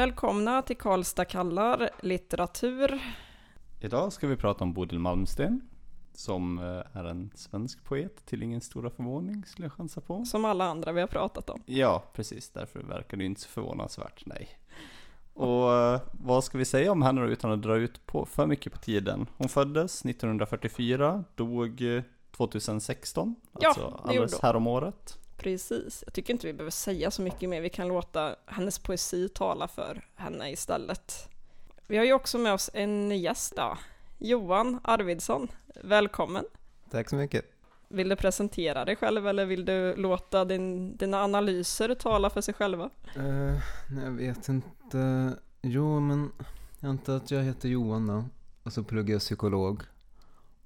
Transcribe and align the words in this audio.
Välkomna 0.00 0.62
till 0.62 0.76
Karlstad 0.76 1.24
kallar 1.24 1.90
litteratur. 2.00 3.00
Idag 3.80 4.12
ska 4.12 4.26
vi 4.26 4.36
prata 4.36 4.64
om 4.64 4.72
Bodil 4.72 4.98
Malmsten 4.98 5.60
som 6.12 6.58
eh, 6.58 6.98
är 6.98 7.04
en 7.04 7.30
svensk 7.34 7.84
poet 7.84 8.26
till 8.26 8.42
ingen 8.42 8.60
stora 8.60 8.90
förvåning 8.90 9.44
skulle 9.46 9.64
jag 9.64 9.72
chansa 9.72 10.00
på. 10.00 10.24
Som 10.24 10.44
alla 10.44 10.64
andra 10.64 10.92
vi 10.92 11.00
har 11.00 11.06
pratat 11.08 11.50
om. 11.50 11.62
Ja, 11.66 12.02
precis. 12.14 12.50
Därför 12.50 12.80
verkar 12.80 13.16
det 13.16 13.24
inte 13.24 13.40
så 13.40 13.48
förvånansvärt, 13.48 14.22
nej. 14.26 14.48
Och 15.34 15.72
eh, 15.72 16.00
vad 16.12 16.44
ska 16.44 16.58
vi 16.58 16.64
säga 16.64 16.92
om 16.92 17.02
henne 17.02 17.20
då 17.20 17.26
utan 17.26 17.52
att 17.52 17.62
dra 17.62 17.76
ut 17.76 18.06
på 18.06 18.26
för 18.26 18.46
mycket 18.46 18.72
på 18.72 18.78
tiden? 18.78 19.26
Hon 19.36 19.48
föddes 19.48 20.04
1944, 20.04 21.24
dog 21.34 21.82
eh, 21.82 22.02
2016, 22.30 23.34
Ja, 23.60 23.68
alltså 23.68 24.00
alldeles 24.04 24.40
häromåret. 24.40 25.19
Precis. 25.40 26.02
Jag 26.06 26.14
tycker 26.14 26.32
inte 26.32 26.46
vi 26.46 26.52
behöver 26.52 26.70
säga 26.70 27.10
så 27.10 27.22
mycket 27.22 27.48
mer. 27.48 27.60
Vi 27.60 27.70
kan 27.70 27.88
låta 27.88 28.36
hennes 28.46 28.78
poesi 28.78 29.28
tala 29.28 29.68
för 29.68 30.04
henne 30.14 30.50
istället. 30.50 31.28
Vi 31.86 31.96
har 31.96 32.04
ju 32.04 32.12
också 32.12 32.38
med 32.38 32.52
oss 32.52 32.70
en 32.74 33.20
gäst 33.20 33.56
då. 33.56 33.78
Johan 34.18 34.80
Arvidsson. 34.84 35.48
Välkommen. 35.82 36.44
Tack 36.90 37.10
så 37.10 37.16
mycket. 37.16 37.44
Vill 37.88 38.08
du 38.08 38.16
presentera 38.16 38.84
dig 38.84 38.96
själv 38.96 39.26
eller 39.26 39.44
vill 39.46 39.64
du 39.64 39.96
låta 39.96 40.44
din, 40.44 40.96
dina 40.96 41.22
analyser 41.22 41.94
tala 41.94 42.30
för 42.30 42.40
sig 42.40 42.54
själva? 42.54 42.90
Uh, 43.16 43.58
nej, 43.90 44.04
jag 44.04 44.10
vet 44.10 44.48
inte. 44.48 45.32
Jo, 45.62 46.00
men 46.00 46.32
jag 46.80 46.88
antar 46.88 47.16
att 47.16 47.30
jag 47.30 47.42
heter 47.42 47.68
Johan 47.68 48.06
då. 48.06 48.24
Och 48.62 48.72
så 48.72 48.82
pluggar 48.84 49.14
jag 49.14 49.20
psykolog. 49.20 49.82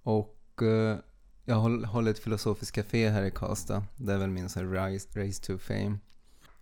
Och 0.02 0.62
eh, 0.62 0.98
jag 1.44 1.54
håll- 1.56 1.84
håller 1.84 2.10
ett 2.10 2.18
filosofiskt 2.18 2.74
café 2.74 3.08
här 3.10 3.22
i 3.22 3.30
Karlstad. 3.30 3.84
Det 3.96 4.12
är 4.12 4.18
väl 4.18 4.30
min 4.30 4.48
här 4.54 4.64
rise, 4.90 5.08
race 5.20 5.42
to 5.42 5.58
fame. 5.58 5.98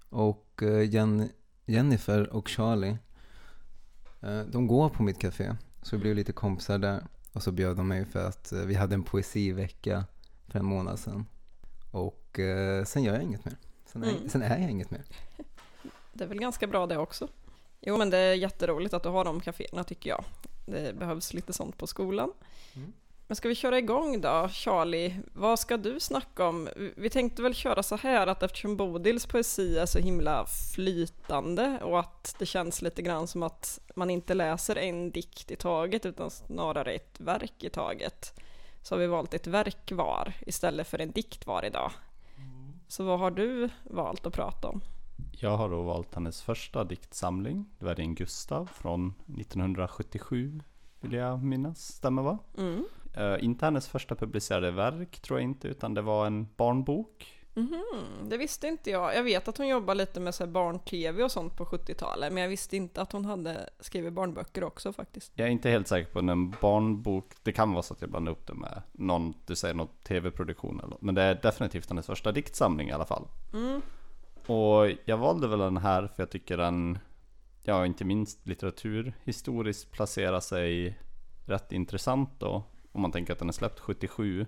Och 0.09 0.63
eh, 0.63 0.91
Jen, 0.91 1.29
Jennifer 1.67 2.33
och 2.33 2.49
Charlie, 2.49 2.97
eh, 4.21 4.41
de 4.41 4.67
går 4.67 4.89
på 4.89 5.03
mitt 5.03 5.19
café. 5.19 5.57
Så 5.83 5.97
vi 5.97 6.03
blev 6.03 6.15
lite 6.17 6.33
kompisar 6.33 6.79
där. 6.79 7.05
Och 7.33 7.43
så 7.43 7.53
bjöd 7.53 7.77
de 7.77 7.89
mig 7.89 8.05
för 8.05 8.29
att 8.29 8.53
eh, 8.53 8.59
vi 8.61 8.75
hade 8.75 8.95
en 8.95 9.03
poesivecka 9.03 10.05
för 10.49 10.59
en 10.59 10.65
månad 10.65 10.99
sedan. 10.99 11.27
Och 11.91 12.41
sen 12.87 13.03
gör 13.05 13.15
jag 13.15 13.23
inget 13.23 13.45
mer. 13.45 13.57
Sen 13.87 14.03
är, 14.05 14.11
Mm. 14.11 14.29
sen 14.29 14.43
är 14.43 14.59
jag 14.61 14.71
inget 14.71 14.91
mer. 14.91 15.03
Det 16.13 16.25
är 16.25 16.29
väl 16.29 16.39
ganska 16.41 16.67
bra 16.67 16.87
det 16.87 16.99
också. 16.99 17.29
Jo, 17.81 17.97
men 17.97 18.11
det 18.11 18.19
är 18.19 18.35
jätteroligt 18.35 18.95
att 18.95 19.03
du 19.03 19.09
har 19.09 19.25
de 19.25 19.41
kaféerna 19.41 19.85
tycker 19.85 20.11
jag. 20.11 20.25
Det 20.67 20.99
behövs 20.99 21.35
lite 21.35 21.53
sånt 21.53 21.79
på 21.79 21.87
skolan. 21.87 22.33
Mm. 22.75 22.93
Men 23.33 23.37
ska 23.37 23.49
vi 23.49 23.55
köra 23.55 23.79
igång 23.79 24.21
då, 24.21 24.49
Charlie? 24.49 25.21
Vad 25.33 25.59
ska 25.59 25.77
du 25.77 26.01
snacka 26.01 26.47
om? 26.47 26.69
Vi 26.97 27.11
tänkte 27.11 27.43
väl 27.43 27.55
köra 27.55 27.83
så 27.83 27.97
här 27.97 28.27
att 28.27 28.43
eftersom 28.43 28.77
Bodils 28.77 29.27
poesi 29.27 29.79
är 29.79 29.87
så 29.87 29.99
himla 29.99 30.47
flytande 30.75 31.79
och 31.83 32.01
att 32.01 32.37
det 32.39 32.47
känns 32.47 32.83
lite 32.83 33.03
grann 33.03 33.27
som 33.27 33.43
att 33.43 33.81
man 33.97 34.11
inte 34.11 34.35
läser 34.35 34.77
en 34.77 35.11
dikt 35.11 35.51
i 35.51 35.57
taget 35.57 36.07
utan 36.07 36.31
snarare 36.31 36.93
ett 36.93 37.21
verk 37.21 37.65
i 37.65 37.71
taget. 37.71 38.41
Så 38.83 38.95
har 38.95 39.01
vi 39.01 39.07
valt 39.07 39.35
ett 39.35 39.47
verk 39.47 39.93
var 39.93 40.33
istället 40.47 40.89
för 40.89 40.99
en 40.99 41.13
dikt 41.13 41.47
var 41.47 41.65
idag. 41.65 41.93
Så 42.89 43.05
vad 43.05 43.19
har 43.19 43.31
du 43.31 43.69
valt 43.85 44.27
att 44.27 44.35
prata 44.35 44.69
om? 44.69 44.81
Jag 45.33 45.57
har 45.57 45.69
då 45.69 45.83
valt 45.83 46.15
hennes 46.15 46.43
första 46.43 46.85
diktsamling, 46.85 47.67
Dvärgen 47.79 48.15
Gustav 48.15 48.69
från 48.75 49.15
1977 49.41 50.61
vill 51.03 51.13
jag 51.13 51.43
minnas, 51.43 51.81
stämmer 51.81 52.23
va? 52.23 52.39
Mm. 52.59 52.85
Eh, 53.15 53.45
inte 53.45 53.65
hennes 53.65 53.89
första 53.89 54.15
publicerade 54.15 54.71
verk 54.71 55.21
tror 55.21 55.39
jag 55.39 55.45
inte, 55.45 55.69
utan 55.69 55.95
det 55.95 56.03
var 56.03 56.27
en 56.27 56.49
barnbok. 56.57 57.43
Mhm, 57.55 58.29
det 58.29 58.37
visste 58.37 58.67
inte 58.67 58.91
jag. 58.91 59.17
Jag 59.17 59.23
vet 59.23 59.49
att 59.49 59.59
hon 59.59 59.69
jobbar 59.69 59.95
lite 59.95 60.21
med 60.21 60.35
så 60.35 60.47
barn-tv 60.47 61.25
och 61.25 61.33
sånt 61.33 61.57
på 61.57 61.65
70-talet, 61.65 62.33
men 62.33 62.43
jag 62.43 62.51
visste 62.51 62.77
inte 62.77 63.03
att 63.03 63.13
hon 63.13 63.25
hade 63.25 63.71
skrivit 63.81 64.13
barnböcker 64.13 64.65
också 64.65 64.93
faktiskt. 64.93 65.33
Jag 65.35 65.49
är 65.49 65.53
inte 65.53 65.71
helt 65.71 65.89
säker 65.89 66.13
på 66.13 66.19
om 66.19 66.29
en 66.29 66.51
barnbok, 66.61 67.25
det 67.43 67.53
kan 67.53 67.73
vara 67.73 67.83
så 67.83 67.95
att 67.95 68.01
jag 68.01 68.11
blandar 68.11 68.33
upp 68.33 68.47
det 68.47 68.55
med 68.55 68.83
någon, 68.93 69.35
du 69.47 69.57
säger 69.57 69.75
någon 69.75 69.89
tv-produktion 70.03 70.79
eller 70.79 70.89
något, 70.89 71.03
men 71.03 71.15
det 71.15 71.23
är 71.23 71.35
definitivt 71.35 71.89
hennes 71.89 72.07
första 72.07 72.33
diktsamling 72.33 72.89
i 72.89 72.93
alla 72.93 73.07
fall. 73.07 73.29
Mm. 73.53 73.83
Och 74.47 74.91
jag 75.05 75.17
valde 75.17 75.49
väl 75.49 75.59
den 75.59 75.77
här 75.77 76.07
för 76.07 76.23
jag 76.23 76.31
tycker 76.31 76.57
den, 76.57 76.99
ja 77.63 77.87
inte 77.87 78.05
minst 78.05 78.47
litteraturhistoriskt 78.47 79.91
placerar 79.91 80.41
sig 80.41 80.99
rätt 81.47 81.73
intressant 81.73 82.31
då. 82.39 82.63
Om 82.93 83.03
man 83.03 83.13
tänker 83.13 83.33
att 83.33 83.39
den 83.39 83.49
är 83.49 83.53
släppt 83.53 83.81
77. 83.81 84.47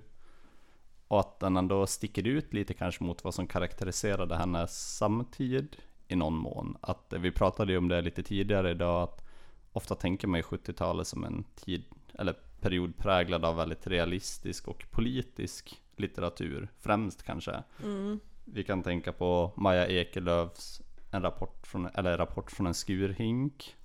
Och 1.09 1.21
att 1.21 1.41
den 1.41 1.57
ändå 1.57 1.87
sticker 1.87 2.27
ut 2.27 2.55
lite 2.55 2.75
kanske 2.75 3.05
mot 3.05 3.25
vad 3.25 3.35
som 3.35 3.47
karaktäriserade 3.47 4.37
hennes 4.37 4.97
samtid 4.97 5.77
i 6.09 6.17
någon 6.17 6.37
mån. 6.37 6.77
Att 6.81 7.13
vi 7.19 7.31
pratade 7.31 7.73
ju 7.73 7.79
om 7.79 7.89
det 7.89 8.01
lite 8.01 8.23
tidigare 8.23 8.71
idag, 8.71 9.03
att 9.03 9.25
ofta 9.73 9.95
tänker 9.95 10.29
man 10.29 10.39
ju 10.39 10.43
70-talet 10.43 11.07
som 11.07 11.25
en 11.25 11.45
tid, 11.55 11.85
eller 12.19 12.37
period 12.61 12.97
präglad 12.97 13.45
av 13.45 13.57
väldigt 13.57 13.87
realistisk 13.87 14.69
och 14.69 14.87
politisk 14.91 15.83
litteratur, 15.97 16.69
främst 16.81 17.23
kanske. 17.23 17.63
Mm. 17.83 18.21
Vi 18.45 18.65
kan 18.65 18.83
tänka 18.83 19.13
på 19.13 19.53
Maja 19.57 19.89
Ekelöfs 19.89 20.83
en 21.11 21.23
rapport 21.23 21.67
från, 21.67 21.87
eller 21.95 22.19
rapport 22.19 22.51
från 22.51 22.67
en 22.67 22.75
skurhink. 22.75 23.77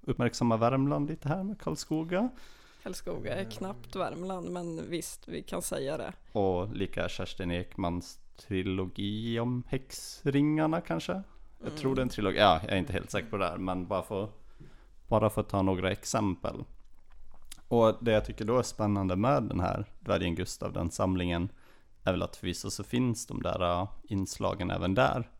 Uppmärksamma 0.00 0.56
Värmland 0.56 1.08
lite 1.08 1.28
här 1.28 1.42
med 1.42 1.60
Karlskoga. 1.60 2.28
Karlskoga 2.84 3.34
är 3.34 3.44
knappt 3.50 3.96
Värmland, 3.96 4.50
men 4.50 4.90
visst, 4.90 5.28
vi 5.28 5.42
kan 5.42 5.62
säga 5.62 5.96
det. 5.96 6.12
Och 6.32 6.76
lika 6.76 7.08
Kerstin 7.08 7.50
Ekmans 7.50 8.18
trilogi 8.36 9.40
om 9.40 9.62
häxringarna 9.68 10.80
kanske. 10.80 11.12
Jag 11.12 11.66
Mm. 11.68 11.78
tror 11.78 11.94
det 11.94 12.00
är 12.00 12.02
en 12.02 12.08
trilogi, 12.08 12.38
ja 12.38 12.60
jag 12.62 12.72
är 12.72 12.76
inte 12.76 12.92
helt 12.92 13.10
säker 13.10 13.30
på 13.30 13.36
det 13.36 13.44
här, 13.48 13.56
men 13.56 13.86
bara 13.86 14.02
för, 14.02 14.28
bara 15.08 15.30
för 15.30 15.40
att 15.40 15.48
ta 15.48 15.62
några 15.62 15.90
exempel. 15.92 16.64
Och 17.68 18.04
det 18.04 18.12
jag 18.12 18.24
tycker 18.24 18.44
då 18.44 18.58
är 18.58 18.62
spännande 18.62 19.16
med 19.16 19.42
den 19.42 19.60
här 19.60 19.84
Dvärgen 20.00 20.34
Gustav, 20.34 20.72
den 20.72 20.90
samlingen, 20.90 21.48
är 22.02 22.12
väl 22.12 22.22
att 22.22 22.36
förvisso 22.36 22.70
så 22.70 22.84
finns 22.84 23.26
de 23.26 23.42
där 23.42 23.80
äh, 23.82 23.88
inslagen 24.02 24.70
även 24.70 24.94
där. 24.94 25.30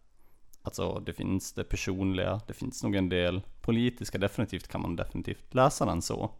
Alltså 0.62 1.00
det 1.00 1.12
finns 1.12 1.52
det 1.52 1.64
personliga, 1.64 2.40
det 2.46 2.52
finns 2.54 2.82
nog 2.82 2.94
en 2.94 3.08
del 3.08 3.42
politiska, 3.60 4.18
definitivt 4.18 4.68
kan 4.68 4.82
man 4.82 4.96
definitivt 4.96 5.54
läsa 5.54 5.86
den 5.86 6.02
så. 6.02 6.30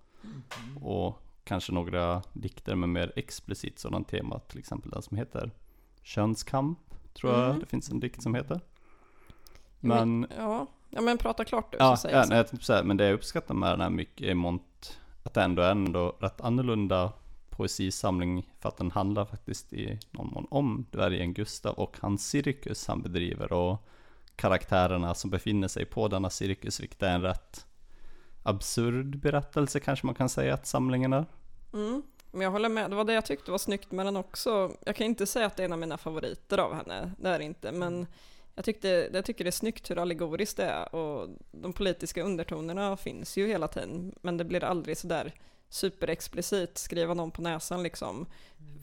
Och 0.81 1.19
kanske 1.45 1.73
några 1.73 2.23
dikter 2.33 2.75
med 2.75 2.89
mer 2.89 3.13
explicit 3.17 3.79
sådant 3.79 4.09
tema, 4.09 4.39
till 4.39 4.59
exempel 4.59 4.91
den 4.91 5.03
som 5.03 5.17
heter 5.17 5.51
Könskamp, 6.03 6.79
tror 7.15 7.33
jag 7.33 7.45
Mm. 7.45 7.61
det 7.61 7.67
finns 7.67 7.91
en 7.91 8.01
dikt 8.01 8.23
som 8.23 8.35
heter. 8.35 8.61
Men, 9.81 10.21
Men, 10.21 10.31
ja. 10.39 10.67
ja, 10.91 11.01
men 11.01 11.19
prata 11.19 11.45
klart 11.45 11.73
du, 11.73 11.79
ja, 11.81 11.97
så 11.97 12.01
säger 12.01 12.17
ja 12.17 12.25
nej, 12.29 12.37
jag 12.37 12.49
tänkte 12.49 12.67
säga, 12.67 12.83
men 12.83 12.97
det 12.97 13.05
jag 13.05 13.15
uppskattar 13.15 13.55
med 13.55 13.73
den 13.73 13.81
här 13.81 13.91
mycket 13.91 14.37
mont, 14.37 15.01
att 15.23 15.35
det 15.35 15.43
ändå 15.43 15.63
är 15.63 15.71
ändå 15.71 16.17
rätt 16.21 16.41
annorlunda 16.41 17.13
poesisamling 17.51 18.53
för 18.61 18.69
att 18.69 18.77
den 18.77 18.91
handlar 18.91 19.25
faktiskt 19.25 19.73
i 19.73 19.99
någon 20.11 20.27
mån 20.27 20.47
om 20.51 20.87
dvärgen 20.91 21.35
Gustav 21.35 21.75
och 21.75 21.97
hans 22.01 22.29
cirkus 22.29 22.87
han 22.87 23.03
bedriver 23.03 23.53
och 23.53 23.89
karaktärerna 24.37 25.15
som 25.15 25.31
befinner 25.31 25.69
sig 25.69 25.85
på 25.85 26.09
denna 26.09 26.31
cirkus, 26.31 26.81
vilket 26.81 27.03
är 27.03 27.15
en 27.15 27.23
rätt 27.23 27.67
absurd 28.45 29.19
berättelse 29.19 29.81
kanske 29.81 30.07
man 30.07 30.15
kan 30.15 30.29
säga 30.29 30.55
att 30.55 30.67
samlingen 30.67 31.13
är. 31.13 31.27
Mm. 31.73 32.03
Men 32.31 32.41
jag 32.41 32.51
håller 32.51 32.69
med, 32.69 32.91
det 32.91 32.97
var 32.97 33.05
det 33.05 33.13
jag 33.13 33.25
tyckte 33.25 33.51
var 33.51 33.59
snyggt 33.59 33.93
med 33.93 34.07
den 34.07 34.17
också. 34.17 34.77
Jag 34.87 34.97
kan 34.97 35.07
inte 35.07 35.27
säga 35.27 35.47
att 35.47 35.57
det 35.57 35.63
är 35.63 35.65
en 35.65 35.73
av 35.73 35.79
mina 35.79 35.99
favoriter 35.99 36.59
av 36.59 36.75
henne, 36.75 37.13
det 37.19 37.29
är 37.29 37.39
det 37.39 37.45
inte, 37.45 37.73
men 37.73 38.07
jag, 38.55 38.65
tyckte, 38.65 39.11
jag 39.13 39.25
tycker 39.25 39.45
det 39.45 39.51
är 39.51 39.53
snyggt 39.53 39.91
hur 39.91 39.99
allegoriskt 39.99 40.57
det 40.57 40.65
är 40.65 40.95
och 40.95 41.29
de 41.53 41.73
politiska 41.73 42.23
undertonerna 42.23 42.97
finns 42.97 43.37
ju 43.37 43.47
hela 43.47 43.69
tiden, 43.69 44.15
men 44.21 44.37
det 44.37 44.45
blir 44.45 44.65
aldrig 44.65 44.99
sådär 44.99 45.35
superexplicit, 45.75 46.79
skriva 46.79 47.15
någon 47.15 47.31
på 47.31 47.43
näsan 47.43 47.83
liksom. 47.83 48.27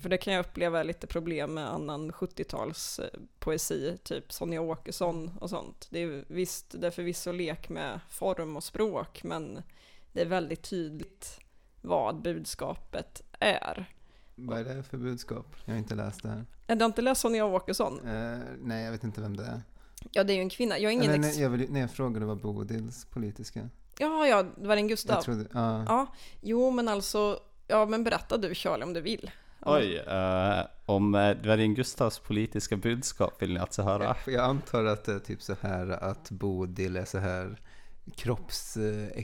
För 0.02 0.10
det 0.10 0.18
kan 0.18 0.34
jag 0.34 0.46
uppleva 0.46 0.80
är 0.80 0.84
lite 0.84 1.08
problem 1.08 1.54
med 1.54 1.74
annan 1.74 2.12
70-tals 2.12 3.00
eh, 3.00 3.20
poesi, 3.40 3.98
typ 4.04 4.32
Sonja 4.34 4.62
Åkesson 4.62 5.32
och 5.42 5.50
sånt. 5.50 5.88
Det 5.90 6.00
är 6.00 6.26
visst, 6.28 6.76
det 6.82 6.88
är 6.88 6.92
förvisso 6.92 7.32
lek 7.32 7.70
med 7.70 8.00
form 8.10 8.58
och 8.58 8.64
språk, 8.64 9.24
men 9.24 9.64
det 10.12 10.22
är 10.22 10.26
väldigt 10.26 10.62
tydligt 10.62 11.40
vad 11.82 12.22
budskapet 12.22 13.22
är. 13.40 13.94
Vad 14.36 14.60
är 14.60 14.76
det 14.76 14.84
för 14.84 14.98
budskap? 14.98 15.46
Jag 15.66 15.74
har 15.74 15.78
inte 15.80 15.96
läst 15.96 16.24
det 16.24 16.30
här. 16.30 16.46
Eh, 16.68 16.78
Du 16.78 16.84
har 16.84 16.90
inte 16.90 17.02
läst 17.02 17.22
Sonja 17.22 17.46
Åkesson? 17.46 18.08
Eh, 18.08 18.40
nej, 18.62 18.84
jag 18.86 18.92
vet 18.92 19.04
inte 19.04 19.22
vem 19.22 19.38
det 19.38 19.44
är. 19.44 19.62
Ja, 20.12 20.24
det 20.24 20.34
är 20.34 20.36
ju 20.36 20.42
en 20.42 20.50
kvinna. 20.50 20.80
Jag 20.80 20.90
är 20.90 20.94
ingen 20.94 21.10
Eller, 21.10 21.20
nej, 21.20 21.42
jag 21.42 21.50
vill, 21.50 21.72
när 21.72 21.80
jag 21.80 21.92
frågade 21.92 22.26
vad 22.26 22.38
Bodils 22.38 23.06
politiska... 23.06 23.70
Ja, 23.98 24.28
ja, 24.28 24.44
det 24.44 24.68
var 24.68 24.78
en 24.78 24.88
Gustav. 24.88 25.16
Jag 25.16 25.24
trodde, 25.24 25.46
ja. 25.54 25.84
Ja, 25.88 26.08
jo, 26.42 26.72
men 26.72 26.88
alltså, 26.88 27.40
ja, 27.68 27.86
men 27.86 28.04
berätta 28.04 28.38
du 28.38 28.56
Charlie 28.56 28.84
om 28.84 28.94
du 28.94 29.02
vill. 29.02 29.32
Ja, 29.66 29.78
Oj, 29.78 29.98
eh, 29.98 30.66
om 30.86 31.16
eh, 31.16 31.38
dvärgen 31.38 31.76
Gustavs 31.76 32.20
politiska 32.20 32.78
budskap 32.78 33.42
vill 33.42 33.54
ni 33.54 33.60
alltså 33.60 33.82
höra? 33.82 34.16
Jag 34.28 34.46
antar 34.46 34.86
att 34.86 35.04
det 35.04 35.14
är 35.14 35.20
typ 35.20 35.42
så 35.42 35.56
här 35.62 35.90
att 35.90 36.32
Bodil 36.32 36.96
är 36.96 37.06
så 37.06 37.18
här 37.18 37.60
kropps... 38.16 38.78
Eh, 38.78 39.24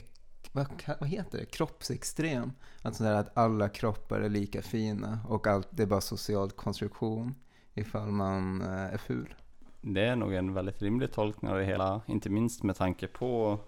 vad, 0.52 0.66
vad 1.00 1.08
heter 1.08 1.38
det? 1.38 1.44
Kroppsextrem. 1.44 2.52
Alltså 2.82 3.02
så 3.02 3.04
här 3.04 3.14
att 3.14 3.36
alla 3.36 3.68
kroppar 3.68 4.20
är 4.20 4.28
lika 4.28 4.62
fina 4.62 5.18
och 5.28 5.46
allt, 5.46 5.68
det 5.70 5.82
är 5.82 5.86
bara 5.86 6.00
social 6.00 6.50
konstruktion 6.50 7.34
ifall 7.74 8.08
man 8.08 8.62
är 8.62 8.98
ful. 8.98 9.34
Det 9.80 10.04
är 10.04 10.16
nog 10.16 10.34
en 10.34 10.54
väldigt 10.54 10.82
rimlig 10.82 11.12
tolkning 11.12 11.50
av 11.50 11.58
det 11.58 11.64
hela, 11.64 12.00
inte 12.06 12.30
minst 12.30 12.62
med 12.62 12.76
tanke 12.76 13.06
på 13.06 13.60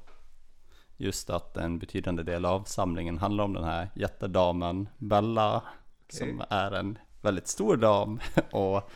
just 1.00 1.30
att 1.30 1.56
en 1.56 1.78
betydande 1.78 2.22
del 2.22 2.44
av 2.44 2.64
samlingen 2.64 3.18
handlar 3.18 3.44
om 3.44 3.52
den 3.52 3.64
här 3.64 3.90
jättedamen 3.94 4.88
Bella 4.98 5.62
som 6.08 6.42
är 6.50 6.72
en 6.72 6.98
väldigt 7.20 7.48
stor 7.48 7.76
dam 7.76 8.20
och 8.50 8.90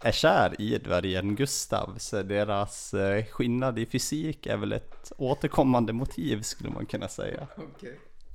är 0.00 0.12
kär 0.12 0.60
i 0.60 0.78
dvärgen 0.78 1.34
Gustav. 1.36 1.94
Så 1.98 2.22
deras 2.22 2.94
eh, 2.94 3.24
skillnad 3.24 3.78
i 3.78 3.86
fysik 3.86 4.46
är 4.46 4.56
väl 4.56 4.72
ett 4.72 5.12
återkommande 5.16 5.92
motiv 5.92 6.42
skulle 6.42 6.70
man 6.70 6.86
kunna 6.86 7.08
säga. 7.08 7.46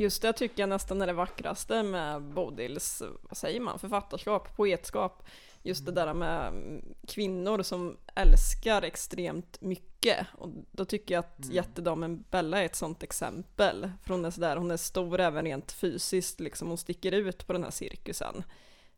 Just 0.01 0.21
det 0.21 0.33
tycker 0.33 0.61
jag 0.63 0.69
nästan 0.69 1.01
är 1.01 1.07
det 1.07 1.13
vackraste 1.13 1.83
med 1.83 2.21
Bodils, 2.21 3.03
vad 3.21 3.37
säger 3.37 3.59
man, 3.59 3.79
författarskap, 3.79 4.55
poetskap. 4.55 5.23
Just 5.63 5.85
det 5.85 5.91
där 5.91 6.13
med 6.13 6.47
mm, 6.47 6.93
kvinnor 7.07 7.63
som 7.63 7.97
älskar 8.15 8.81
extremt 8.81 9.61
mycket. 9.61 10.27
Och 10.37 10.49
då 10.71 10.85
tycker 10.85 11.13
jag 11.13 11.19
att 11.19 11.39
Mm. 11.43 11.55
jättedamen 11.55 12.23
Bella 12.29 12.61
är 12.61 12.65
ett 12.65 12.75
sånt 12.75 13.03
exempel. 13.03 13.91
För 14.03 14.13
hon 14.13 14.25
är 14.25 14.31
sådär, 14.31 14.55
hon 14.55 14.71
är 14.71 14.77
stor 14.77 15.19
även 15.19 15.45
rent 15.45 15.71
fysiskt, 15.71 16.39
liksom 16.39 16.67
hon 16.67 16.77
sticker 16.77 17.11
ut 17.11 17.47
på 17.47 17.53
den 17.53 17.63
här 17.63 17.71
cirkusen. 17.71 18.43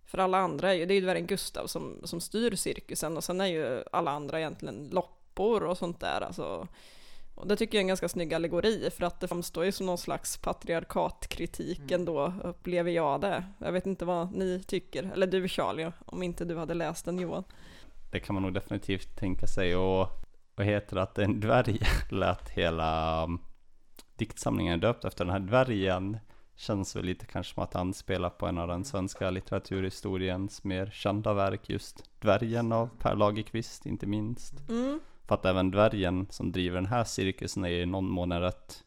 För 0.05 0.17
alla 0.17 0.37
andra 0.37 0.69
är 0.69 0.73
ju, 0.73 0.85
det 0.85 0.93
är 0.93 0.95
ju 0.95 1.01
dvärgen 1.01 1.27
Gustav 1.27 1.67
som, 1.67 2.01
som 2.03 2.21
styr 2.21 2.55
cirkusen 2.55 3.17
och 3.17 3.23
sen 3.23 3.41
är 3.41 3.45
ju 3.45 3.83
alla 3.91 4.11
andra 4.11 4.39
egentligen 4.39 4.89
loppor 4.91 5.63
och 5.63 5.77
sånt 5.77 5.99
där. 5.99 6.21
Alltså, 6.21 6.67
och 7.35 7.47
det 7.47 7.55
tycker 7.55 7.77
jag 7.77 7.79
är 7.79 7.83
en 7.83 7.87
ganska 7.87 8.09
snygg 8.09 8.33
allegori 8.33 8.89
för 8.89 9.05
att 9.05 9.19
det 9.19 9.27
framstår 9.27 9.65
ju 9.65 9.71
som 9.71 9.85
någon 9.85 9.97
slags 9.97 10.37
patriarkatkritik 10.37 11.79
Mm. 11.79 11.93
ändå, 11.93 12.33
upplever 12.43 12.91
jag 12.91 13.21
det. 13.21 13.43
Jag 13.57 13.71
vet 13.71 13.85
inte 13.85 14.05
vad 14.05 14.31
ni 14.31 14.63
tycker, 14.67 15.11
eller 15.13 15.27
du 15.27 15.47
Charlie, 15.47 15.91
om 16.05 16.23
inte 16.23 16.45
du 16.45 16.57
hade 16.57 16.73
läst 16.73 17.05
den 17.05 17.19
Johan. 17.19 17.43
Det 18.11 18.19
kan 18.19 18.33
man 18.33 18.43
nog 18.43 18.53
definitivt 18.53 19.15
tänka 19.15 19.47
sig 19.47 19.75
och 19.75 20.09
vad 20.55 20.65
heter 20.65 20.95
det 20.95 21.01
att 21.01 21.17
en 21.17 21.39
dvärg 21.39 21.79
lät 22.11 22.49
hela 22.49 23.23
um, 23.23 23.39
diktsamlingen 24.15 24.79
döpt 24.79 25.05
efter 25.05 25.25
den 25.25 25.31
här 25.31 25.39
dvärgen 25.39 26.17
känns 26.55 26.95
väl 26.95 27.05
lite 27.05 27.25
kanske 27.25 27.53
som 27.53 27.63
att 27.63 27.73
han 27.73 27.93
spelar 27.93 28.29
på 28.29 28.47
en 28.47 28.57
av 28.57 28.67
den 28.67 28.85
svenska 28.85 29.29
litteraturhistoriens 29.29 30.63
mer 30.63 30.89
kända 30.93 31.33
verk 31.33 31.69
just 31.69 32.03
Dvärgen 32.19 32.71
av 32.71 32.89
Per 32.99 33.15
Lagerkvist 33.15 33.85
inte 33.85 34.05
minst. 34.05 34.69
Mm. 34.69 34.99
För 35.27 35.35
att 35.35 35.45
även 35.45 35.71
dvärgen 35.71 36.27
som 36.29 36.51
driver 36.51 36.75
den 36.75 36.85
här 36.85 37.03
cirkusen 37.03 37.65
är 37.65 37.69
i 37.69 37.85
någon 37.85 38.09
mån 38.09 38.33
rätt 38.33 38.83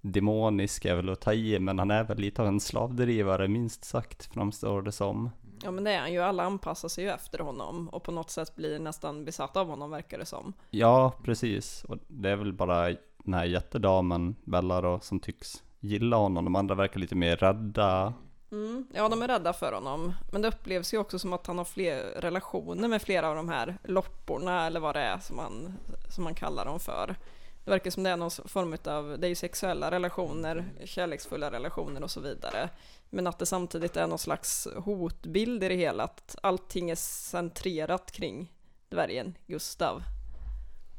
demonisk 0.00 0.84
är 0.84 0.94
väl 0.94 1.08
att 1.08 1.20
ta 1.20 1.32
i, 1.32 1.58
men 1.58 1.78
han 1.78 1.90
är 1.90 2.04
väl 2.04 2.18
lite 2.18 2.42
av 2.42 2.48
en 2.48 2.60
slavdrivare 2.60 3.48
minst 3.48 3.84
sagt 3.84 4.26
framstår 4.34 4.82
det 4.82 4.92
som. 4.92 5.30
Ja 5.62 5.70
men 5.70 5.84
det 5.84 5.90
är 5.90 6.00
han 6.00 6.12
ju, 6.12 6.20
alla 6.20 6.42
anpassar 6.42 6.88
sig 6.88 7.04
ju 7.04 7.10
efter 7.10 7.38
honom 7.38 7.88
och 7.88 8.02
på 8.02 8.12
något 8.12 8.30
sätt 8.30 8.56
blir 8.56 8.78
nästan 8.78 9.24
besatta 9.24 9.60
av 9.60 9.68
honom 9.68 9.90
verkar 9.90 10.18
det 10.18 10.26
som. 10.26 10.52
Ja, 10.70 11.12
precis. 11.24 11.84
Och 11.84 11.96
det 12.08 12.30
är 12.30 12.36
väl 12.36 12.52
bara 12.52 12.84
den 13.24 13.34
här 13.34 13.44
jättedamen, 13.44 14.36
Bella 14.44 14.80
då, 14.80 15.00
som 15.00 15.20
tycks 15.20 15.62
gilla 15.80 16.16
honom. 16.16 16.44
De 16.44 16.56
andra 16.56 16.74
verkar 16.74 17.00
lite 17.00 17.14
mer 17.14 17.36
rädda. 17.36 18.14
Mm. 18.52 18.86
Ja, 18.94 19.08
de 19.08 19.22
är 19.22 19.28
rädda 19.28 19.52
för 19.52 19.72
honom. 19.72 20.12
Men 20.32 20.42
det 20.42 20.48
upplevs 20.48 20.94
ju 20.94 20.98
också 20.98 21.18
som 21.18 21.32
att 21.32 21.46
han 21.46 21.58
har 21.58 21.64
fler 21.64 22.02
relationer 22.16 22.88
med 22.88 23.02
flera 23.02 23.28
av 23.28 23.36
de 23.36 23.48
här 23.48 23.78
lopporna 23.84 24.66
eller 24.66 24.80
vad 24.80 24.94
det 24.94 25.00
är 25.00 25.18
som 25.18 25.36
man, 25.36 25.78
som 26.14 26.24
man 26.24 26.34
kallar 26.34 26.64
dem 26.64 26.80
för. 26.80 27.16
Det 27.64 27.70
verkar 27.70 27.90
som 27.90 28.02
det 28.02 28.10
är 28.10 28.16
någon 28.16 28.30
form 28.30 28.76
av, 28.84 29.18
det 29.18 29.26
är 29.26 29.28
ju 29.28 29.34
sexuella 29.34 29.90
relationer, 29.90 30.64
kärleksfulla 30.84 31.50
relationer 31.50 32.02
och 32.02 32.10
så 32.10 32.20
vidare. 32.20 32.70
Men 33.10 33.26
att 33.26 33.38
det 33.38 33.46
samtidigt 33.46 33.96
är 33.96 34.06
någon 34.06 34.18
slags 34.18 34.68
hotbild 34.76 35.64
i 35.64 35.68
det 35.68 35.74
hela, 35.74 36.04
att 36.04 36.36
allting 36.42 36.90
är 36.90 36.94
centrerat 36.94 38.12
kring 38.12 38.52
dvärgen 38.88 39.34
Gustav. 39.46 40.02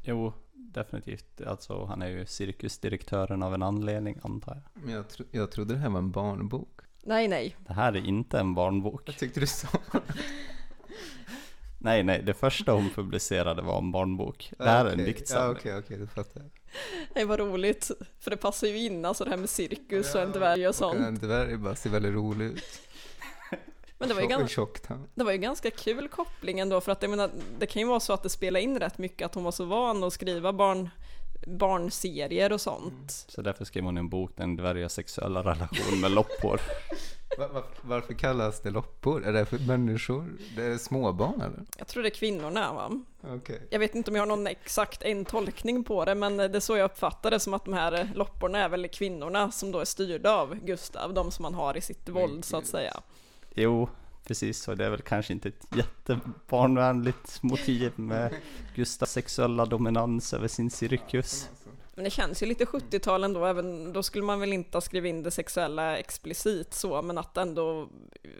Jo, 0.02 0.32
definitivt. 0.52 1.40
Alltså, 1.40 1.84
han 1.84 2.02
är 2.02 2.08
ju 2.08 2.26
cirkusdirektören 2.26 3.42
av 3.42 3.54
en 3.54 3.62
anledning, 3.62 4.18
antar 4.22 4.54
jag. 4.54 4.82
Men 4.84 4.94
jag, 4.94 5.08
tro, 5.08 5.26
jag 5.30 5.52
trodde 5.52 5.74
det 5.74 5.80
här 5.80 5.90
var 5.90 5.98
en 5.98 6.10
barnbok. 6.10 6.80
Nej, 7.10 7.28
nej. 7.28 7.56
Det 7.66 7.72
här 7.72 7.92
är 7.92 8.06
inte 8.06 8.38
en 8.38 8.54
barnbok. 8.54 9.02
Jag 9.04 9.18
tyckte 9.18 9.40
du 9.40 9.46
sa. 9.46 9.68
Nej, 11.78 12.02
nej, 12.02 12.22
det 12.22 12.34
första 12.34 12.72
hon 12.72 12.90
publicerade 12.90 13.62
var 13.62 13.78
en 13.78 13.92
barnbok. 13.92 14.52
Det 14.58 14.64
här 14.64 14.84
är 14.84 14.92
en 14.92 15.04
diktsamling. 15.04 15.48
Ja, 15.54 15.58
okej, 15.60 15.78
okej, 15.78 15.98
då 15.98 16.06
fattar 16.06 16.40
jag. 16.40 16.50
Nej, 17.14 17.24
vad 17.24 17.38
roligt. 17.38 17.90
För 18.20 18.30
det 18.30 18.36
passar 18.36 18.66
ju 18.66 18.78
in, 18.78 19.04
alltså 19.04 19.24
det 19.24 19.30
här 19.30 19.36
med 19.36 19.50
cirkus 19.50 20.14
och 20.14 20.20
en 20.20 20.32
dvärg 20.32 20.64
och 20.64 20.68
Och 20.68 20.74
sånt. 20.74 20.98
en 20.98 21.14
dvärg 21.18 21.56
bara 21.56 21.74
ser 21.74 21.90
väldigt 21.90 22.14
rolig 22.14 22.44
ut. 22.46 22.80
Men 23.98 24.08
det 24.08 24.14
var 24.14 24.22
ju 24.22 24.28
ganska... 24.28 24.62
och. 24.62 24.78
Det 25.14 25.24
var 25.24 25.32
ju 25.32 25.38
ganska 25.38 25.70
kul 25.70 26.08
koppling 26.08 26.60
ändå 26.60 26.80
för 26.80 26.92
att 26.92 27.02
jag 27.02 27.10
menar, 27.10 27.30
det 27.58 27.66
kan 27.66 27.82
ju 27.82 27.88
vara 27.88 28.00
så 28.00 28.12
att 28.12 28.22
det 28.22 28.28
spelar 28.28 28.60
in 28.60 28.78
rätt 28.78 28.98
mycket 28.98 29.26
att 29.26 29.34
hon 29.34 29.44
var 29.44 29.52
så 29.52 29.64
van 29.64 30.04
att 30.04 30.12
skriva 30.12 30.52
barn, 30.52 30.90
barnserier 31.46 32.52
och 32.52 32.60
sånt. 32.60 33.24
Så 33.28 33.42
därför 33.42 33.64
skrev 33.64 33.84
hon 33.84 33.96
en 33.96 34.08
bok, 34.08 34.30
Den 34.36 34.56
dvärga 34.56 34.88
sexuella 34.88 35.40
relation 35.40 36.00
med 36.00 36.10
loppor. 36.10 36.60
Va, 37.38 37.48
va, 37.48 37.62
varför 37.82 38.14
kallas 38.14 38.60
det 38.60 38.70
loppor? 38.70 39.26
Är 39.26 39.32
det 39.32 39.46
för 39.46 39.58
människor? 39.58 40.32
Det 40.56 40.62
är 40.64 40.78
småbarn 40.78 41.40
eller? 41.40 41.64
Jag 41.78 41.86
tror 41.86 42.02
det 42.02 42.08
är 42.08 42.14
kvinnorna 42.14 42.72
va? 42.72 42.90
Okej. 43.20 43.66
Jag 43.70 43.78
vet 43.78 43.94
inte 43.94 44.10
om 44.10 44.14
jag 44.14 44.22
har 44.22 44.26
någon 44.26 44.46
exakt 44.46 45.02
en 45.02 45.24
tolkning 45.24 45.84
på 45.84 46.04
det 46.04 46.14
men 46.14 46.36
det 46.36 46.44
är 46.56 46.60
så 46.60 46.76
jag 46.76 46.84
uppfattar 46.84 47.30
det 47.30 47.40
som 47.40 47.54
att 47.54 47.64
de 47.64 47.74
här 47.74 48.10
lopporna 48.14 48.58
är 48.58 48.68
väl 48.68 48.88
kvinnorna 48.88 49.50
som 49.50 49.72
då 49.72 49.78
är 49.78 49.84
styrda 49.84 50.34
av 50.34 50.54
Gustav, 50.54 51.14
de 51.14 51.30
som 51.30 51.44
han 51.44 51.54
har 51.54 51.76
i 51.76 51.80
sitt 51.80 52.08
våld 52.08 52.44
så 52.44 52.56
att 52.56 52.66
säga. 52.66 53.00
Jo, 53.54 53.88
precis 54.30 54.62
så. 54.62 54.74
Det 54.74 54.84
är 54.84 54.90
väl 54.90 55.02
kanske 55.02 55.32
inte 55.32 55.48
ett 55.48 55.66
jättebarnvänligt 55.76 57.42
motiv 57.42 57.92
med 57.96 58.34
Gustavs 58.74 59.10
sexuella 59.10 59.66
dominans 59.66 60.34
över 60.34 60.48
sin 60.48 60.70
cirkus. 60.70 61.48
Men 61.94 62.04
det 62.04 62.10
känns 62.10 62.42
ju 62.42 62.46
lite 62.46 62.64
70-tal 62.64 63.24
ändå, 63.24 63.44
även 63.44 63.92
då 63.92 64.02
skulle 64.02 64.24
man 64.24 64.40
väl 64.40 64.52
inte 64.52 64.76
ha 64.76 64.80
skrivit 64.80 65.10
in 65.10 65.22
det 65.22 65.30
sexuella 65.30 65.98
explicit 65.98 66.74
så, 66.74 67.02
men 67.02 67.18
att 67.18 67.36
ändå 67.36 67.88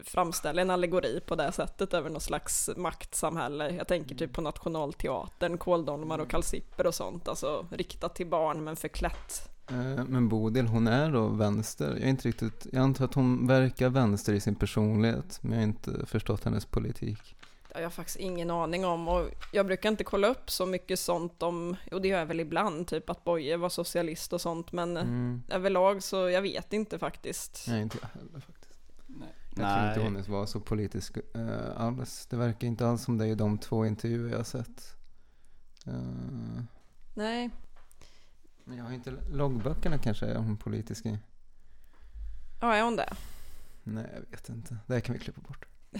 framställa 0.04 0.62
en 0.62 0.70
allegori 0.70 1.20
på 1.26 1.34
det 1.34 1.52
sättet 1.52 1.94
över 1.94 2.10
något 2.10 2.22
slags 2.22 2.70
maktsamhälle. 2.76 3.70
Jag 3.70 3.88
tänker 3.88 4.14
typ 4.14 4.32
på 4.32 4.40
Nationalteatern, 4.40 5.58
kåldolmar 5.58 6.18
och 6.18 6.30
kalsipper 6.30 6.86
och 6.86 6.94
sånt, 6.94 7.28
alltså 7.28 7.66
riktat 7.70 8.14
till 8.14 8.26
barn 8.26 8.64
men 8.64 8.76
förklätt. 8.76 9.50
Eh, 9.70 10.04
Men 10.04 10.28
Bodil, 10.28 10.66
hon 10.66 10.86
är 10.86 11.12
då 11.12 11.28
vänster. 11.28 11.88
Jag 11.90 12.00
är 12.02 12.06
inte 12.08 12.28
riktigt, 12.28 12.66
jag 12.72 12.82
antar 12.82 13.04
att 13.04 13.14
hon 13.14 13.46
verkar 13.46 13.88
vänster 13.88 14.32
i 14.32 14.40
sin 14.40 14.54
personlighet, 14.54 15.38
men 15.42 15.52
jag 15.52 15.58
har 15.58 15.62
inte 15.64 16.06
förstått 16.06 16.44
hennes 16.44 16.64
politik. 16.66 17.36
Det 17.68 17.74
har 17.76 17.82
jag 17.82 17.92
faktiskt 17.92 18.18
ingen 18.18 18.50
aning 18.50 18.84
om 18.84 19.08
och 19.08 19.28
jag 19.52 19.66
brukar 19.66 19.88
inte 19.88 20.04
kolla 20.04 20.28
upp 20.28 20.50
så 20.50 20.66
mycket 20.66 20.98
sånt 21.00 21.42
om, 21.42 21.76
och 21.92 22.02
det 22.02 22.08
gör 22.08 22.18
jag 22.18 22.26
väl 22.26 22.40
ibland, 22.40 22.86
typ 22.86 23.10
att 23.10 23.24
Boye 23.24 23.56
var 23.56 23.68
socialist 23.68 24.32
och 24.32 24.40
sånt, 24.40 24.72
men 24.72 24.96
Mm. 24.96 25.42
överlag 25.48 26.02
så 26.02 26.16
jag 26.30 26.42
vet 26.42 26.72
inte 26.72 26.98
faktiskt. 26.98 27.64
Nej, 27.68 27.82
inte 27.82 27.98
jag 28.02 28.20
heller 28.20 28.40
faktiskt. 28.40 28.80
Nej. 29.06 29.28
Jag 29.56 29.94
tror 29.94 30.06
inte 30.06 30.20
hon 30.30 30.38
var 30.38 30.46
så 30.46 30.60
politisk 30.60 31.16
uh, 31.36 31.50
alls. 31.76 32.26
Det 32.30 32.36
verkar 32.36 32.66
inte 32.68 32.86
alls 32.88 33.02
som 33.04 33.18
det 33.18 33.26
i 33.26 33.34
de 33.34 33.58
två 33.58 33.86
intervjuer 33.86 34.30
jag 34.30 34.36
har 34.38 34.44
sett. 34.44 34.94
Eh, 35.86 35.92
Nej, 37.14 37.50
men 38.70 38.78
jag 38.78 38.84
har 38.84 38.92
inte 38.92 39.16
loggböckerna 39.30 39.98
kanske 39.98 40.26
är 40.26 40.34
hon 40.34 40.56
politisk 40.56 41.06
i. 41.06 41.18
ja 42.60 42.74
är 42.74 42.82
hon 42.82 42.96
det? 42.96 43.12
Nej, 43.82 44.06
jag 44.14 44.30
vet 44.30 44.48
inte. 44.48 44.76
Det 44.86 44.94
här 44.94 45.00
kan 45.00 45.12
vi 45.12 45.18
klippa 45.18 45.40
bort. 45.40 45.66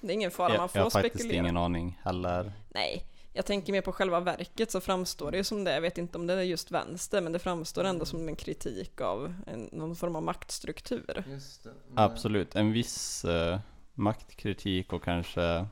Det 0.00 0.06
är 0.06 0.14
ingen 0.14 0.30
fara, 0.30 0.56
man 0.56 0.68
får 0.68 0.78
jag 0.78 0.84
har 0.84 0.90
faktiskt 0.90 1.14
spekulera. 1.14 1.42
ingen 1.42 1.56
aning 1.56 2.00
heller. 2.02 2.52
Nej, 2.68 3.06
jag 3.32 3.46
tänker 3.46 3.72
mer 3.72 3.80
på 3.80 3.92
själva 3.92 4.20
verket 4.20 4.70
så 4.70 4.80
framstår 4.80 5.30
det 5.30 5.36
ju 5.36 5.44
som 5.44 5.64
det. 5.64 5.74
Jag 5.74 5.80
vet 5.80 5.98
inte 5.98 6.18
om 6.18 6.26
det 6.26 6.34
är 6.34 6.42
just 6.42 6.70
vänster, 6.70 7.20
men 7.20 7.32
det 7.32 7.38
framstår 7.38 7.84
ändå 7.84 8.04
som 8.04 8.28
en 8.28 8.36
kritik 8.36 9.00
av 9.00 9.34
en, 9.46 9.68
någon 9.72 9.96
form 9.96 10.16
av 10.16 10.22
maktstruktur. 10.22 11.24
Just 11.28 11.64
det. 11.64 11.70
Absolut, 11.94 12.54
en 12.56 12.72
viss 12.72 13.24
eh, 13.24 13.60
maktkritik 13.94 14.92
och 14.92 15.04
kanske, 15.04 15.66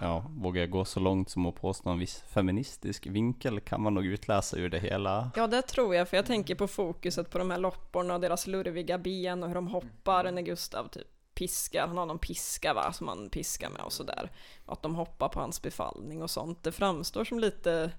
ja, 0.00 0.24
vågar 0.36 0.60
jag 0.60 0.70
gå 0.70 0.84
så 0.84 1.00
långt 1.00 1.30
som 1.30 1.46
att 1.46 1.54
påstå 1.54 1.90
en 1.90 1.98
viss 1.98 2.24
feministisk 2.28 3.06
vinkel 3.06 3.60
kan 3.60 3.82
man 3.82 3.94
nog 3.94 4.06
utläsa 4.06 4.56
ur 4.56 4.68
det 4.68 4.78
hela. 4.78 5.30
Ja, 5.36 5.46
det 5.46 5.62
tror 5.62 5.94
jag, 5.94 6.08
för 6.08 6.16
jag 6.16 6.26
tänker 6.26 6.54
på 6.54 6.68
fokuset 6.68 7.30
på 7.30 7.38
de 7.38 7.50
här 7.50 7.58
lopporna 7.58 8.14
och 8.14 8.20
deras 8.20 8.46
lurviga 8.46 8.98
ben 8.98 9.42
och 9.42 9.48
hur 9.48 9.54
de 9.54 9.66
hoppar 9.66 10.32
när 10.32 10.42
Gustav 10.42 10.88
typ 10.88 11.06
piskar, 11.34 11.86
han 11.86 11.96
har 11.96 12.06
någon 12.06 12.18
piska 12.18 12.74
va, 12.74 12.92
som 12.92 13.08
han 13.08 13.30
piskar 13.30 13.70
med 13.70 13.82
och 13.82 13.92
sådär. 13.92 14.30
Att 14.66 14.82
de 14.82 14.94
hoppar 14.94 15.28
på 15.28 15.40
hans 15.40 15.62
befallning 15.62 16.22
och 16.22 16.30
sånt. 16.30 16.62
Det 16.62 16.72
framstår 16.72 17.24
som 17.24 17.38
lite, 17.38 17.90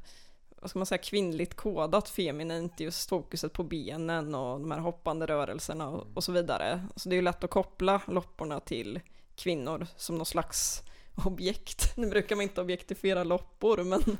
vad 0.61 0.69
ska 0.69 0.79
man 0.79 0.85
säga, 0.85 0.97
kvinnligt 0.97 1.55
kodat 1.55 2.09
feminint, 2.09 2.79
just 2.79 3.09
fokuset 3.09 3.53
på 3.53 3.63
benen 3.63 4.35
och 4.35 4.59
de 4.59 4.71
här 4.71 4.79
hoppande 4.79 5.25
rörelserna 5.25 5.89
och, 5.89 6.07
och 6.13 6.23
så 6.23 6.31
vidare. 6.31 6.87
Så 6.95 7.09
det 7.09 7.15
är 7.15 7.17
ju 7.17 7.21
lätt 7.21 7.43
att 7.43 7.49
koppla 7.49 8.01
lopporna 8.07 8.59
till 8.59 8.99
kvinnor 9.35 9.87
som 9.95 10.17
någon 10.17 10.25
slags 10.25 10.83
objekt. 11.15 11.93
Nu 11.97 12.09
brukar 12.09 12.35
man 12.35 12.43
inte 12.43 12.61
objektifiera 12.61 13.23
loppor, 13.23 13.83
men 13.83 14.17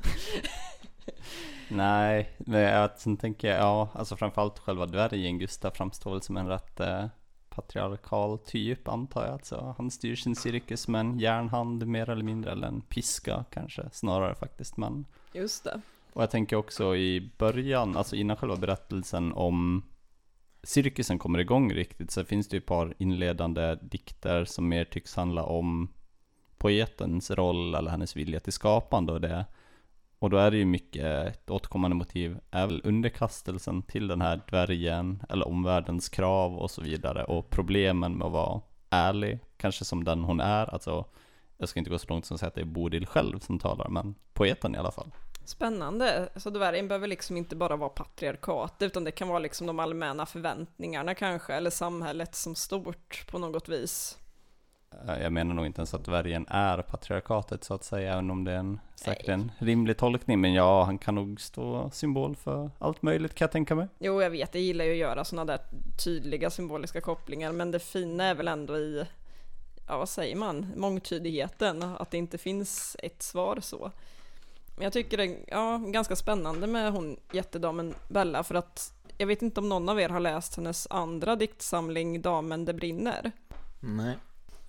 Nej, 1.68 2.30
men 2.38 2.60
jag, 2.60 2.90
sen 2.98 3.16
tänker 3.16 3.48
jag, 3.48 3.58
ja, 3.58 3.88
alltså 3.94 4.16
framförallt 4.16 4.58
själva 4.58 4.86
dvärgen 4.86 5.38
Gustav 5.38 5.70
framstår 5.70 6.10
väl 6.10 6.22
som 6.22 6.36
en 6.36 6.48
rätt 6.48 6.80
eh, 6.80 7.06
patriarkal 7.48 8.38
typ 8.38 8.88
antar 8.88 9.24
jag. 9.24 9.32
Alltså, 9.32 9.74
han 9.78 9.90
styr 9.90 10.16
sin 10.16 10.36
cirkus 10.36 10.88
med 10.88 11.00
en 11.00 11.18
järnhand 11.18 11.86
mer 11.86 12.10
eller 12.10 12.24
mindre, 12.24 12.52
eller 12.52 12.68
en 12.68 12.80
piska 12.80 13.44
kanske 13.50 13.88
snarare 13.92 14.34
faktiskt. 14.34 14.76
Men 14.76 15.06
just 15.32 15.64
det. 15.64 15.80
Och 16.12 16.22
jag 16.22 16.30
tänker 16.30 16.56
också 16.56 16.96
i 16.96 17.30
början, 17.38 17.96
alltså 17.96 18.16
innan 18.16 18.36
själva 18.36 18.56
berättelsen 18.56 19.32
om 19.32 19.82
cirkusen 20.62 21.18
kommer 21.18 21.38
igång 21.38 21.72
riktigt, 21.72 22.10
så 22.10 22.24
finns 22.24 22.48
det 22.48 22.56
ju 22.56 22.58
ett 22.58 22.66
par 22.66 22.94
inledande 22.98 23.74
dikter 23.74 24.44
som 24.44 24.68
mer 24.68 24.84
tycks 24.84 25.16
handla 25.16 25.42
om 25.42 25.88
poetens 26.66 27.30
roll 27.30 27.74
eller 27.74 27.90
hennes 27.90 28.16
vilja 28.16 28.40
till 28.40 28.52
skapande 28.52 29.12
och 29.12 29.20
det. 29.20 29.44
Och 30.18 30.30
då 30.30 30.36
är 30.36 30.50
det 30.50 30.56
ju 30.56 30.64
mycket, 30.64 31.26
ett 31.26 31.50
återkommande 31.50 31.96
motiv 31.96 32.38
är 32.50 32.66
väl 32.66 32.80
underkastelsen 32.84 33.82
till 33.82 34.08
den 34.08 34.20
här 34.20 34.40
dvärgen, 34.50 35.22
eller 35.28 35.48
omvärldens 35.48 36.08
krav 36.08 36.58
och 36.58 36.70
så 36.70 36.82
vidare, 36.82 37.24
och 37.24 37.50
problemen 37.50 38.12
med 38.18 38.26
att 38.26 38.32
vara 38.32 38.60
ärlig, 38.90 39.38
kanske 39.56 39.84
som 39.84 40.04
den 40.04 40.24
hon 40.24 40.40
är, 40.40 40.74
alltså 40.74 41.04
jag 41.56 41.68
ska 41.68 41.78
inte 41.78 41.90
gå 41.90 41.98
så 41.98 42.06
långt 42.08 42.26
som 42.26 42.34
att 42.34 42.40
säga 42.40 42.48
att 42.48 42.54
det 42.54 42.60
är 42.60 42.64
Bodil 42.64 43.06
själv 43.06 43.38
som 43.38 43.58
talar, 43.58 43.88
men 43.88 44.14
poeten 44.32 44.74
i 44.74 44.78
alla 44.78 44.90
fall. 44.90 45.10
Spännande. 45.44 46.28
Så 46.36 46.50
dvärgen 46.50 46.88
behöver 46.88 47.08
liksom 47.08 47.36
inte 47.36 47.56
bara 47.56 47.76
vara 47.76 47.88
patriarkat, 47.88 48.74
utan 48.80 49.04
det 49.04 49.10
kan 49.10 49.28
vara 49.28 49.38
liksom 49.38 49.66
de 49.66 49.78
allmänna 49.78 50.26
förväntningarna 50.26 51.14
kanske, 51.14 51.54
eller 51.54 51.70
samhället 51.70 52.34
som 52.34 52.54
stort 52.54 53.26
på 53.30 53.38
något 53.38 53.68
vis. 53.68 54.18
Eh, 54.90 55.22
jag 55.22 55.32
menar 55.32 55.54
nog 55.54 55.66
inte 55.66 55.78
ens 55.80 55.94
att 55.94 56.04
dvärgen 56.04 56.46
är 56.48 56.82
patriarkatet 56.82 57.64
så 57.64 57.74
att 57.74 57.84
säga, 57.84 58.12
även 58.12 58.30
om 58.30 58.44
det 58.44 58.52
är 58.52 58.56
en, 58.56 58.80
säkert 58.94 59.28
en 59.28 59.52
rimlig 59.58 59.96
tolkning. 59.96 60.40
Men 60.40 60.54
ja, 60.54 60.84
han 60.84 60.98
kan 60.98 61.14
nog 61.14 61.40
stå 61.40 61.90
symbol 61.90 62.36
för 62.36 62.70
allt 62.78 63.02
möjligt 63.02 63.34
kan 63.34 63.44
jag 63.44 63.52
tänka 63.52 63.74
mig. 63.74 63.88
Jo, 63.98 64.22
jag 64.22 64.30
vet, 64.30 64.54
jag 64.54 64.62
gillar 64.62 64.84
ju 64.84 64.90
att 64.90 64.96
göra 64.96 65.24
sådana 65.24 65.52
där 65.52 65.60
tydliga 66.04 66.50
symboliska 66.50 67.00
kopplingar, 67.00 67.52
men 67.52 67.70
det 67.70 67.78
fina 67.78 68.24
är 68.24 68.34
väl 68.34 68.48
ändå 68.48 68.76
i, 68.78 69.04
ja 69.86 69.98
vad 69.98 70.08
säger 70.08 70.36
man, 70.36 70.72
mångtydigheten, 70.76 71.82
att 71.82 72.10
det 72.10 72.18
inte 72.18 72.38
finns 72.38 72.96
ett 73.02 73.22
svar 73.22 73.58
så. 73.60 73.90
Men 74.76 74.84
jag 74.84 74.92
tycker 74.92 75.16
det 75.16 75.24
är 75.24 75.38
ja, 75.46 75.76
ganska 75.76 76.16
spännande 76.16 76.66
med 76.66 76.92
hon 76.92 77.16
jättedamen 77.32 77.94
Bella, 78.08 78.42
för 78.42 78.54
att 78.54 78.92
jag 79.18 79.26
vet 79.26 79.42
inte 79.42 79.60
om 79.60 79.68
någon 79.68 79.88
av 79.88 80.00
er 80.00 80.08
har 80.08 80.20
läst 80.20 80.56
hennes 80.56 80.86
andra 80.90 81.36
diktsamling 81.36 82.22
Damen 82.22 82.64
det 82.64 82.74
brinner. 82.74 83.32
Nej. 83.80 84.16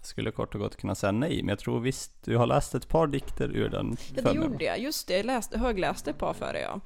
Skulle 0.07 0.31
kort 0.31 0.55
och 0.55 0.61
gott 0.61 0.75
kunna 0.75 0.95
säga 0.95 1.11
nej, 1.11 1.43
men 1.43 1.49
jag 1.49 1.59
tror 1.59 1.79
visst 1.79 2.11
du 2.23 2.37
har 2.37 2.45
läst 2.45 2.75
ett 2.75 2.87
par 2.87 3.07
dikter 3.07 3.55
ur 3.55 3.69
den. 3.69 3.97
Ja, 4.15 4.21
det 4.21 4.33
gjorde 4.33 4.65
jag. 4.65 4.79
Just 4.79 5.07
det, 5.07 5.17
jag 5.17 5.25
läste, 5.25 5.57
högläste 5.57 6.09
ett 6.09 6.17
par 6.17 6.33
för 6.33 6.53
det, 6.53 6.61
ja. 6.61 6.79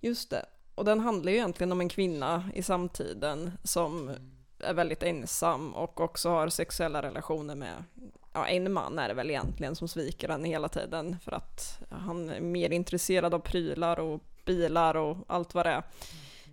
Just 0.00 0.30
det. 0.30 0.46
Och 0.74 0.84
den 0.84 1.00
handlar 1.00 1.32
ju 1.32 1.38
egentligen 1.38 1.72
om 1.72 1.80
en 1.80 1.88
kvinna 1.88 2.50
i 2.54 2.62
samtiden 2.62 3.52
som 3.64 4.10
är 4.58 4.74
väldigt 4.74 5.02
ensam 5.02 5.74
och 5.74 6.00
också 6.00 6.28
har 6.28 6.48
sexuella 6.48 7.02
relationer 7.02 7.54
med, 7.54 7.84
ja 8.32 8.46
en 8.46 8.72
man 8.72 8.98
är 8.98 9.08
det 9.08 9.14
väl 9.14 9.30
egentligen 9.30 9.76
som 9.76 9.88
sviker 9.88 10.28
henne 10.28 10.48
hela 10.48 10.68
tiden 10.68 11.16
för 11.24 11.32
att 11.32 11.82
han 11.90 12.30
är 12.30 12.40
mer 12.40 12.72
intresserad 12.72 13.34
av 13.34 13.38
prylar 13.38 14.00
och 14.00 14.20
bilar 14.44 14.96
och 14.96 15.16
allt 15.26 15.54
vad 15.54 15.66
det 15.66 15.70
är. 15.70 15.82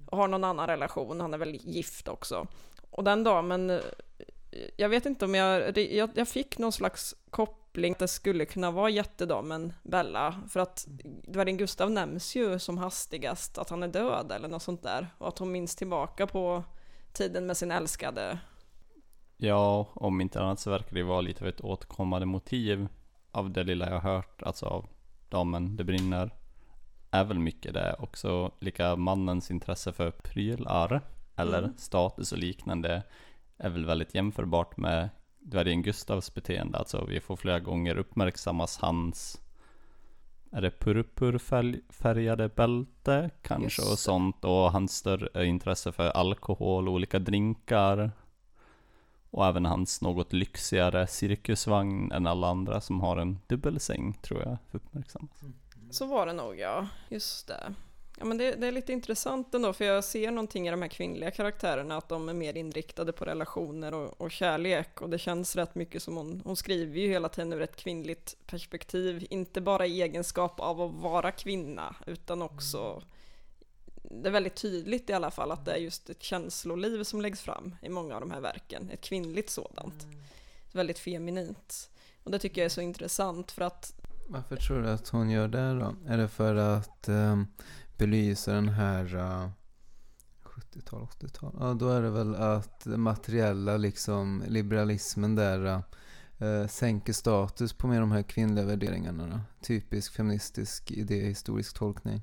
Och 0.05 0.17
har 0.17 0.27
någon 0.27 0.43
annan 0.43 0.67
relation, 0.67 1.21
han 1.21 1.33
är 1.33 1.37
väl 1.37 1.55
gift 1.55 2.07
också. 2.07 2.47
Och 2.89 3.03
den 3.03 3.23
damen, 3.23 3.81
jag 4.77 4.89
vet 4.89 5.05
inte 5.05 5.25
om 5.25 5.35
jag, 5.35 5.77
jag, 5.77 6.09
jag 6.13 6.27
fick 6.27 6.57
någon 6.57 6.71
slags 6.71 7.15
koppling 7.29 7.91
att 7.91 7.99
det 7.99 8.07
skulle 8.07 8.45
kunna 8.45 8.71
vara 8.71 8.89
jättedamen 8.89 9.73
Bella, 9.83 10.41
för 10.49 10.59
att 10.59 10.85
dvärgen 11.23 11.57
Gustav 11.57 11.91
nämns 11.91 12.35
ju 12.35 12.59
som 12.59 12.77
hastigast 12.77 13.57
att 13.57 13.69
han 13.69 13.83
är 13.83 13.87
död 13.87 14.31
eller 14.31 14.47
något 14.47 14.63
sånt 14.63 14.83
där, 14.83 15.07
och 15.17 15.27
att 15.27 15.39
hon 15.39 15.51
minns 15.51 15.75
tillbaka 15.75 16.27
på 16.27 16.63
tiden 17.13 17.45
med 17.45 17.57
sin 17.57 17.71
älskade. 17.71 18.39
Ja, 19.37 19.87
om 19.93 20.21
inte 20.21 20.41
annat 20.41 20.59
så 20.59 20.69
verkar 20.69 20.95
det 20.95 21.03
vara 21.03 21.21
lite 21.21 21.43
av 21.43 21.47
ett 21.47 21.61
återkommande 21.61 22.25
motiv 22.25 22.87
av 23.31 23.51
det 23.51 23.63
lilla 23.63 23.89
jag 23.89 23.99
hört, 23.99 24.43
alltså 24.43 24.65
av 24.65 24.85
damen 25.29 25.75
det 25.75 25.83
brinner, 25.83 26.31
är 27.11 27.23
väl 27.23 27.39
mycket 27.39 27.73
det 27.73 27.95
också, 27.99 28.51
lika 28.59 28.95
mannens 28.95 29.51
intresse 29.51 29.93
för 29.93 30.11
prylar, 30.11 31.01
eller 31.35 31.59
Mm. 31.59 31.77
status 31.77 32.31
och 32.31 32.37
liknande, 32.37 33.03
är 33.57 33.69
väl 33.69 33.85
väldigt 33.85 34.15
jämförbart 34.15 34.77
med 34.77 35.09
dvärgen 35.39 35.81
Gustavs 35.81 36.33
beteende, 36.33 36.77
alltså 36.77 37.05
vi 37.05 37.19
får 37.19 37.35
flera 37.35 37.59
gånger 37.59 37.97
uppmärksammas 37.97 38.77
hans 38.77 39.41
är 40.51 40.61
det 40.61 40.71
purpurfärgade 40.71 42.49
bälte 42.49 43.29
kanske 43.41 43.81
och 43.81 43.99
sånt 43.99 44.45
och 44.45 44.71
hans 44.71 44.95
större 44.95 45.45
intresse 45.45 45.91
för 45.91 46.09
alkohol 46.09 46.87
och 46.87 46.93
olika 46.93 47.19
drinkar. 47.19 48.11
Och 49.29 49.45
även 49.45 49.65
hans 49.65 50.01
något 50.01 50.33
lyxigare 50.33 51.07
cirkusvagn 51.07 52.11
än 52.11 52.27
alla 52.27 52.47
andra 52.47 52.81
som 52.81 53.01
har 53.01 53.17
en 53.17 53.39
dubbelsäng 53.47 54.13
tror 54.13 54.41
jag 54.41 54.57
uppmärksammas. 54.71 55.43
Så 55.91 56.05
var 56.05 56.25
det 56.25 56.33
nog 56.33 56.59
ja, 56.59 56.87
just 57.09 57.47
det. 57.47 57.73
Ja 58.19 58.25
men 58.25 58.37
det, 58.37 58.51
det 58.51 58.67
är 58.67 58.71
lite 58.71 58.93
intressant 58.93 59.53
ändå 59.53 59.73
för 59.73 59.85
jag 59.85 60.03
ser 60.03 60.31
någonting 60.31 60.67
i 60.67 60.71
de 60.71 60.81
här 60.81 60.89
kvinnliga 60.89 61.31
karaktärerna 61.31 61.97
att 61.97 62.09
de 62.09 62.29
är 62.29 62.33
mer 62.33 62.57
inriktade 62.57 63.11
på 63.11 63.25
relationer 63.25 63.93
och, 63.93 64.21
och 64.21 64.31
kärlek 64.31 65.01
och 65.01 65.09
det 65.09 65.19
känns 65.19 65.55
rätt 65.55 65.75
mycket 65.75 66.03
som 66.03 66.17
hon, 66.17 66.41
hon 66.45 66.55
skriver 66.55 66.99
ju 66.99 67.07
hela 67.07 67.29
tiden 67.29 67.53
ur 67.53 67.61
ett 67.61 67.75
kvinnligt 67.75 68.37
perspektiv, 68.45 69.27
inte 69.29 69.61
bara 69.61 69.85
i 69.85 70.01
egenskap 70.01 70.59
av 70.59 70.81
att 70.81 70.93
vara 70.93 71.31
kvinna 71.31 71.95
utan 72.05 72.41
också 72.41 73.03
det 74.11 74.29
är 74.29 74.33
väldigt 74.33 74.55
tydligt 74.55 75.09
i 75.09 75.13
alla 75.13 75.31
fall 75.31 75.51
att 75.51 75.65
det 75.65 75.71
är 75.71 75.77
just 75.77 76.09
ett 76.09 76.23
känsloliv 76.23 77.03
som 77.03 77.21
läggs 77.21 77.41
fram 77.41 77.75
i 77.81 77.89
många 77.89 78.15
av 78.15 78.21
de 78.21 78.31
här 78.31 78.41
verken, 78.41 78.89
ett 78.89 79.01
kvinnligt 79.01 79.49
sådant. 79.49 80.07
Väldigt 80.71 80.99
feminint. 80.99 81.89
Och 82.23 82.31
det 82.31 82.39
tycker 82.39 82.61
jag 82.61 82.65
är 82.65 82.69
så 82.69 82.81
intressant 82.81 83.51
för 83.51 83.61
att 83.61 83.93
Varför 84.29 84.55
tror 84.55 84.81
du 84.81 84.89
att 84.89 85.09
hon 85.09 85.29
gör 85.29 85.47
det 85.47 85.79
då? 85.79 85.95
Är 86.07 86.17
det 86.17 86.27
för 86.27 86.55
att 86.55 87.09
um, 87.09 87.47
belysa 87.97 88.53
den 88.53 88.69
här 88.69 89.15
uh, 89.15 89.49
70-tal, 90.43 91.01
80-tal? 91.01 91.55
Ja, 91.59 91.73
då 91.73 91.89
är 91.89 92.01
det 92.01 92.09
väl 92.09 92.35
att 92.35 92.85
materiella, 92.85 93.77
liksom 93.77 94.43
liberalismen 94.47 95.35
där 95.35 95.83
uh, 96.41 96.67
sänker 96.67 97.13
status 97.13 97.73
på 97.73 97.87
med 97.87 98.01
de 98.01 98.11
här 98.11 98.23
kvinnliga 98.23 98.65
värderingarna. 98.65 99.27
Då. 99.27 99.39
Typisk 99.61 100.13
feministisk 100.13 100.91
idéhistorisk 100.91 101.77
tolkning. 101.77 102.21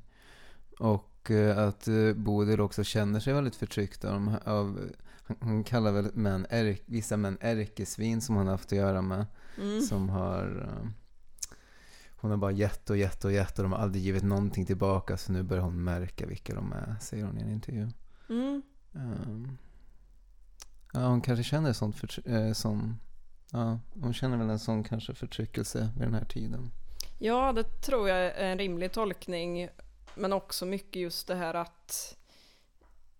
Och 0.79 1.31
uh, 1.31 1.59
att 1.59 1.89
uh, 1.89 2.15
Bodil 2.15 2.61
också 2.61 2.85
känner 2.85 3.21
sig 3.21 3.33
väldigt 3.33 3.57
förtryckt 3.57 4.05
av, 4.05 4.13
de 4.13 4.37
av 4.45 4.81
han, 5.41 5.65
kallar 5.65 5.93
väl 5.93 6.11
män, 6.15 6.47
ärk, 6.51 6.83
vissa 6.87 7.17
män 7.17 7.39
ärkesvin 7.41 8.21
som 8.21 8.37
han 8.37 8.47
haft 8.47 8.67
att 8.67 8.79
göra 8.79 9.03
med. 9.03 9.27
mm. 9.63 9.81
Som 9.81 10.09
har... 10.09 10.69
hon 12.25 12.31
har 12.31 12.39
bara 12.39 12.51
gett 12.51 12.91
och 12.91 12.97
gett 12.97 13.25
och 13.25 13.33
gett 13.33 13.59
och 13.59 13.63
de 13.63 13.73
har 13.73 13.79
aldrig 13.79 14.05
givit 14.05 14.23
någonting 14.23 14.67
tillbaka 14.67 15.17
så 15.17 15.33
nu 15.33 15.43
börjar 15.43 15.63
hon 15.63 15.85
märka 15.85 16.27
vilka 16.27 16.55
de 16.55 16.73
är, 16.73 16.97
säger 17.01 17.25
hon 17.25 17.39
i 17.39 17.43
en 17.43 17.51
intervju. 17.51 17.89
Mm. 18.29 18.63
Ehm, 18.95 19.59
ja, 20.93 21.07
hon 21.07 21.21
kanske 21.21 21.45
känner 21.45 21.73
sånt 21.73 21.97
förtry- 21.97 22.47
eh, 22.49 22.53
sån, 22.53 22.99
ja, 23.51 23.79
hon 24.01 24.15
känner 24.15 24.37
väl 24.37 24.51
en 24.51 24.59
sån 24.59 24.85
kanske 24.85 25.15
förtryckelse 25.15 25.91
vid 25.99 26.07
den 26.07 26.15
här 26.15 26.25
tiden. 26.25 26.71
Ja, 27.19 27.53
det 27.53 27.65
tror 27.83 28.09
jag 28.09 28.19
är 28.19 28.51
en 28.51 28.59
rimlig 28.59 28.93
tolkning. 28.93 29.69
Men 30.15 30.33
också 30.33 30.67
mycket 30.67 31.03
just 31.03 31.27
det 31.27 31.35
här 31.35 31.55
att 31.55 32.17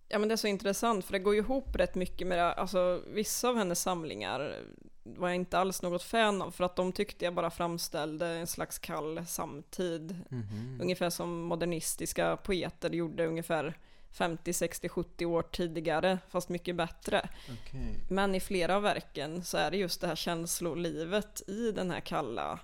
Ja 0.07 0.19
men 0.19 0.29
det 0.29 0.35
är 0.35 0.37
så 0.37 0.47
intressant 0.47 1.05
för 1.05 1.11
det 1.13 1.19
går 1.19 1.33
ju 1.33 1.39
ihop 1.39 1.75
rätt 1.75 1.95
mycket 1.95 2.27
med 2.27 2.37
det. 2.37 2.53
Alltså 2.53 3.01
vissa 3.07 3.49
av 3.49 3.57
hennes 3.57 3.81
samlingar 3.81 4.55
var 5.03 5.27
jag 5.27 5.35
inte 5.35 5.57
alls 5.57 5.81
något 5.81 6.03
fan 6.03 6.41
av 6.41 6.51
för 6.51 6.63
att 6.63 6.75
de 6.75 6.91
tyckte 6.91 7.25
jag 7.25 7.33
bara 7.33 7.49
framställde 7.49 8.27
en 8.27 8.47
slags 8.47 8.79
kall 8.79 9.25
samtid. 9.27 10.21
Ungefär 10.81 11.09
som 11.09 11.41
modernistiska 11.41 12.37
poeter 12.37 12.89
gjorde 12.89 13.25
ungefär 13.25 13.77
50, 14.11 14.53
60, 14.53 14.89
70 14.89 15.25
år 15.25 15.41
tidigare 15.41 16.19
fast 16.29 16.49
mycket 16.49 16.75
bättre. 16.75 17.29
Okej. 17.43 17.99
Men 18.09 18.35
i 18.35 18.39
flera 18.39 18.75
av 18.75 18.81
verken 18.81 19.43
så 19.43 19.57
är 19.57 19.71
det 19.71 19.77
just 19.77 20.01
det 20.01 20.07
här 20.07 20.15
känslolivet 20.15 21.49
i 21.49 21.71
den 21.71 21.91
här 21.91 21.99
kalla, 21.99 22.59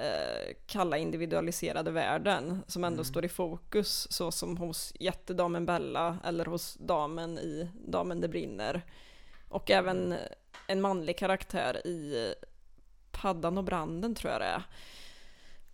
eh, 0.00 0.54
kalla 0.66 0.98
individualiserade 0.98 1.90
världen 1.90 2.62
som 2.66 2.84
ändå 2.84 2.94
Mm. 3.00 3.04
står 3.04 3.24
i 3.24 3.28
fokus 3.28 4.06
så 4.12 4.30
som 4.30 4.56
hos 4.56 4.92
jättedamen 5.00 5.66
Bella 5.66 6.18
eller 6.24 6.44
hos 6.44 6.74
damen 6.74 7.38
i 7.38 7.68
Damen 7.86 8.20
det 8.20 8.28
brinner. 8.28 8.82
Och 9.48 9.70
även 9.70 10.14
en 10.66 10.80
manlig 10.80 11.18
karaktär 11.18 11.86
i 11.86 12.34
Paddan 13.10 13.58
och 13.58 13.64
branden 13.64 14.14
tror 14.14 14.32
jag 14.32 14.40
det 14.40 14.46
är. 14.46 14.62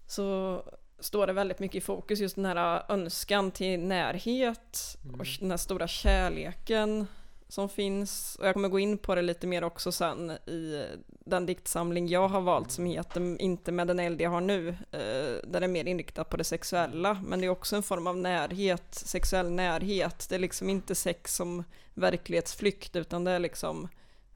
Så 0.06 0.62
står 0.99 1.26
det 1.26 1.33
väldigt 1.33 1.59
mycket 1.59 1.76
i 1.76 1.80
fokus 1.80 2.21
just 2.21 2.37
den 2.37 2.45
här 2.45 2.83
önskan 2.88 3.50
till 3.50 3.80
närhet 3.80 4.97
och 5.18 5.26
den 5.40 5.50
här 5.50 5.56
stora 5.59 5.88
kärleken 5.88 7.06
som 7.49 7.68
finns. 7.68 8.37
Och 8.40 8.47
jag 8.47 8.54
kommer 8.54 8.68
gå 8.68 8.78
in 8.78 8.99
på 8.99 9.14
det 9.14 9.23
lite 9.23 9.47
mer 9.47 9.64
också 9.64 9.92
sen 9.92 10.30
i 10.30 10.85
den 11.26 11.47
diktsamling 11.47 12.09
jag 12.09 12.28
har 12.28 12.40
valt 12.40 12.71
som 12.71 12.87
heter 12.87 13.42
Inte 13.42 13.73
med 13.73 13.87
den 13.87 13.99
eld 13.99 14.21
jag 14.21 14.30
har 14.30 14.40
nu, 14.40 14.68
eh, 14.68 15.49
där 15.49 15.61
det 15.61 15.66
är 15.66 15.68
mer 15.68 15.85
inriktat 15.85 16.30
på 16.30 16.37
det 16.37 16.45
sexuella. 16.45 17.23
Men 17.25 17.40
det 17.40 17.47
är 17.47 17.50
också 17.50 17.76
en 17.76 17.83
form 17.83 18.06
av 18.06 18.16
närhet, 18.16 18.95
sexuell 18.95 19.50
närhet. 19.50 20.26
Det 20.28 20.35
är 20.35 20.38
liksom 20.38 20.71
inte 20.71 20.95
sex 20.95 21.37
som 21.37 21.64
verklighetsflykt 21.95 22.97
utan 22.97 23.25
det 23.25 23.30
är 23.30 23.38
liksom 23.38 23.88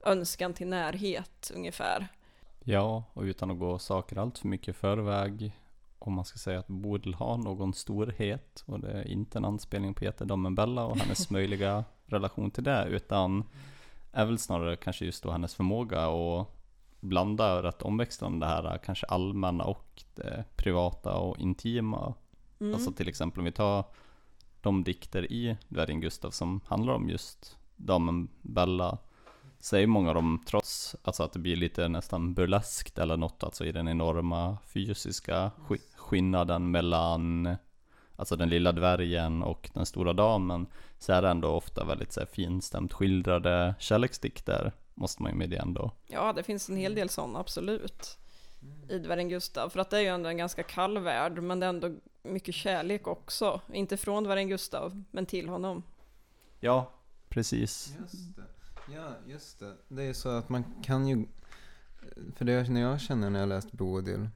önskan 0.04 0.54
till 0.54 0.66
närhet 0.66 1.50
ungefär. 1.54 2.08
Ja, 2.64 3.04
och 3.12 3.22
utan 3.22 3.50
att 3.50 3.58
gå 3.58 3.78
saker 3.78 4.18
allt 4.18 4.38
för 4.38 4.48
mycket 4.48 4.76
förväg 4.76 5.56
om 5.98 6.12
man 6.12 6.24
ska 6.24 6.38
säga 6.38 6.58
att 6.58 6.68
Bodil 6.68 7.14
har 7.14 7.36
någon 7.36 7.74
storhet 7.74 8.64
och 8.66 8.80
det 8.80 8.90
är 8.90 9.08
inte 9.08 9.38
en 9.38 9.44
anspelning 9.44 9.94
på 9.94 10.04
jättedomen 10.04 10.54
Bella 10.54 10.84
och 10.84 10.98
hennes 10.98 11.30
möjliga 11.30 11.84
relation 12.06 12.50
till 12.50 12.64
det 12.64 12.86
utan 12.88 13.44
är 14.12 14.26
väl 14.26 14.38
snarare 14.38 14.76
kanske 14.76 15.04
just 15.04 15.22
då 15.22 15.30
hennes 15.30 15.54
förmåga 15.54 16.06
att 16.06 16.59
blanda 17.00 17.62
rätt 17.62 17.82
omväxlande 17.82 18.46
det 18.46 18.50
här 18.52 18.78
kanske 18.84 19.06
allmänna 19.06 19.64
och 19.64 20.02
det 20.14 20.44
privata 20.56 21.14
och 21.14 21.38
intima. 21.38 22.14
Mm. 22.60 22.74
Alltså 22.74 22.92
till 22.92 23.08
exempel 23.08 23.38
om 23.38 23.44
vi 23.44 23.52
tar 23.52 23.84
de 24.60 24.84
dikter 24.84 25.32
i 25.32 25.56
Dvärgen 25.68 26.00
Gustav 26.00 26.30
som 26.30 26.60
handlar 26.66 26.94
om 26.94 27.08
just 27.08 27.58
damen 27.76 28.28
Bella 28.42 28.98
så 29.58 29.76
är 29.76 29.86
många 29.86 30.08
av 30.08 30.14
dem, 30.14 30.42
trots 30.46 30.96
alltså 31.02 31.22
att 31.22 31.32
det 31.32 31.38
blir 31.38 31.56
lite 31.56 31.88
nästan 31.88 32.34
burleskt 32.34 32.98
eller 32.98 33.16
något, 33.16 33.44
alltså 33.44 33.64
i 33.64 33.72
den 33.72 33.88
enorma 33.88 34.58
fysiska 34.66 35.50
sk 35.68 35.96
skillnaden 35.96 36.70
mellan 36.70 37.56
alltså 38.16 38.36
den 38.36 38.48
lilla 38.48 38.72
dvärgen 38.72 39.42
och 39.42 39.70
den 39.74 39.86
stora 39.86 40.12
damen, 40.12 40.66
så 40.98 41.12
är 41.12 41.22
det 41.22 41.28
ändå 41.28 41.48
ofta 41.48 41.84
väldigt 41.84 42.12
så 42.12 42.20
här, 42.20 42.26
finstämt 42.26 42.92
skildrade 42.92 43.74
kärleksdikter, 43.78 44.72
måste 45.00 45.22
man 45.22 45.32
ju 45.32 45.38
medge 45.38 45.58
ändå. 45.58 45.90
Ja, 46.06 46.32
det 46.32 46.42
finns 46.42 46.68
en 46.68 46.76
hel 46.76 46.94
del 46.94 47.08
sådana, 47.08 47.38
absolut. 47.38 48.18
I 48.88 48.98
Dvärgen 48.98 49.28
Gustav, 49.28 49.70
för 49.70 49.80
att 49.80 49.90
det 49.90 49.96
är 49.96 50.00
ju 50.00 50.06
ändå 50.06 50.28
en 50.28 50.36
ganska 50.36 50.62
kall 50.62 50.98
värld, 50.98 51.42
men 51.42 51.60
det 51.60 51.66
är 51.66 51.70
ändå 51.70 51.96
mycket 52.22 52.54
kärlek 52.54 53.06
också. 53.06 53.60
Inte 53.72 53.96
från 53.96 54.24
Dvärgen 54.24 54.48
Gustav, 54.48 55.02
men 55.10 55.26
till 55.26 55.48
honom. 55.48 55.82
Ja, 56.60 56.92
precis. 57.28 57.94
Just 58.00 58.36
det. 58.36 58.42
Ja, 58.94 59.08
just 59.26 59.58
det. 59.58 59.76
Det 59.88 60.02
är 60.02 60.12
så 60.12 60.28
att 60.28 60.48
man 60.48 60.64
kan 60.82 61.08
ju... 61.08 61.26
För 62.36 62.44
det 62.44 62.70
när 62.70 62.80
jag 62.80 63.00
känner 63.00 63.30
när 63.30 63.40
jag 63.40 63.48
läst 63.48 63.72
Bodil, 63.72 64.28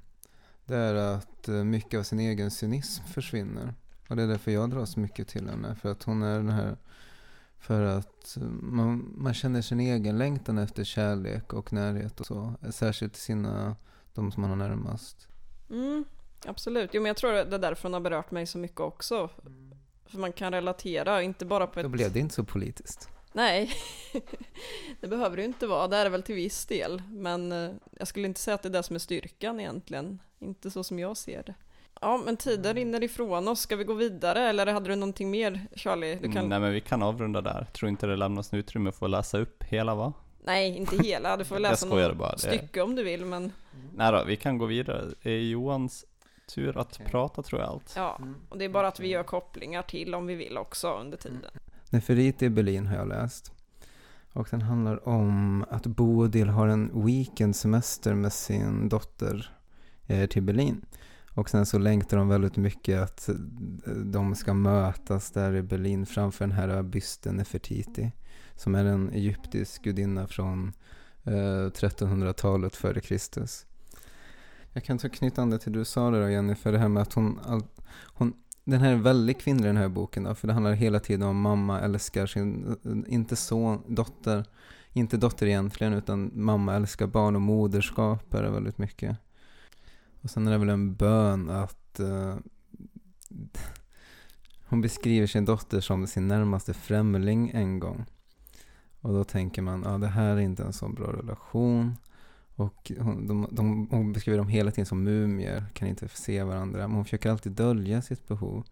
det 0.65 0.77
är 0.77 0.95
att 0.95 1.49
eh, 1.49 1.55
mycket 1.55 1.99
av 1.99 2.03
sin 2.03 2.21
egen 2.21 2.51
cynism 2.51 3.05
försvinner. 3.05 3.75
Och 4.09 4.17
det 4.17 4.23
är 4.23 4.27
därför 4.27 4.51
jag 4.51 4.71
dras 4.71 4.97
mycket 4.97 5.29
till 5.29 5.49
henne. 5.49 5.75
För 5.75 5.91
att 5.91 6.03
hon 6.03 6.23
är 6.23 6.37
den 6.37 6.51
här... 6.51 6.77
För 7.67 7.83
att 7.83 8.37
man, 8.61 9.15
man 9.17 9.35
känner 9.35 9.63
sin 9.63 9.81
egen 9.81 10.19
längtan 10.19 10.59
efter 10.59 10.85
kärlek 10.85 11.53
och 11.53 11.73
närhet 11.73 12.21
och 12.21 12.27
så. 12.27 12.55
Särskilt 12.71 13.13
till 13.13 13.23
sina, 13.23 13.77
de 14.15 14.33
som 14.33 14.41
man 14.41 14.51
har 14.51 14.57
närmast. 14.57 15.29
Mm, 15.71 16.05
absolut. 16.47 16.91
Jo, 16.93 17.03
men 17.03 17.07
jag 17.07 17.17
tror 17.17 17.33
det 17.33 17.55
är 17.55 17.59
därför 17.59 17.83
hon 17.83 17.93
har 17.93 18.01
berört 18.01 18.31
mig 18.31 18.47
så 18.47 18.59
mycket 18.59 18.81
också. 18.81 19.31
För 20.07 20.19
man 20.19 20.33
kan 20.33 20.53
relatera, 20.53 21.23
inte 21.23 21.45
bara 21.45 21.67
på 21.67 21.81
ett... 21.81 21.85
Då 21.85 21.91
blev 21.91 22.13
det 22.13 22.21
inte 22.21 22.35
så 22.35 22.45
politiskt. 22.45 23.09
Nej, 23.33 23.71
det 25.01 25.09
behöver 25.09 25.37
det 25.37 25.43
ju 25.43 25.49
inte 25.49 25.67
vara. 25.67 25.89
Det 25.89 25.97
är 25.97 26.05
det 26.05 26.11
väl 26.11 26.23
till 26.23 26.35
viss 26.35 26.67
del. 26.67 27.03
Men 27.09 27.53
eh, 27.53 27.71
jag 27.91 28.09
skulle 28.09 28.27
inte 28.27 28.41
säga 28.41 28.55
att 28.55 28.63
det 28.63 28.69
är 28.69 28.73
det 28.73 28.83
som 28.83 28.97
är 28.97 29.01
styrkan 29.01 29.61
egentligen. 29.61 30.19
Inte 30.39 30.71
så 30.71 30.85
som 30.85 30.99
jag 30.99 31.17
ser 31.17 31.43
det. 31.43 31.55
Ja, 32.01 32.23
men 32.25 32.37
tiden 32.37 32.75
rinner 32.75 33.05
ifrån 33.05 33.49
oss. 33.49 33.61
Ska 33.61 33.77
vi 33.77 33.85
gå 33.85 33.95
vidare 33.95 34.41
eller 34.49 34.67
hade 34.67 34.89
du 34.89 34.97
någonting 34.97 35.31
mer 35.31 35.67
Charlie? 35.75 36.15
Du 36.15 36.29
kan... 36.29 36.37
Mm, 36.37 36.49
nej 36.49 36.61
men 36.61 36.73
vi 36.73 36.81
kan 36.81 37.03
avrunda 37.03 37.41
där. 37.41 37.67
Tror 37.73 37.89
inte 37.89 38.07
det 38.07 38.17
lämnas 38.17 38.53
något 38.53 38.59
utrymme 38.59 38.93
för 38.93 39.07
att 39.07 39.11
läsa 39.11 39.39
upp 39.39 39.65
hela 39.65 39.95
va? 39.95 40.13
Nej, 40.45 40.77
inte 40.77 40.97
hela. 40.97 41.37
Du 41.37 41.45
får 41.45 41.59
läsa 41.59 41.87
något 41.87 42.17
bara, 42.17 42.39
stycke 42.39 42.83
om 42.83 42.97
du 42.97 43.03
vill. 43.03 43.25
Men 43.25 43.53
Nej 43.95 44.13
då, 44.13 44.25
vi 44.25 44.37
kan 44.37 44.59
gå 44.59 44.67
vidare. 44.67 45.05
Det 45.23 45.31
är 45.31 45.41
Johans 45.41 46.05
tur 46.47 46.79
att 46.79 46.93
Okej. 46.95 47.07
prata 47.11 47.43
tror 47.43 47.61
jag 47.61 47.71
allt. 47.71 47.93
ja, 47.97 48.19
och 48.49 48.59
det 48.59 48.65
är 48.65 48.69
bara 48.69 48.89
att 48.89 49.01
vi 49.01 49.09
gör 49.09 49.23
kopplingar 49.23 49.83
till 49.83 50.15
om 50.15 50.27
vi 50.27 50.35
vill 50.35 50.59
också 50.59 50.95
under 50.95 51.17
tiden. 51.17 51.51
Nefertiti 51.91 52.45
i 52.45 52.51
Berlin 52.51 52.87
har 52.87 52.97
jag 52.97 53.09
läst. 53.09 53.53
Och 54.33 54.49
den 54.51 54.63
handlar 54.63 55.09
om 55.09 55.65
att 55.71 55.87
Bodil 55.87 56.49
har 56.49 56.69
en 56.69 57.07
weekendsemester 57.07 58.15
med 58.15 58.33
sin 58.33 58.89
dotter 58.89 59.53
eh, 60.07 60.27
till 60.27 60.43
Berlin. 60.43 60.87
Och 61.35 61.51
sen 61.51 61.67
så 61.67 61.79
längtar 61.79 62.17
de 62.17 62.29
väldigt 62.29 62.57
mycket 62.57 63.03
att 63.03 63.29
eh, 63.29 63.35
de 63.93 64.35
ska 64.35 64.55
mötas 64.55 65.31
där 65.31 65.57
i 65.57 65.63
Berlin 65.63 66.07
framför 66.07 66.47
den 66.47 66.57
här 66.57 66.83
bysten 66.83 67.37
Nefertiti. 67.37 68.13
Som 68.57 68.75
är 68.75 68.85
en 68.85 69.11
egyptisk 69.11 69.83
gudinna 69.83 70.27
från 70.27 70.73
eh, 71.25 71.31
1300-talet 71.31 72.77
före 72.77 73.01
Kristus. 73.01 73.67
Jag 74.73 74.85
kan 74.85 74.99
ta 74.99 75.09
knyta 75.09 75.43
an 75.43 75.51
det 75.51 75.59
till 75.59 75.73
det 75.73 75.79
du 75.79 75.85
sa 75.85 76.11
där 76.11 76.21
då, 76.21 76.31
Jenny, 76.31 76.55
för 76.55 76.73
det 76.73 76.79
här 76.79 76.89
med 76.89 77.03
att 77.03 77.13
hon, 77.13 77.41
all, 77.45 77.63
hon 78.05 78.33
den 78.65 78.81
här 78.81 78.93
är 78.93 78.97
väldigt 78.97 79.41
kvinnlig 79.41 79.69
den 79.69 79.77
här 79.77 79.89
boken 79.89 80.23
då, 80.23 80.35
för 80.35 80.47
det 80.47 80.53
handlar 80.53 80.73
hela 80.73 81.01
tiden 81.01 81.29
om 81.29 81.41
mamma 81.41 81.81
älskar 81.81 82.27
sin, 82.27 82.77
eh, 82.85 83.15
inte 83.15 83.37
son, 83.37 83.83
dotter, 83.89 84.45
inte 84.93 85.17
dotter 85.17 85.47
egentligen, 85.47 85.93
utan 85.93 86.31
mamma 86.35 86.75
älskar 86.75 87.07
barn 87.07 87.37
och 87.37 87.43
moderskap 87.43 88.35
är 88.35 88.43
det 88.43 88.51
väldigt 88.51 88.79
mycket. 88.79 89.17
Och 90.25 90.31
sen 90.31 90.47
är 90.47 90.53
det 90.53 90.59
väl 90.59 90.69
en 90.69 90.95
bön 90.95 91.51
att 91.51 92.01
eh, 92.01 92.37
hon 94.69 94.81
beskriver 94.81 95.27
sin 95.27 95.45
dotter 95.45 95.81
som 95.81 96.07
sin 96.07 96.29
närmaste 96.29 96.75
främling 96.75 97.51
en 97.55 97.81
gång. 97.81 98.05
Och 99.01 99.13
då 99.13 99.25
tänker 99.25 99.63
man, 99.63 99.83
ja 99.83 99.99
det 99.99 100.07
här 100.07 100.37
är 100.37 100.41
inte 100.41 100.63
en 100.63 100.73
så 100.73 100.89
bra 100.89 101.13
relation. 101.13 101.97
Och 102.57 102.93
hon, 102.99 103.27
de, 103.27 103.49
de, 103.51 103.89
hon 103.91 104.13
beskriver 104.13 104.39
dem 104.39 104.49
hela 104.49 104.71
tiden 104.71 104.87
som 104.87 105.05
mumier, 105.05 105.65
kan 105.73 105.89
inte 105.89 106.09
se 106.09 106.43
varandra. 106.43 106.89
Men 106.89 106.97
hon 106.97 107.05
försöker 107.05 107.31
alltid 107.31 107.53
dölja 107.53 108.03
sitt 108.03 108.29
behov. 108.29 108.65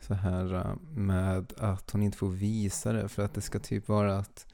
Så 0.00 0.14
här 0.14 0.54
eh, 0.54 0.74
med 0.94 1.52
att 1.56 1.90
hon 1.90 2.02
inte 2.02 2.18
får 2.18 2.30
visa 2.30 2.92
det. 2.92 3.08
För 3.08 3.24
att 3.24 3.34
det 3.34 3.40
ska 3.40 3.58
typ 3.58 3.88
vara 3.88 4.18
att 4.18 4.46